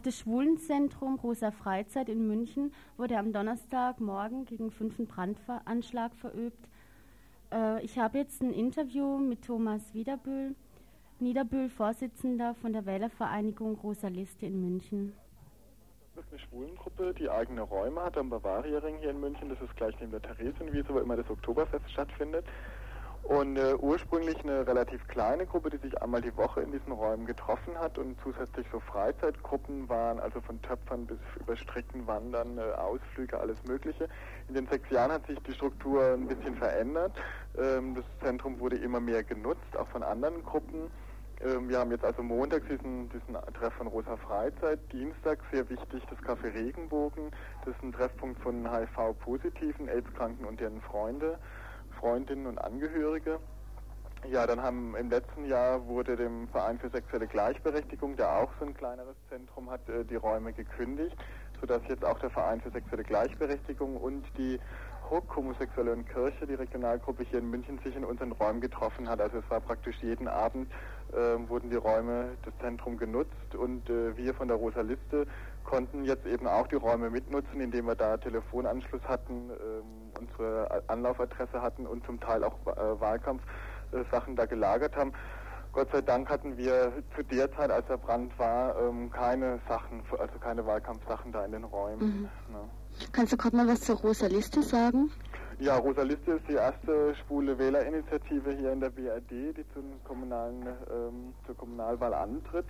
Das 0.05 0.19
Schwulenzentrum 0.19 1.15
Rosa 1.15 1.49
Freizeit 1.49 2.09
in 2.09 2.27
München 2.27 2.71
wurde 2.95 3.17
am 3.17 3.33
Donnerstagmorgen 3.33 4.45
gegen 4.45 4.69
fünf 4.69 4.99
ein 4.99 5.07
Brandanschlag 5.07 6.13
verübt. 6.15 6.69
Äh, 7.51 7.83
ich 7.83 7.97
habe 7.97 8.19
jetzt 8.19 8.41
ein 8.43 8.53
Interview 8.53 9.17
mit 9.17 9.43
Thomas 9.43 9.95
Wiederbühl, 9.95 10.55
Niederbühl, 11.19 11.69
Vorsitzender 11.69 12.53
von 12.55 12.73
der 12.73 12.85
Wählervereinigung 12.85 13.79
Rosa 13.79 14.09
Liste 14.09 14.45
in 14.45 14.61
München. 14.61 15.13
Das 16.15 16.23
ist 16.25 16.31
eine 16.31 16.39
Schwulengruppe, 16.39 17.13
die 17.15 17.29
eigene 17.29 17.61
Räume 17.61 18.01
hat 18.03 18.15
am 18.17 18.29
Bavaria-Ring 18.29 18.99
hier 18.99 19.09
in 19.09 19.19
München. 19.19 19.49
Das 19.49 19.59
ist 19.59 19.75
gleich 19.75 19.99
neben 19.99 20.11
der 20.11 20.21
Theresienwiese, 20.21 20.93
wo 20.93 20.99
immer 20.99 21.17
das 21.17 21.29
Oktoberfest 21.29 21.89
stattfindet. 21.91 22.45
Und 23.25 23.57
äh, 23.57 23.73
ursprünglich 23.79 24.37
eine 24.43 24.67
relativ 24.67 25.07
kleine 25.07 25.47
Gruppe, 25.47 25.71
die 25.71 25.77
sich 25.77 25.99
einmal 25.99 26.21
die 26.21 26.37
Woche 26.37 26.61
in 26.61 26.71
diesen 26.71 26.91
Räumen 26.91 27.25
getroffen 27.25 27.75
hat 27.79 27.97
und 27.97 28.15
zusätzlich 28.21 28.67
so 28.71 28.79
Freizeitgruppen 28.79 29.89
waren, 29.89 30.19
also 30.19 30.41
von 30.41 30.61
Töpfern 30.61 31.07
bis 31.07 31.17
über 31.39 31.55
Strecken, 31.55 32.05
Wandern, 32.05 32.59
äh, 32.59 32.61
Ausflüge, 32.73 33.39
alles 33.39 33.57
Mögliche. 33.63 34.07
In 34.47 34.53
den 34.53 34.67
sechs 34.67 34.87
Jahren 34.91 35.11
hat 35.11 35.25
sich 35.25 35.39
die 35.39 35.53
Struktur 35.53 36.13
ein 36.13 36.27
bisschen 36.27 36.55
verändert. 36.55 37.13
Ähm, 37.57 37.95
das 37.95 38.05
Zentrum 38.21 38.59
wurde 38.59 38.75
immer 38.75 38.99
mehr 38.99 39.23
genutzt, 39.23 39.75
auch 39.75 39.87
von 39.87 40.03
anderen 40.03 40.43
Gruppen. 40.43 40.91
Ähm, 41.41 41.67
wir 41.67 41.79
haben 41.79 41.89
jetzt 41.89 42.05
also 42.05 42.21
montags 42.21 42.67
diesen, 42.67 43.09
diesen 43.09 43.33
Treff 43.59 43.73
von 43.73 43.87
Rosa 43.87 44.17
Freizeit, 44.17 44.79
Dienstag 44.91 45.39
sehr 45.51 45.67
wichtig 45.67 46.03
das 46.11 46.19
Café 46.19 46.53
Regenbogen. 46.53 47.31
Das 47.65 47.75
ist 47.75 47.81
ein 47.81 47.91
Treffpunkt 47.91 48.39
von 48.41 48.71
HIV-Positiven, 48.71 49.89
AIDS-Kranken 49.89 50.45
und 50.45 50.59
deren 50.59 50.79
Freunde. 50.81 51.39
Freundinnen 51.99 52.47
und 52.47 52.57
Angehörige. 52.59 53.39
Ja, 54.31 54.47
dann 54.47 54.61
haben 54.61 54.95
im 54.95 55.09
letzten 55.09 55.45
Jahr 55.45 55.85
wurde 55.87 56.15
dem 56.15 56.47
Verein 56.47 56.79
für 56.79 56.89
sexuelle 56.89 57.27
Gleichberechtigung, 57.27 58.15
der 58.15 58.35
auch 58.37 58.49
so 58.59 58.65
ein 58.65 58.73
kleineres 58.73 59.15
Zentrum 59.29 59.69
hat, 59.69 59.87
äh, 59.87 60.03
die 60.03 60.15
Räume 60.15 60.51
gekündigt, 60.51 61.15
sodass 61.61 61.81
jetzt 61.87 62.03
auch 62.03 62.17
der 62.19 62.31
Verein 62.31 62.59
für 62.61 62.71
sexuelle 62.71 63.03
Gleichberechtigung 63.03 63.97
und 63.97 64.25
die 64.37 64.59
HUK, 65.11 65.35
Homosexuelle 65.35 65.93
und 65.93 66.09
Kirche, 66.09 66.47
die 66.47 66.55
Regionalgruppe 66.55 67.23
hier 67.23 67.39
in 67.39 67.51
München, 67.51 67.79
sich 67.83 67.95
in 67.95 68.03
unseren 68.03 68.31
Räumen 68.31 68.61
getroffen 68.61 69.07
hat. 69.07 69.21
Also 69.21 69.37
es 69.37 69.49
war 69.49 69.61
praktisch 69.61 69.97
jeden 70.01 70.27
Abend 70.27 70.71
äh, 71.13 71.49
wurden 71.49 71.69
die 71.69 71.75
Räume 71.75 72.29
des 72.45 72.53
Zentrums 72.59 72.99
genutzt 72.99 73.55
und 73.55 73.89
äh, 73.89 74.17
wir 74.17 74.33
von 74.33 74.47
der 74.47 74.57
Rosa 74.57 74.81
Liste 74.81 75.27
konnten 75.63 76.03
jetzt 76.03 76.25
eben 76.25 76.47
auch 76.47 76.67
die 76.67 76.75
Räume 76.75 77.09
mitnutzen, 77.09 77.61
indem 77.61 77.85
wir 77.85 77.95
da 77.95 78.17
Telefonanschluss 78.17 79.03
hatten, 79.03 79.49
ähm, 79.49 80.04
unsere 80.19 80.83
Anlaufadresse 80.87 81.61
hatten 81.61 81.85
und 81.85 82.05
zum 82.05 82.19
Teil 82.19 82.43
auch 82.43 82.55
äh, 82.65 82.99
Wahlkampfsachen 82.99 84.35
da 84.35 84.45
gelagert 84.45 84.95
haben. 84.95 85.13
Gott 85.75 85.91
sei 85.91 86.01
Dank 86.01 86.29
hatten 86.29 86.55
wir 86.55 86.93
zu 87.15 87.23
der 87.23 87.51
Zeit, 87.51 87.69
als 87.69 87.85
der 87.87 87.97
Brand 87.97 88.37
war, 88.39 88.79
ähm, 88.79 89.11
keine 89.11 89.59
Sachen, 89.67 90.03
also 90.17 90.39
keine 90.39 90.65
Wahlkampfsachen 90.65 91.33
da 91.33 91.43
in 91.43 91.51
den 91.51 91.65
Räumen. 91.65 92.29
Mhm. 92.47 92.53
Ne. 92.53 92.59
Kannst 93.11 93.33
du 93.33 93.37
gerade 93.37 93.57
mal 93.57 93.67
was 93.67 93.81
zur 93.81 93.97
Rosa 93.97 94.27
Liste 94.27 94.63
sagen? 94.63 95.11
Ja, 95.59 95.75
Rosa 95.77 96.03
Liste 96.03 96.31
ist 96.31 96.47
die 96.47 96.53
erste 96.53 97.13
schwule 97.15 97.57
Wählerinitiative 97.57 98.51
hier 98.51 98.71
in 98.71 98.79
der 98.79 98.89
BRD, 98.89 99.57
die 99.57 99.65
zum 99.73 100.01
kommunalen, 100.05 100.65
ähm, 100.65 101.33
zur 101.45 101.55
Kommunalwahl 101.57 102.13
antritt. 102.13 102.65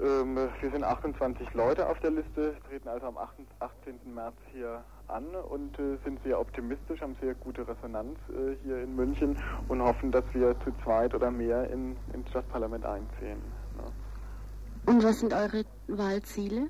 Ähm, 0.00 0.36
wir 0.60 0.70
sind 0.70 0.84
28 0.84 1.54
Leute 1.54 1.88
auf 1.88 1.98
der 2.00 2.10
Liste, 2.10 2.54
treten 2.68 2.88
also 2.88 3.06
am 3.06 3.16
18. 3.16 3.98
März 4.14 4.36
hier 4.52 4.84
an 5.08 5.24
und 5.34 5.78
äh, 5.78 5.96
sind 6.04 6.22
sehr 6.22 6.38
optimistisch, 6.38 7.00
haben 7.00 7.16
sehr 7.20 7.34
gute 7.34 7.66
Resonanz 7.66 8.18
äh, 8.28 8.56
hier 8.62 8.82
in 8.82 8.94
München 8.94 9.38
und 9.68 9.80
hoffen, 9.80 10.12
dass 10.12 10.24
wir 10.34 10.54
zu 10.60 10.72
zweit 10.84 11.14
oder 11.14 11.30
mehr 11.30 11.70
in, 11.70 11.96
ins 12.12 12.28
Stadtparlament 12.28 12.84
einziehen. 12.84 13.40
Ne? 13.76 14.92
Und 14.92 15.02
was 15.02 15.20
sind 15.20 15.32
eure 15.32 15.64
Wahlziele? 15.88 16.68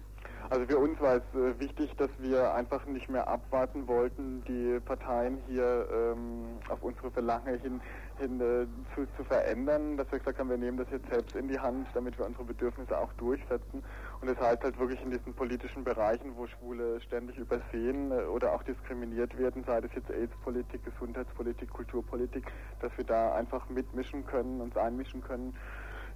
Also 0.48 0.64
für 0.66 0.78
uns 0.78 1.00
war 1.00 1.16
es 1.16 1.34
äh, 1.34 1.58
wichtig, 1.58 1.96
dass 1.96 2.10
wir 2.18 2.54
einfach 2.54 2.86
nicht 2.86 3.08
mehr 3.10 3.26
abwarten 3.26 3.88
wollten, 3.88 4.44
die 4.44 4.78
Parteien 4.84 5.38
hier 5.48 5.88
ähm, 5.92 6.58
auf 6.68 6.80
unsere 6.82 7.10
Verlangen 7.10 7.58
hin, 7.60 7.80
hin 8.18 8.40
äh, 8.40 8.66
zu, 8.94 9.06
zu 9.16 9.24
verändern, 9.24 9.96
dass 9.96 10.10
wir 10.10 10.18
gesagt 10.18 10.38
haben, 10.38 10.50
wir 10.50 10.56
nehmen 10.56 10.78
das 10.78 10.88
jetzt 10.90 11.08
selbst 11.10 11.34
in 11.34 11.48
die 11.48 11.58
Hand, 11.58 11.88
damit 11.94 12.18
wir 12.18 12.26
unsere 12.26 12.44
Bedürfnisse 12.44 12.98
auch 12.98 13.12
durchsetzen. 13.14 13.82
Und 14.20 14.30
das 14.30 14.38
heißt 14.38 14.62
halt 14.62 14.78
wirklich 14.78 15.00
in 15.02 15.10
diesen 15.10 15.34
politischen 15.34 15.84
Bereichen, 15.84 16.36
wo 16.36 16.46
Schwule 16.46 17.00
ständig 17.00 17.36
übersehen 17.38 18.12
äh, 18.12 18.24
oder 18.24 18.52
auch 18.54 18.62
diskriminiert 18.62 19.36
werden, 19.38 19.64
sei 19.64 19.80
das 19.80 19.90
jetzt 19.94 20.10
AIDS-Politik, 20.10 20.84
Gesundheitspolitik, 20.84 21.70
Kulturpolitik, 21.70 22.44
dass 22.80 22.96
wir 22.96 23.04
da 23.04 23.34
einfach 23.34 23.68
mitmischen 23.68 24.26
können, 24.26 24.60
uns 24.60 24.76
einmischen 24.76 25.22
können 25.22 25.54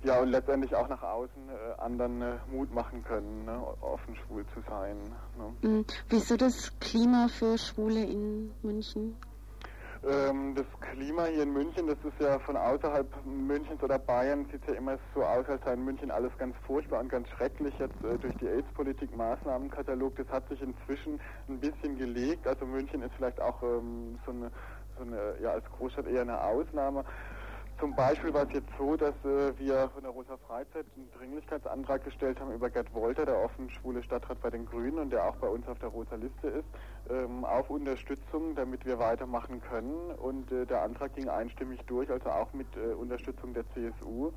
ja, 0.02 0.18
und 0.20 0.28
letztendlich 0.28 0.74
auch 0.74 0.88
nach 0.88 1.02
außen 1.02 1.48
äh, 1.48 1.80
anderen 1.80 2.22
äh, 2.22 2.38
Mut 2.50 2.72
machen 2.72 3.04
können, 3.04 3.44
ne, 3.44 3.60
offen 3.80 4.16
schwul 4.16 4.46
zu 4.54 4.60
sein. 4.68 4.96
Ne. 5.36 5.68
Mhm. 5.68 5.84
Wieso 6.08 6.36
das 6.36 6.78
Klima 6.80 7.28
für 7.28 7.58
Schwule 7.58 8.02
in 8.04 8.50
München? 8.62 9.16
Ähm, 10.02 10.54
das 10.54 10.64
Klima 10.80 11.26
hier 11.26 11.42
in 11.42 11.52
München, 11.52 11.86
das 11.86 11.98
ist 12.02 12.18
ja 12.20 12.38
von 12.38 12.56
außerhalb 12.56 13.06
Münchens 13.26 13.82
oder 13.82 13.98
Bayern, 13.98 14.46
sieht 14.50 14.66
ja 14.66 14.74
immer 14.74 14.98
so 15.14 15.22
aus, 15.22 15.46
als 15.46 15.62
sei 15.62 15.74
in 15.74 15.84
München 15.84 16.10
alles 16.10 16.32
ganz 16.38 16.56
furchtbar 16.66 17.00
und 17.00 17.10
ganz 17.10 17.28
schrecklich 17.28 17.78
jetzt 17.78 18.02
äh, 18.02 18.16
durch 18.18 18.34
die 18.38 18.48
AIDS-Politik, 18.48 19.14
Maßnahmenkatalog. 19.14 20.16
Das 20.16 20.28
hat 20.28 20.48
sich 20.48 20.62
inzwischen 20.62 21.20
ein 21.48 21.60
bisschen 21.60 21.98
gelegt. 21.98 22.46
Also 22.46 22.64
München 22.64 23.02
ist 23.02 23.12
vielleicht 23.16 23.42
auch 23.42 23.62
ähm, 23.62 24.18
so 24.24 24.32
eine, 24.32 24.50
so 24.96 25.02
eine, 25.02 25.34
ja, 25.42 25.50
als 25.50 25.66
Großstadt 25.66 26.06
eher 26.06 26.22
eine 26.22 26.42
Ausnahme. 26.42 27.04
Zum 27.80 27.94
Beispiel 27.94 28.34
war 28.34 28.42
es 28.42 28.52
jetzt 28.52 28.68
so, 28.76 28.94
dass 28.94 29.14
äh, 29.24 29.58
wir 29.58 29.88
von 29.94 30.02
der 30.02 30.12
Rosa 30.12 30.36
Freizeit 30.46 30.84
einen 30.94 31.10
Dringlichkeitsantrag 31.12 32.04
gestellt 32.04 32.38
haben 32.38 32.52
über 32.52 32.68
Gerd 32.68 32.92
Wolter, 32.92 33.24
der 33.24 33.42
offen 33.42 33.70
schwule 33.70 34.02
Stadtrat 34.02 34.38
bei 34.42 34.50
den 34.50 34.66
Grünen 34.66 34.98
und 34.98 35.10
der 35.10 35.24
auch 35.24 35.36
bei 35.36 35.48
uns 35.48 35.66
auf 35.66 35.78
der 35.78 35.88
Rosa 35.88 36.16
Liste 36.16 36.48
ist, 36.48 36.68
ähm, 37.08 37.42
auf 37.46 37.70
Unterstützung, 37.70 38.54
damit 38.54 38.84
wir 38.84 38.98
weitermachen 38.98 39.62
können. 39.62 40.10
Und 40.10 40.52
äh, 40.52 40.66
der 40.66 40.82
Antrag 40.82 41.14
ging 41.14 41.30
einstimmig 41.30 41.80
durch, 41.86 42.10
also 42.10 42.28
auch 42.28 42.52
mit 42.52 42.68
äh, 42.76 42.92
Unterstützung 42.92 43.54
der 43.54 43.64
CSU. 43.70 44.32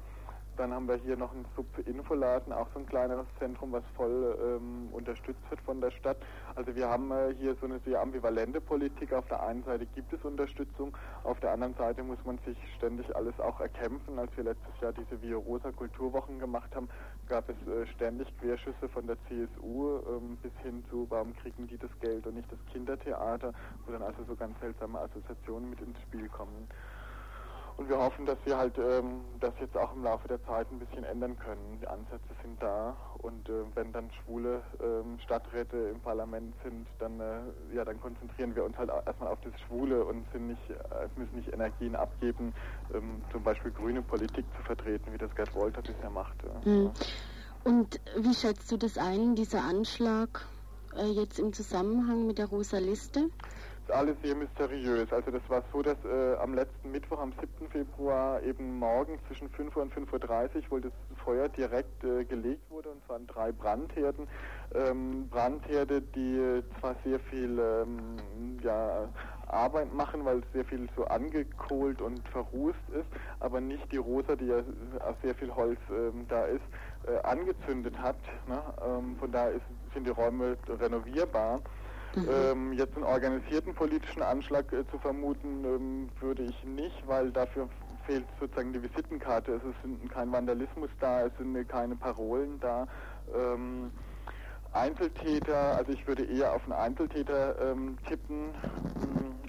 Dann 0.58 0.72
haben 0.72 0.88
wir 0.88 0.96
hier 0.96 1.18
noch 1.18 1.34
einen 1.34 1.46
Sub-Infoladen, 1.56 2.54
auch 2.54 2.68
so 2.74 2.80
ein 2.80 2.86
kleineres 2.86 3.26
Zentrum, 3.40 3.72
was 3.72 3.84
voll 3.96 4.38
ähm, 4.40 4.90
unterstützt 4.92 5.42
wird 5.50 5.62
von 5.62 5.82
der 5.82 5.90
Stadt. 5.92 6.18
Also 6.56 6.76
wir 6.76 6.88
haben 6.88 7.12
äh, 7.12 7.34
hier 7.34 7.56
so 7.56 7.66
eine 7.66 7.80
sehr 7.80 8.00
ambivalente 8.00 8.62
Politik. 8.62 9.14
Auf 9.14 9.28
der 9.28 9.42
einen 9.42 9.64
Seite 9.64 9.88
gibt 9.88 10.14
es 10.14 10.24
Unterstützung, 10.24 10.96
auf 11.24 11.40
der 11.40 11.52
anderen 11.54 11.74
Seite 11.74 12.04
muss 12.04 12.24
man 12.24 12.38
sich 12.46 12.58
ständig 12.78 13.16
alles 13.16 13.40
auch 13.40 13.60
erkämpfen. 13.60 14.20
Als 14.20 14.36
wir 14.38 14.44
letztes 14.44 14.80
Jahr 14.80 14.94
diese 14.94 15.22
Via 15.22 15.38
Rosa 15.38 15.72
Kulturwochen 15.72 16.38
gemacht 16.38 16.76
haben, 16.76 16.88
gab 17.28 17.50
es 17.50 17.56
äh, 17.68 17.88
ständig 17.88 18.28
Querschüsse 18.38 18.90
von 18.90 19.08
der 19.08 19.18
CSU 19.28 20.00
ähm, 20.08 20.38
bis 20.38 20.54
hin 20.62 20.84
zu, 20.90 21.08
warum 21.10 21.36
kriegen 21.36 21.68
die 21.68 21.78
das 21.78 21.92
Geld 22.00 22.28
und 22.28 22.36
nicht 22.36 22.52
das 22.52 22.60
Kindertheater, 22.72 23.54
wo 23.86 23.92
dann 23.92 24.04
also 24.04 24.24
so 24.26 24.36
ganz 24.36 24.60
seltsame 24.60 25.00
Assoziationen 25.00 25.72
mit 25.72 25.82
ins 25.82 26.00
Spiel 26.02 26.30
kommen. 26.30 26.68
Und 27.84 27.90
wir 27.90 27.98
hoffen, 27.98 28.26
dass 28.26 28.38
wir 28.46 28.58
halt 28.58 28.78
ähm, 28.78 29.26
das 29.42 29.54
jetzt 29.60 29.76
auch 29.76 29.94
im 29.94 30.04
Laufe 30.04 30.26
der 30.30 30.42
Zeit 30.46 30.72
ein 30.72 30.80
bisschen 30.80 31.04
ändern 31.04 31.38
können. 31.38 31.80
Die 31.82 31.88
Ansätze 31.90 32.34
sind 32.42 32.64
da 32.64 32.96
und 33.18 33.50
äh, 33.50 33.66
wenn 33.76 33.92
dann 33.92 34.10
schwule 34.24 34.64
ähm, 34.82 35.20
Stadträte 35.20 35.76
im 35.92 36.00
Parlament 36.00 36.56
sind, 36.64 36.88
dann, 37.00 37.20
äh, 37.20 37.42
ja, 37.76 37.84
dann 37.84 38.00
konzentrieren 38.00 38.56
wir 38.56 38.64
uns 38.64 38.78
halt 38.78 38.90
erstmal 39.06 39.34
auf 39.34 39.40
das 39.42 39.52
Schwule 39.68 40.06
und 40.06 40.26
sind 40.32 40.48
nicht, 40.48 40.70
äh, 40.70 41.10
müssen 41.18 41.36
nicht 41.36 41.52
Energien 41.52 41.98
abgeben, 41.98 42.54
ähm, 42.94 43.22
zum 43.34 43.44
Beispiel 43.44 43.72
grüne 43.72 44.02
Politik 44.02 44.46
zu 44.56 44.64
vertreten, 44.64 45.12
wie 45.12 45.18
das 45.18 45.36
Gerd 45.36 45.54
Wolter 45.54 45.82
bisher 45.82 46.10
machte. 46.10 46.48
Mhm. 46.64 46.92
Und 47.66 48.00
wie 48.16 48.34
schätzt 48.34 48.72
du 48.72 48.78
das 48.78 48.98
ein, 48.98 49.36
dieser 49.36 49.62
Anschlag 49.62 50.48
äh, 50.96 51.08
jetzt 51.08 51.38
im 51.38 51.52
Zusammenhang 51.52 52.28
mit 52.28 52.38
der 52.38 52.46
Rosa 52.46 52.78
Liste? 52.78 53.30
Ist 53.84 53.94
alles 53.94 54.16
sehr 54.24 54.36
mysteriös. 54.36 55.12
Also 55.12 55.32
das 55.32 55.42
war 55.50 55.64
so, 55.72 55.82
dass 55.82 55.98
äh, 56.06 56.36
am 56.38 56.54
letzten 56.54 56.92
Mittwoch, 56.92 57.20
am 57.20 57.34
7. 57.34 57.70
Februar, 57.70 58.42
eben 58.44 58.80
morgens 58.80 59.22
zwischen 59.28 59.50
5 59.50 59.76
Uhr 59.76 59.84
und 59.84 59.94
5.30 59.94 60.56
Uhr 60.56 60.72
wohl 60.72 60.82
das 60.82 60.92
Feuer 61.24 61.50
direkt 61.50 62.04
äh, 62.04 62.24
gelegt 62.24 62.70
wurde, 62.70 62.90
und 62.90 63.04
zwar 63.06 63.18
an 63.18 63.28
drei 63.28 63.52
Brandherden. 63.52 64.28
Ähm, 64.74 65.28
Brandherde, 65.30 66.02
die 66.02 66.64
zwar 66.80 66.96
sehr 67.04 67.20
viel 67.20 67.60
ähm, 67.60 68.60
ja, 68.64 69.10
Arbeit 69.48 69.94
machen, 69.94 70.24
weil 70.26 70.44
sehr 70.54 70.66
viel 70.66 70.90
so 70.96 71.06
angekohlt 71.06 72.02
und 72.02 72.28
verrußt 72.30 72.90
ist, 72.94 73.08
aber 73.40 73.60
nicht 73.60 73.92
die 73.92 73.98
Rosa, 73.98 74.36
die 74.36 74.48
ja 74.48 74.64
sehr 75.22 75.36
viel 75.36 75.54
Holz 75.54 75.80
ähm, 75.90 76.26
da 76.30 76.46
ist, 76.46 76.64
äh, 77.06 77.18
angezündet 77.24 77.98
hat. 78.00 78.18
Ne? 78.48 78.62
Ähm, 78.86 79.18
von 79.18 79.32
daher 79.32 79.52
ist, 79.52 79.66
sind 79.94 80.08
die 80.08 80.12
Räume 80.12 80.58
renovierbar. 80.68 81.62
Mhm. 82.16 82.30
Ähm, 82.30 82.74
jetzt 82.74 82.96
einen 82.96 83.06
organisierten 83.06 83.74
politischen 83.74 84.22
Anschlag 84.22 84.72
äh, 84.72 84.86
zu 84.88 85.00
vermuten, 85.00 85.64
ähm, 85.66 86.12
würde 86.20 86.44
ich 86.44 86.64
nicht, 86.64 87.08
weil 87.08 87.32
dafür 87.32 87.70
fehlt 88.06 88.28
sozusagen 88.40 88.72
die 88.74 88.84
Visitenkarte. 88.84 89.54
Es 89.54 89.64
ist 89.64 90.10
kein 90.12 90.32
Vandalismus 90.32 90.90
da, 91.00 91.26
es 91.26 91.36
sind 91.38 91.68
keine 91.68 91.96
Parolen 91.96 92.60
da. 92.60 92.88
Ähm, 93.34 93.92
Einzeltäter, 94.74 95.76
also 95.78 95.92
ich 95.92 96.08
würde 96.08 96.24
eher 96.26 96.54
auf 96.54 96.64
einen 96.64 96.74
Einzeltäter 96.74 97.60
ähm, 97.62 97.98
tippen. 98.08 98.54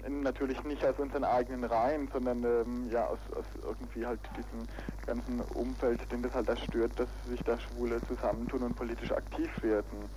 natürlich 0.07 0.63
nicht 0.63 0.85
aus 0.85 0.97
unseren 0.99 1.23
eigenen 1.23 1.63
Reihen, 1.63 2.09
sondern 2.11 2.43
ähm, 2.43 2.89
ja 2.91 3.07
aus, 3.07 3.19
aus 3.35 3.45
irgendwie 3.63 4.05
halt 4.05 4.19
diesem 4.37 4.67
ganzen 5.05 5.41
Umfeld, 5.41 6.11
den 6.11 6.21
das 6.21 6.33
halt 6.33 6.49
erstört, 6.49 6.99
dass 6.99 7.09
sich 7.27 7.43
da 7.43 7.57
Schwule 7.59 8.01
zusammentun 8.07 8.63
und 8.63 8.75
politisch 8.75 9.11
aktiv 9.11 9.49
werden. 9.61 10.09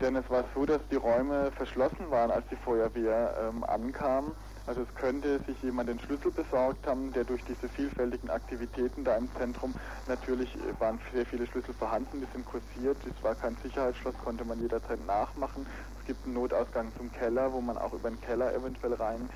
Denn 0.00 0.16
es 0.16 0.28
war 0.30 0.44
so, 0.54 0.64
dass 0.64 0.80
die 0.90 0.96
Räume 0.96 1.50
verschlossen 1.52 2.10
waren, 2.10 2.30
als 2.30 2.44
die 2.50 2.56
Feuerwehr 2.56 3.34
ähm, 3.42 3.62
ankam. 3.64 4.32
Also 4.66 4.82
es 4.82 4.94
könnte 4.94 5.40
sich 5.46 5.60
jemand 5.62 5.88
den 5.90 5.98
Schlüssel 5.98 6.30
besorgt 6.30 6.86
haben, 6.86 7.12
der 7.12 7.24
durch 7.24 7.42
diese 7.44 7.68
vielfältigen 7.68 8.30
Aktivitäten 8.30 9.04
da 9.04 9.16
im 9.16 9.28
Zentrum, 9.36 9.74
natürlich 10.06 10.54
äh, 10.56 10.80
waren 10.80 10.98
sehr 11.12 11.26
viele 11.26 11.46
Schlüssel 11.46 11.74
vorhanden, 11.74 12.20
die 12.20 12.26
sind 12.32 12.46
kursiert, 12.46 12.96
es 13.04 13.22
war 13.22 13.34
kein 13.34 13.56
Sicherheitsschloss, 13.62 14.14
konnte 14.24 14.44
man 14.44 14.60
jederzeit 14.60 15.04
nachmachen. 15.06 15.66
Es 15.98 16.06
gibt 16.06 16.24
einen 16.24 16.34
Notausgang 16.34 16.92
zum 16.96 17.12
Keller, 17.12 17.52
wo 17.52 17.60
man 17.60 17.76
auch 17.76 17.92
über 17.92 18.08
den 18.08 18.20
Keller 18.22 18.54
eventuell 18.54 18.94
reingehen 18.94 19.30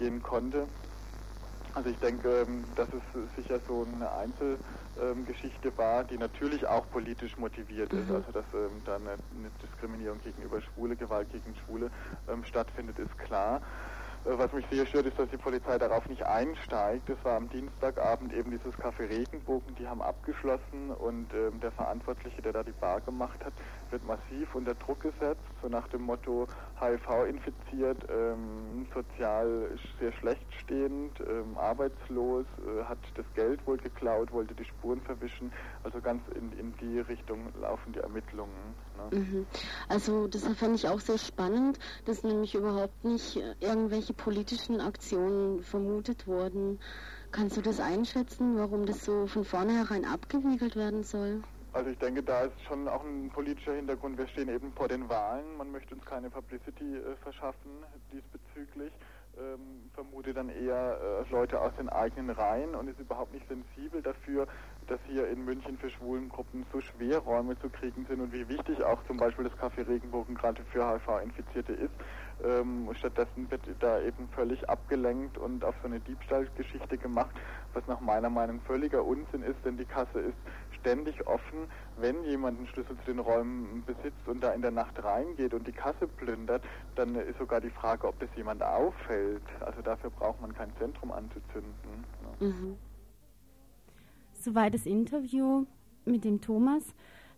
ähm, 0.00 0.22
konnte. 0.22 0.68
Also 1.74 1.90
ich 1.90 1.98
denke, 1.98 2.46
ähm, 2.48 2.64
dass 2.76 2.88
es 2.88 3.34
sicher 3.36 3.60
so 3.68 3.84
eine 3.84 4.10
Einzelgeschichte 4.12 4.85
ähm, 5.00 5.26
war, 5.76 6.04
die 6.04 6.18
natürlich 6.18 6.66
auch 6.66 6.88
politisch 6.90 7.36
motiviert 7.36 7.92
ist. 7.92 8.08
Mhm. 8.08 8.16
Also 8.16 8.32
dass 8.32 8.44
ähm, 8.54 8.82
da 8.84 8.96
eine, 8.96 9.12
eine, 9.12 9.50
Diskriminierung 9.62 10.20
gegenüber 10.20 10.60
Schwule, 10.60 10.96
Gewalt 10.96 11.30
gegen 11.30 11.54
Schwule 11.64 11.90
ähm, 12.28 12.44
stattfindet, 12.44 12.98
ist 12.98 13.16
klar. 13.18 13.60
Äh, 14.24 14.38
was 14.38 14.52
mich 14.52 14.66
sehr 14.70 14.86
stört, 14.86 15.06
ist, 15.06 15.18
dass 15.18 15.28
die 15.30 15.36
Polizei 15.36 15.78
darauf 15.78 16.08
nicht 16.08 16.24
einsteigt. 16.24 17.08
Es 17.08 17.22
war 17.24 17.36
am 17.36 17.48
Dienstagabend 17.48 18.32
eben 18.32 18.50
dieses 18.50 18.74
Café 18.74 19.08
Regenbogen, 19.08 19.74
die 19.76 19.86
haben 19.86 20.02
abgeschlossen 20.02 20.90
und 20.90 21.32
ähm, 21.34 21.60
der 21.60 21.72
Verantwortliche, 21.72 22.42
der 22.42 22.52
da 22.52 22.62
die 22.62 22.72
Bar 22.72 23.00
gemacht 23.00 23.44
hat, 23.44 23.54
wird 23.90 24.04
massiv 24.04 24.54
unter 24.54 24.74
Druck 24.74 25.00
gesetzt, 25.00 25.40
so 25.62 25.68
nach 25.68 25.88
dem 25.88 26.02
Motto 26.02 26.46
HIV 26.80 27.26
infiziert, 27.28 28.04
ähm, 28.10 28.86
sozial 28.94 29.70
sehr 29.98 30.12
schlecht 30.12 30.46
stehend, 30.62 31.18
ähm, 31.20 31.56
arbeitslos, 31.56 32.46
äh, 32.58 32.84
hat 32.84 32.98
das 33.14 33.26
Geld 33.34 33.66
wohl 33.66 33.78
geklaut, 33.78 34.32
wollte 34.32 34.54
die 34.54 34.64
Spuren 34.64 35.00
verwischen. 35.00 35.52
Also 35.84 36.00
ganz 36.00 36.22
in, 36.34 36.52
in 36.58 36.74
die 36.80 37.00
Richtung 37.00 37.52
laufen 37.60 37.92
die 37.92 38.00
Ermittlungen. 38.00 38.74
Ne? 39.10 39.18
Mhm. 39.18 39.46
Also 39.88 40.28
das 40.28 40.46
fand 40.56 40.76
ich 40.76 40.88
auch 40.88 41.00
sehr 41.00 41.18
spannend, 41.18 41.78
dass 42.04 42.22
nämlich 42.22 42.54
überhaupt 42.54 43.04
nicht 43.04 43.36
äh, 43.36 43.54
irgendwelche 43.60 44.12
politischen 44.12 44.80
Aktionen 44.80 45.62
vermutet 45.62 46.26
wurden. 46.26 46.80
Kannst 47.32 47.56
du 47.56 47.60
das 47.60 47.80
einschätzen, 47.80 48.56
warum 48.56 48.86
das 48.86 49.04
so 49.04 49.26
von 49.26 49.44
vornherein 49.44 50.04
abgewiegelt 50.04 50.76
werden 50.76 51.02
soll? 51.02 51.42
Also 51.76 51.90
ich 51.90 51.98
denke, 51.98 52.22
da 52.22 52.40
ist 52.40 52.54
schon 52.66 52.88
auch 52.88 53.04
ein 53.04 53.28
politischer 53.28 53.74
Hintergrund. 53.74 54.16
Wir 54.16 54.26
stehen 54.28 54.48
eben 54.48 54.72
vor 54.72 54.88
den 54.88 55.10
Wahlen. 55.10 55.58
Man 55.58 55.70
möchte 55.70 55.94
uns 55.94 56.06
keine 56.06 56.30
Publicity 56.30 56.96
äh, 56.96 57.16
verschaffen 57.16 57.70
diesbezüglich. 58.10 58.90
Ähm, 59.38 59.90
vermute 59.92 60.32
dann 60.32 60.48
eher 60.48 60.98
äh, 60.98 61.30
Leute 61.30 61.60
aus 61.60 61.70
den 61.78 61.90
eigenen 61.90 62.30
Reihen 62.30 62.74
und 62.74 62.88
ist 62.88 62.98
überhaupt 62.98 63.34
nicht 63.34 63.46
sensibel 63.46 64.00
dafür, 64.00 64.46
dass 64.86 64.98
hier 65.06 65.28
in 65.28 65.44
München 65.44 65.76
für 65.76 65.90
Schwulengruppen 65.90 66.64
so 66.72 66.80
schwer 66.80 67.18
Räume 67.18 67.58
zu 67.58 67.68
kriegen 67.68 68.06
sind 68.06 68.22
und 68.22 68.32
wie 68.32 68.48
wichtig 68.48 68.82
auch 68.82 69.04
zum 69.06 69.18
Beispiel 69.18 69.44
das 69.44 69.52
Café 69.58 69.86
Regenbogen 69.86 70.34
gerade 70.34 70.62
für 70.72 70.88
HIV-Infizierte 70.88 71.74
ist. 71.74 71.92
Ähm, 72.42 72.88
stattdessen 72.94 73.50
wird 73.50 73.60
da 73.80 74.00
eben 74.00 74.28
völlig 74.30 74.66
abgelenkt 74.70 75.36
und 75.36 75.62
auf 75.62 75.74
so 75.82 75.88
eine 75.88 76.00
Diebstahlgeschichte 76.00 76.96
gemacht, 76.96 77.36
was 77.74 77.86
nach 77.86 78.00
meiner 78.00 78.30
Meinung 78.30 78.60
völliger 78.62 79.04
Unsinn 79.04 79.42
ist, 79.42 79.62
denn 79.66 79.76
die 79.76 79.84
Kasse 79.84 80.20
ist 80.20 80.36
ständig 80.86 81.26
offen. 81.26 81.66
Wenn 81.98 82.22
jemand 82.24 82.58
einen 82.58 82.68
Schlüssel 82.68 82.96
zu 82.98 83.06
den 83.06 83.18
Räumen 83.18 83.82
besitzt 83.84 84.26
und 84.26 84.42
da 84.42 84.52
in 84.52 84.62
der 84.62 84.70
Nacht 84.70 85.02
reingeht 85.02 85.52
und 85.52 85.66
die 85.66 85.72
Kasse 85.72 86.06
plündert, 86.06 86.62
dann 86.94 87.16
ist 87.16 87.38
sogar 87.38 87.60
die 87.60 87.70
Frage, 87.70 88.06
ob 88.06 88.18
das 88.20 88.28
jemand 88.36 88.62
auffällt. 88.62 89.42
Also 89.60 89.82
dafür 89.82 90.10
braucht 90.10 90.40
man 90.40 90.54
kein 90.54 90.70
Zentrum 90.78 91.10
anzuzünden. 91.10 92.04
Ne? 92.40 92.46
Mhm. 92.46 92.76
Soweit 94.32 94.74
das 94.74 94.86
Interview 94.86 95.66
mit 96.04 96.24
dem 96.24 96.40
Thomas. 96.40 96.94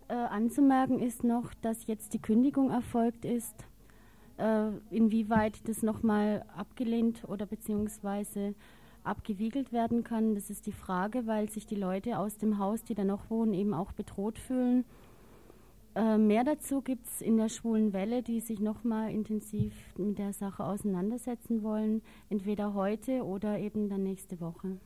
Äh, 0.08 0.14
anzumerken 0.14 1.00
ist 1.00 1.24
noch, 1.24 1.54
dass 1.54 1.86
jetzt 1.86 2.14
die 2.14 2.20
Kündigung 2.20 2.70
erfolgt 2.70 3.24
ist 3.24 3.66
äh, 4.38 4.70
inwieweit 4.90 5.68
das 5.68 5.82
nochmal 5.82 6.44
abgelehnt 6.56 7.24
oder 7.28 7.44
beziehungsweise 7.44 8.54
abgewiegelt 9.04 9.72
werden 9.72 10.04
kann, 10.04 10.34
das 10.34 10.50
ist 10.50 10.66
die 10.66 10.72
Frage, 10.72 11.26
weil 11.26 11.48
sich 11.50 11.66
die 11.66 11.74
Leute 11.74 12.18
aus 12.18 12.36
dem 12.36 12.58
Haus, 12.58 12.82
die 12.84 12.94
da 12.94 13.04
noch 13.04 13.30
wohnen, 13.30 13.54
eben 13.54 13.74
auch 13.74 13.92
bedroht 13.92 14.38
fühlen. 14.38 14.84
Äh, 15.94 16.18
mehr 16.18 16.44
dazu 16.44 16.80
gibt 16.80 17.06
es 17.06 17.20
in 17.20 17.36
der 17.36 17.48
Schwulen 17.48 17.92
Welle, 17.92 18.22
die 18.22 18.40
sich 18.40 18.60
nochmal 18.60 19.10
intensiv 19.10 19.74
mit 19.96 20.18
der 20.18 20.32
Sache 20.32 20.64
auseinandersetzen 20.64 21.62
wollen, 21.62 22.02
entweder 22.30 22.74
heute 22.74 23.24
oder 23.24 23.58
eben 23.58 23.88
dann 23.88 24.02
nächste 24.04 24.40
Woche. 24.40 24.78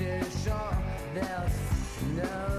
there's 0.00 0.46
no 2.16 2.49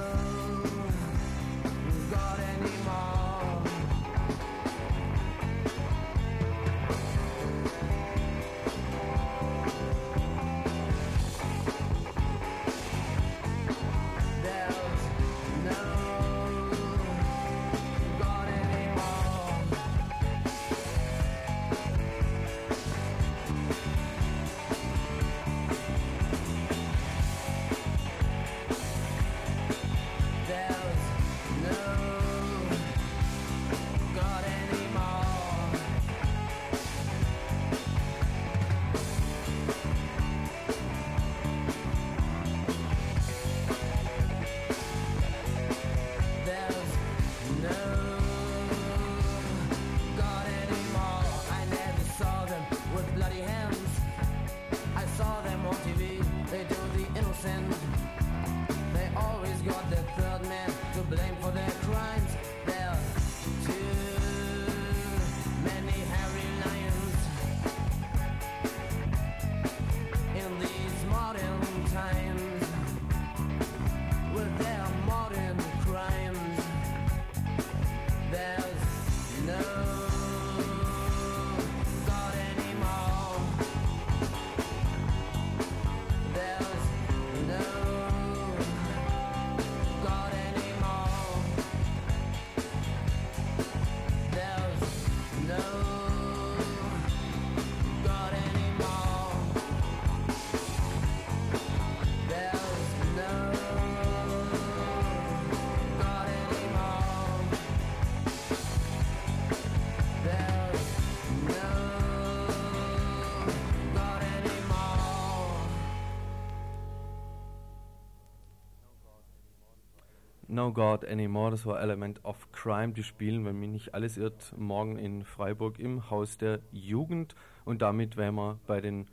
No 120.62 120.72
God 120.72 121.04
Anymore, 121.06 121.50
das 121.50 121.66
war 121.66 121.82
Element 121.82 122.24
of 122.24 122.52
Crime. 122.52 122.94
Die 122.94 123.02
spielen, 123.02 123.46
wenn 123.46 123.60
mich 123.60 123.72
nicht 123.72 123.94
alles 123.96 124.16
irrt, 124.16 124.54
morgen 124.56 125.00
in 125.00 125.24
Freiburg 125.24 125.80
im 125.80 126.12
Haus 126.12 126.38
der 126.38 126.60
Jugend. 126.72 127.34
Und 127.66 127.82
damit 127.82 128.16
wären 128.16 128.36
wir 128.36 128.60
bei 128.68 128.80
den 128.80 129.08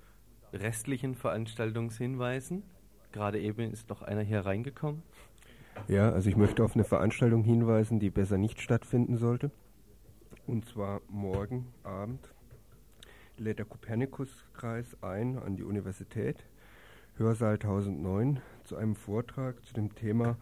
restlichen 0.52 1.14
Veranstaltungshinweisen. 1.14 2.64
Gerade 3.12 3.40
eben 3.40 3.72
ist 3.72 3.88
noch 3.88 4.02
einer 4.02 4.20
hier 4.20 4.44
reingekommen. 4.44 5.02
Ja, 5.86 6.10
also 6.10 6.28
ich 6.28 6.36
möchte 6.36 6.62
auf 6.62 6.74
eine 6.74 6.84
Veranstaltung 6.84 7.44
hinweisen, 7.44 7.98
die 7.98 8.10
besser 8.10 8.36
nicht 8.36 8.60
stattfinden 8.60 9.16
sollte. 9.16 9.50
Und 10.46 10.66
zwar 10.66 11.00
morgen 11.08 11.72
Abend 11.82 12.28
lädt 13.38 13.58
der 13.58 13.64
Kopernikuskreis 13.64 15.02
ein 15.02 15.38
an 15.38 15.56
die 15.56 15.64
Universität, 15.64 16.44
Hörsaal 17.16 17.54
1009, 17.54 18.42
zu 18.64 18.76
einem 18.76 18.94
Vortrag 18.94 19.64
zu 19.64 19.72
dem 19.72 19.94
Thema 19.94 20.36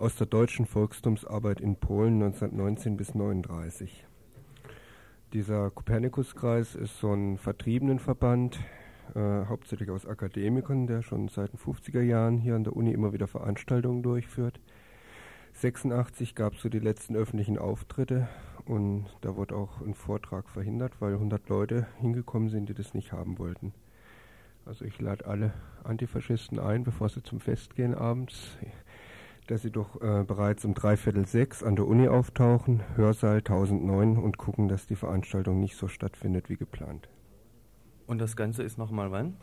aus 0.00 0.16
der 0.16 0.26
deutschen 0.26 0.64
Volkstumsarbeit 0.64 1.60
in 1.60 1.76
Polen 1.76 2.22
1919 2.22 2.96
bis 2.96 3.10
1939. 3.10 4.06
Dieser 5.34 5.70
Kopernikuskreis 5.70 6.74
ist 6.74 6.98
so 6.98 7.12
ein 7.12 7.36
Vertriebenenverband, 7.36 8.58
äh, 9.14 9.44
hauptsächlich 9.44 9.90
aus 9.90 10.06
Akademikern, 10.06 10.86
der 10.86 11.02
schon 11.02 11.28
seit 11.28 11.52
den 11.52 11.58
50er 11.58 12.00
Jahren 12.00 12.38
hier 12.38 12.54
an 12.54 12.64
der 12.64 12.74
Uni 12.76 12.92
immer 12.92 13.12
wieder 13.12 13.26
Veranstaltungen 13.26 14.02
durchführt. 14.02 14.58
86 15.52 16.34
gab 16.34 16.54
es 16.54 16.62
so 16.62 16.70
die 16.70 16.78
letzten 16.78 17.14
öffentlichen 17.14 17.58
Auftritte 17.58 18.26
und 18.64 19.04
da 19.20 19.36
wurde 19.36 19.54
auch 19.54 19.82
ein 19.82 19.94
Vortrag 19.94 20.48
verhindert, 20.48 20.94
weil 21.00 21.12
100 21.12 21.46
Leute 21.50 21.86
hingekommen 21.98 22.48
sind, 22.48 22.70
die 22.70 22.74
das 22.74 22.94
nicht 22.94 23.12
haben 23.12 23.38
wollten. 23.38 23.74
Also 24.64 24.86
ich 24.86 24.98
lade 24.98 25.26
alle 25.26 25.52
Antifaschisten 25.84 26.58
ein, 26.58 26.84
bevor 26.84 27.10
sie 27.10 27.22
zum 27.22 27.40
Fest 27.40 27.74
gehen 27.74 27.94
abends, 27.94 28.56
dass 29.50 29.62
sie 29.62 29.72
doch 29.72 30.00
äh, 30.00 30.22
bereits 30.22 30.64
um 30.64 30.74
dreiviertel 30.74 31.26
sechs 31.26 31.64
an 31.64 31.74
der 31.74 31.86
Uni 31.86 32.06
auftauchen, 32.06 32.82
Hörsaal 32.94 33.38
1009 33.38 34.16
und 34.16 34.38
gucken, 34.38 34.68
dass 34.68 34.86
die 34.86 34.94
Veranstaltung 34.94 35.58
nicht 35.58 35.76
so 35.76 35.88
stattfindet 35.88 36.48
wie 36.48 36.56
geplant. 36.56 37.08
Und 38.06 38.20
das 38.20 38.36
Ganze 38.36 38.62
ist 38.62 38.78
nochmal 38.78 39.10
wann? 39.10 39.36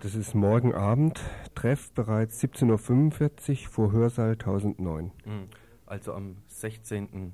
Das 0.00 0.16
ist 0.16 0.34
morgen 0.34 0.74
Abend, 0.74 1.20
Treff 1.54 1.92
bereits 1.92 2.42
17.45 2.42 3.50
Uhr 3.66 3.70
vor 3.70 3.92
Hörsaal 3.92 4.32
1009. 4.32 5.12
Hm, 5.22 5.48
also 5.86 6.14
am 6.14 6.38
16. 6.48 7.32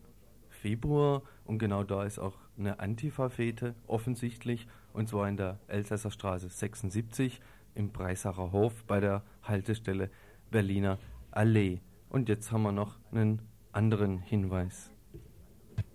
Februar 0.51 1.23
und 1.47 1.59
genau 1.59 1.85
da 1.85 2.05
ist 2.05 2.19
auch 2.19 2.37
eine 2.59 2.81
Antifa-Fete 2.81 3.75
offensichtlich 3.87 4.69
und 4.93 5.09
zwar 5.09 5.27
in 5.27 5.39
der 5.39 5.59
Elsässer 5.69 6.11
Straße 6.11 6.51
76 6.51 7.41
im 7.75 7.93
Breisacher 7.93 8.53
Hof 8.53 8.85
bei 8.87 9.01
der 9.01 9.23
Haltestelle 9.43 10.11
Berliner 10.51 10.99
Allee. 11.31 11.81
Und 12.09 12.29
jetzt 12.29 12.53
haben 12.53 12.63
wir 12.63 12.73
noch 12.73 12.97
einen 13.13 13.43
anderen 13.73 14.19
Hinweis. 14.19 14.91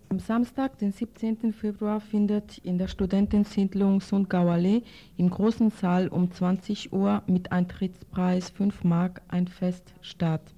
Am 0.10 0.20
Samstag, 0.20 0.78
den 0.78 0.92
17. 0.92 1.54
Februar, 1.54 2.00
findet 2.00 2.60
in 2.60 2.78
der 2.78 2.88
Studentensiedlung 2.88 4.00
Sundgau 4.00 4.48
Allee 4.50 4.84
im 5.18 5.30
großen 5.30 5.72
Saal 5.72 6.08
um 6.08 6.32
20 6.32 6.94
Uhr 6.94 7.24
mit 7.26 7.52
Eintrittspreis 7.52 8.52
5 8.52 8.84
Mark 8.84 9.24
ein 9.28 9.48
Fest 9.48 9.96
statt. 10.02 10.54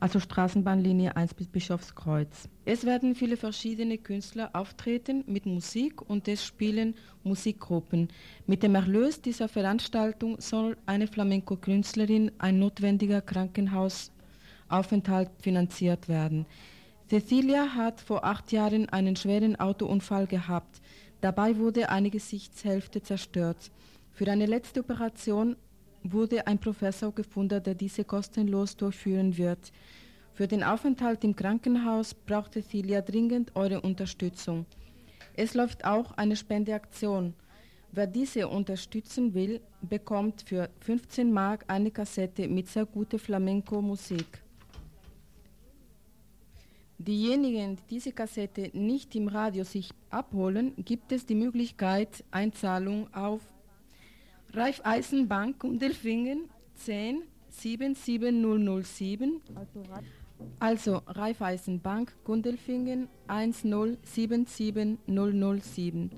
Also 0.00 0.18
Straßenbahnlinie 0.18 1.14
1 1.14 1.34
bis 1.34 1.46
Bischofskreuz. 1.48 2.48
Es 2.64 2.86
werden 2.86 3.14
viele 3.14 3.36
verschiedene 3.36 3.98
Künstler 3.98 4.48
auftreten 4.54 5.24
mit 5.26 5.44
Musik 5.44 6.00
und 6.00 6.26
es 6.26 6.46
spielen 6.46 6.94
Musikgruppen. 7.22 8.08
Mit 8.46 8.62
dem 8.62 8.74
Erlös 8.74 9.20
dieser 9.20 9.48
Veranstaltung 9.48 10.40
soll 10.40 10.78
eine 10.86 11.06
Flamenco-Künstlerin 11.06 12.32
ein 12.38 12.58
notwendiger 12.58 13.20
Krankenhausaufenthalt 13.20 15.32
finanziert 15.38 16.08
werden. 16.08 16.46
Cecilia 17.10 17.74
hat 17.74 18.00
vor 18.00 18.24
acht 18.24 18.52
Jahren 18.52 18.88
einen 18.88 19.16
schweren 19.16 19.60
Autounfall 19.60 20.26
gehabt. 20.26 20.80
Dabei 21.20 21.58
wurde 21.58 21.90
eine 21.90 22.08
Gesichtshälfte 22.08 23.02
zerstört. 23.02 23.70
Für 24.12 24.30
eine 24.30 24.46
letzte 24.46 24.80
Operation 24.80 25.56
wurde 26.02 26.46
ein 26.46 26.58
Professor 26.58 27.12
gefunden, 27.12 27.62
der 27.62 27.74
diese 27.74 28.04
kostenlos 28.04 28.76
durchführen 28.76 29.36
wird. 29.36 29.72
Für 30.34 30.48
den 30.48 30.62
Aufenthalt 30.62 31.22
im 31.24 31.36
Krankenhaus 31.36 32.14
braucht 32.14 32.54
Cecilia 32.54 33.02
dringend 33.02 33.54
eure 33.56 33.80
Unterstützung. 33.80 34.66
Es 35.34 35.54
läuft 35.54 35.84
auch 35.84 36.12
eine 36.12 36.36
Spendeaktion. 36.36 37.34
Wer 37.92 38.06
diese 38.06 38.46
unterstützen 38.48 39.34
will, 39.34 39.60
bekommt 39.82 40.42
für 40.46 40.70
15 40.80 41.32
Mark 41.32 41.64
eine 41.66 41.90
Kassette 41.90 42.46
mit 42.48 42.68
sehr 42.68 42.86
guter 42.86 43.18
Flamenco-Musik. 43.18 44.42
Diejenigen, 46.98 47.76
die 47.76 47.82
diese 47.94 48.12
Kassette 48.12 48.70
nicht 48.74 49.16
im 49.16 49.28
Radio 49.28 49.64
sich 49.64 49.90
abholen, 50.10 50.74
gibt 50.76 51.12
es 51.12 51.24
die 51.24 51.34
Möglichkeit, 51.34 52.22
Einzahlung 52.30 53.12
auf 53.14 53.40
Raiffeisenbank 54.52 55.60
Gundelfingen 55.60 56.50
10 56.74 57.22
77007. 57.50 59.40
Also 60.58 61.02
Raiffeisenbank 61.06 62.12
Gundelfingen 62.24 63.08
1077007. 63.28 66.10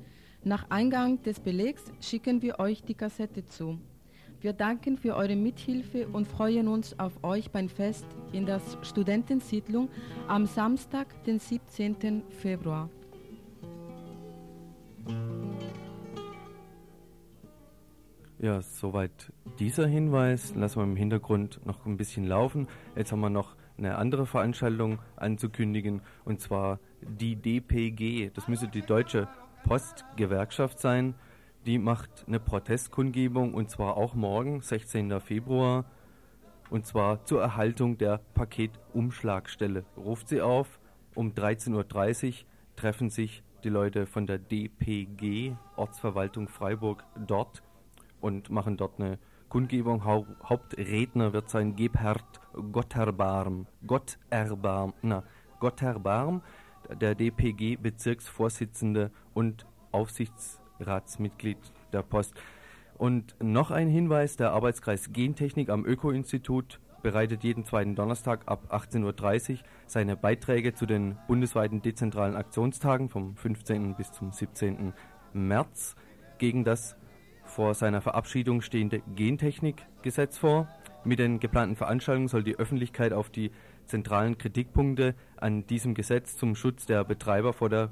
Nach 0.44 0.70
Eingang 0.70 1.22
des 1.22 1.40
Belegs 1.40 1.84
schicken 2.00 2.40
wir 2.42 2.58
euch 2.58 2.82
die 2.82 2.94
Kassette 2.94 3.44
zu. 3.44 3.78
Wir 4.40 4.52
danken 4.52 4.96
für 4.96 5.14
eure 5.14 5.36
Mithilfe 5.36 6.08
und 6.08 6.26
freuen 6.26 6.66
uns 6.68 6.98
auf 6.98 7.22
euch 7.22 7.50
beim 7.50 7.68
Fest 7.68 8.06
in 8.32 8.46
der 8.46 8.60
Studentensiedlung 8.82 9.88
am 10.26 10.46
Samstag, 10.46 11.22
den 11.24 11.38
17. 11.38 12.22
Februar. 12.30 12.88
Ja, 18.43 18.61
soweit 18.61 19.32
dieser 19.61 19.86
Hinweis. 19.86 20.53
Lassen 20.57 20.80
wir 20.80 20.82
im 20.82 20.97
Hintergrund 20.97 21.64
noch 21.64 21.86
ein 21.86 21.97
bisschen 21.97 22.26
laufen. 22.26 22.66
Jetzt 22.97 23.12
haben 23.12 23.20
wir 23.20 23.30
noch 23.30 23.55
eine 23.78 23.97
andere 23.99 24.26
Veranstaltung 24.26 24.99
anzukündigen 25.14 26.03
und 26.24 26.40
zwar 26.40 26.80
die 27.03 27.36
DPG. 27.36 28.30
Das 28.34 28.49
müsste 28.49 28.66
die 28.66 28.82
Deutsche 28.82 29.28
Postgewerkschaft 29.62 30.80
sein. 30.80 31.14
Die 31.66 31.78
macht 31.78 32.24
eine 32.26 32.40
Protestkundgebung 32.40 33.55
und 33.55 33.70
zwar 33.70 33.97
auch 33.97 34.14
morgen, 34.14 34.61
16. 34.61 35.20
Februar, 35.20 35.84
und 36.68 36.84
zwar 36.84 37.24
zur 37.24 37.40
Erhaltung 37.40 37.97
der 37.97 38.18
Paketumschlagstelle. 38.34 39.84
Ruft 39.97 40.28
sie 40.28 40.40
auf, 40.40 40.80
um 41.14 41.30
13.30 41.30 42.26
Uhr 42.26 42.34
treffen 42.74 43.09
sich 43.09 43.45
die 43.62 43.68
Leute 43.68 44.07
von 44.07 44.26
der 44.26 44.38
DPG, 44.38 45.53
Ortsverwaltung 45.76 46.49
Freiburg, 46.49 47.05
dort 47.24 47.62
und 48.22 48.48
machen 48.48 48.78
dort 48.78 48.98
eine 48.98 49.18
Kundgebung. 49.50 50.06
Hau 50.06 50.26
Hauptredner 50.42 51.34
wird 51.34 51.50
sein 51.50 51.76
Gebhard 51.76 52.40
Gotterbarm. 52.72 53.66
Gotterbarm, 53.86 54.94
na, 55.02 55.24
Gotterbarm, 55.60 56.40
der 56.98 57.14
DPG-Bezirksvorsitzende 57.14 59.10
und 59.34 59.66
Aufsichts 59.90 60.58
Ratsmitglied 60.80 61.58
der 61.92 62.02
Post. 62.02 62.34
Und 62.96 63.34
noch 63.42 63.70
ein 63.70 63.88
Hinweis, 63.88 64.36
der 64.36 64.52
Arbeitskreis 64.52 65.12
Gentechnik 65.12 65.68
am 65.68 65.84
Öko-Institut 65.84 66.80
bereitet 67.02 67.42
jeden 67.42 67.64
zweiten 67.64 67.94
Donnerstag 67.94 68.42
ab 68.46 68.72
18.30 68.72 69.52
Uhr 69.52 69.58
seine 69.86 70.16
Beiträge 70.16 70.72
zu 70.72 70.86
den 70.86 71.18
bundesweiten 71.26 71.82
dezentralen 71.82 72.36
Aktionstagen 72.36 73.08
vom 73.08 73.36
15. 73.36 73.96
bis 73.96 74.12
zum 74.12 74.32
17. 74.32 74.92
März 75.32 75.96
gegen 76.38 76.64
das 76.64 76.96
vor 77.53 77.74
seiner 77.74 78.00
Verabschiedung 78.00 78.62
stehende 78.62 79.03
Gentechnikgesetz 79.14 80.38
vor. 80.38 80.68
Mit 81.05 81.18
den 81.18 81.38
geplanten 81.38 81.76
Veranstaltungen 81.76 82.28
soll 82.28 82.42
die 82.42 82.59
Öffentlichkeit 82.59 83.12
auf 83.12 83.28
die 83.28 83.50
zentralen 83.84 84.38
Kritikpunkte 84.38 85.14
an 85.36 85.66
diesem 85.66 85.94
Gesetz 85.94 86.36
zum 86.36 86.55
Schutz 86.55 86.86
der 86.86 87.05
Betreiber 87.05 87.53
vor, 87.53 87.68
der, 87.68 87.90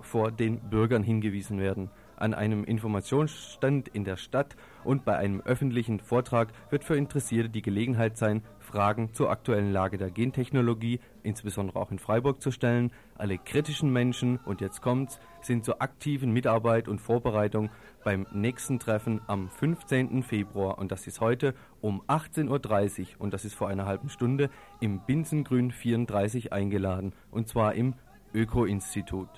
vor 0.00 0.32
den 0.32 0.58
Bürgern 0.68 1.02
hingewiesen 1.02 1.60
werden. 1.60 1.90
An 2.22 2.34
einem 2.34 2.62
Informationsstand 2.62 3.88
in 3.88 4.04
der 4.04 4.16
Stadt 4.16 4.54
und 4.84 5.04
bei 5.04 5.16
einem 5.16 5.40
öffentlichen 5.40 5.98
Vortrag 5.98 6.52
wird 6.70 6.84
für 6.84 6.96
Interessierte 6.96 7.50
die 7.50 7.62
Gelegenheit 7.62 8.16
sein, 8.16 8.44
Fragen 8.60 9.12
zur 9.12 9.28
aktuellen 9.28 9.72
Lage 9.72 9.98
der 9.98 10.12
Gentechnologie, 10.12 11.00
insbesondere 11.24 11.80
auch 11.80 11.90
in 11.90 11.98
Freiburg, 11.98 12.40
zu 12.40 12.52
stellen. 12.52 12.92
Alle 13.16 13.38
kritischen 13.38 13.92
Menschen, 13.92 14.38
und 14.44 14.60
jetzt 14.60 14.82
kommt's, 14.82 15.18
sind 15.40 15.64
zur 15.64 15.82
aktiven 15.82 16.30
Mitarbeit 16.30 16.86
und 16.86 17.00
Vorbereitung 17.00 17.70
beim 18.04 18.28
nächsten 18.32 18.78
Treffen 18.78 19.20
am 19.26 19.50
15. 19.50 20.22
Februar, 20.22 20.78
und 20.78 20.92
das 20.92 21.08
ist 21.08 21.20
heute 21.20 21.54
um 21.80 22.02
18.30 22.02 23.00
Uhr, 23.00 23.06
und 23.18 23.34
das 23.34 23.44
ist 23.44 23.54
vor 23.54 23.66
einer 23.68 23.86
halben 23.86 24.10
Stunde, 24.10 24.48
im 24.78 25.00
Binsengrün 25.00 25.72
34 25.72 26.52
eingeladen, 26.52 27.14
und 27.32 27.48
zwar 27.48 27.74
im 27.74 27.94
Öko-Institut. 28.32 29.28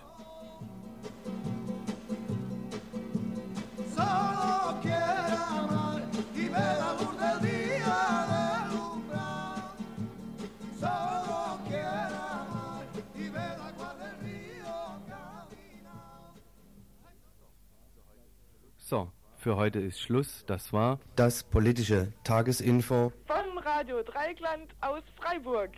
So, 18.86 19.10
für 19.38 19.56
heute 19.56 19.78
ist 19.78 19.98
Schluss. 19.98 20.44
Das 20.46 20.74
war 20.74 21.00
das 21.16 21.42
politische 21.42 22.12
Tagesinfo 22.22 23.14
von 23.26 23.58
Radio 23.64 24.02
Dreigland 24.02 24.74
aus 24.82 25.02
Freiburg. 25.16 25.70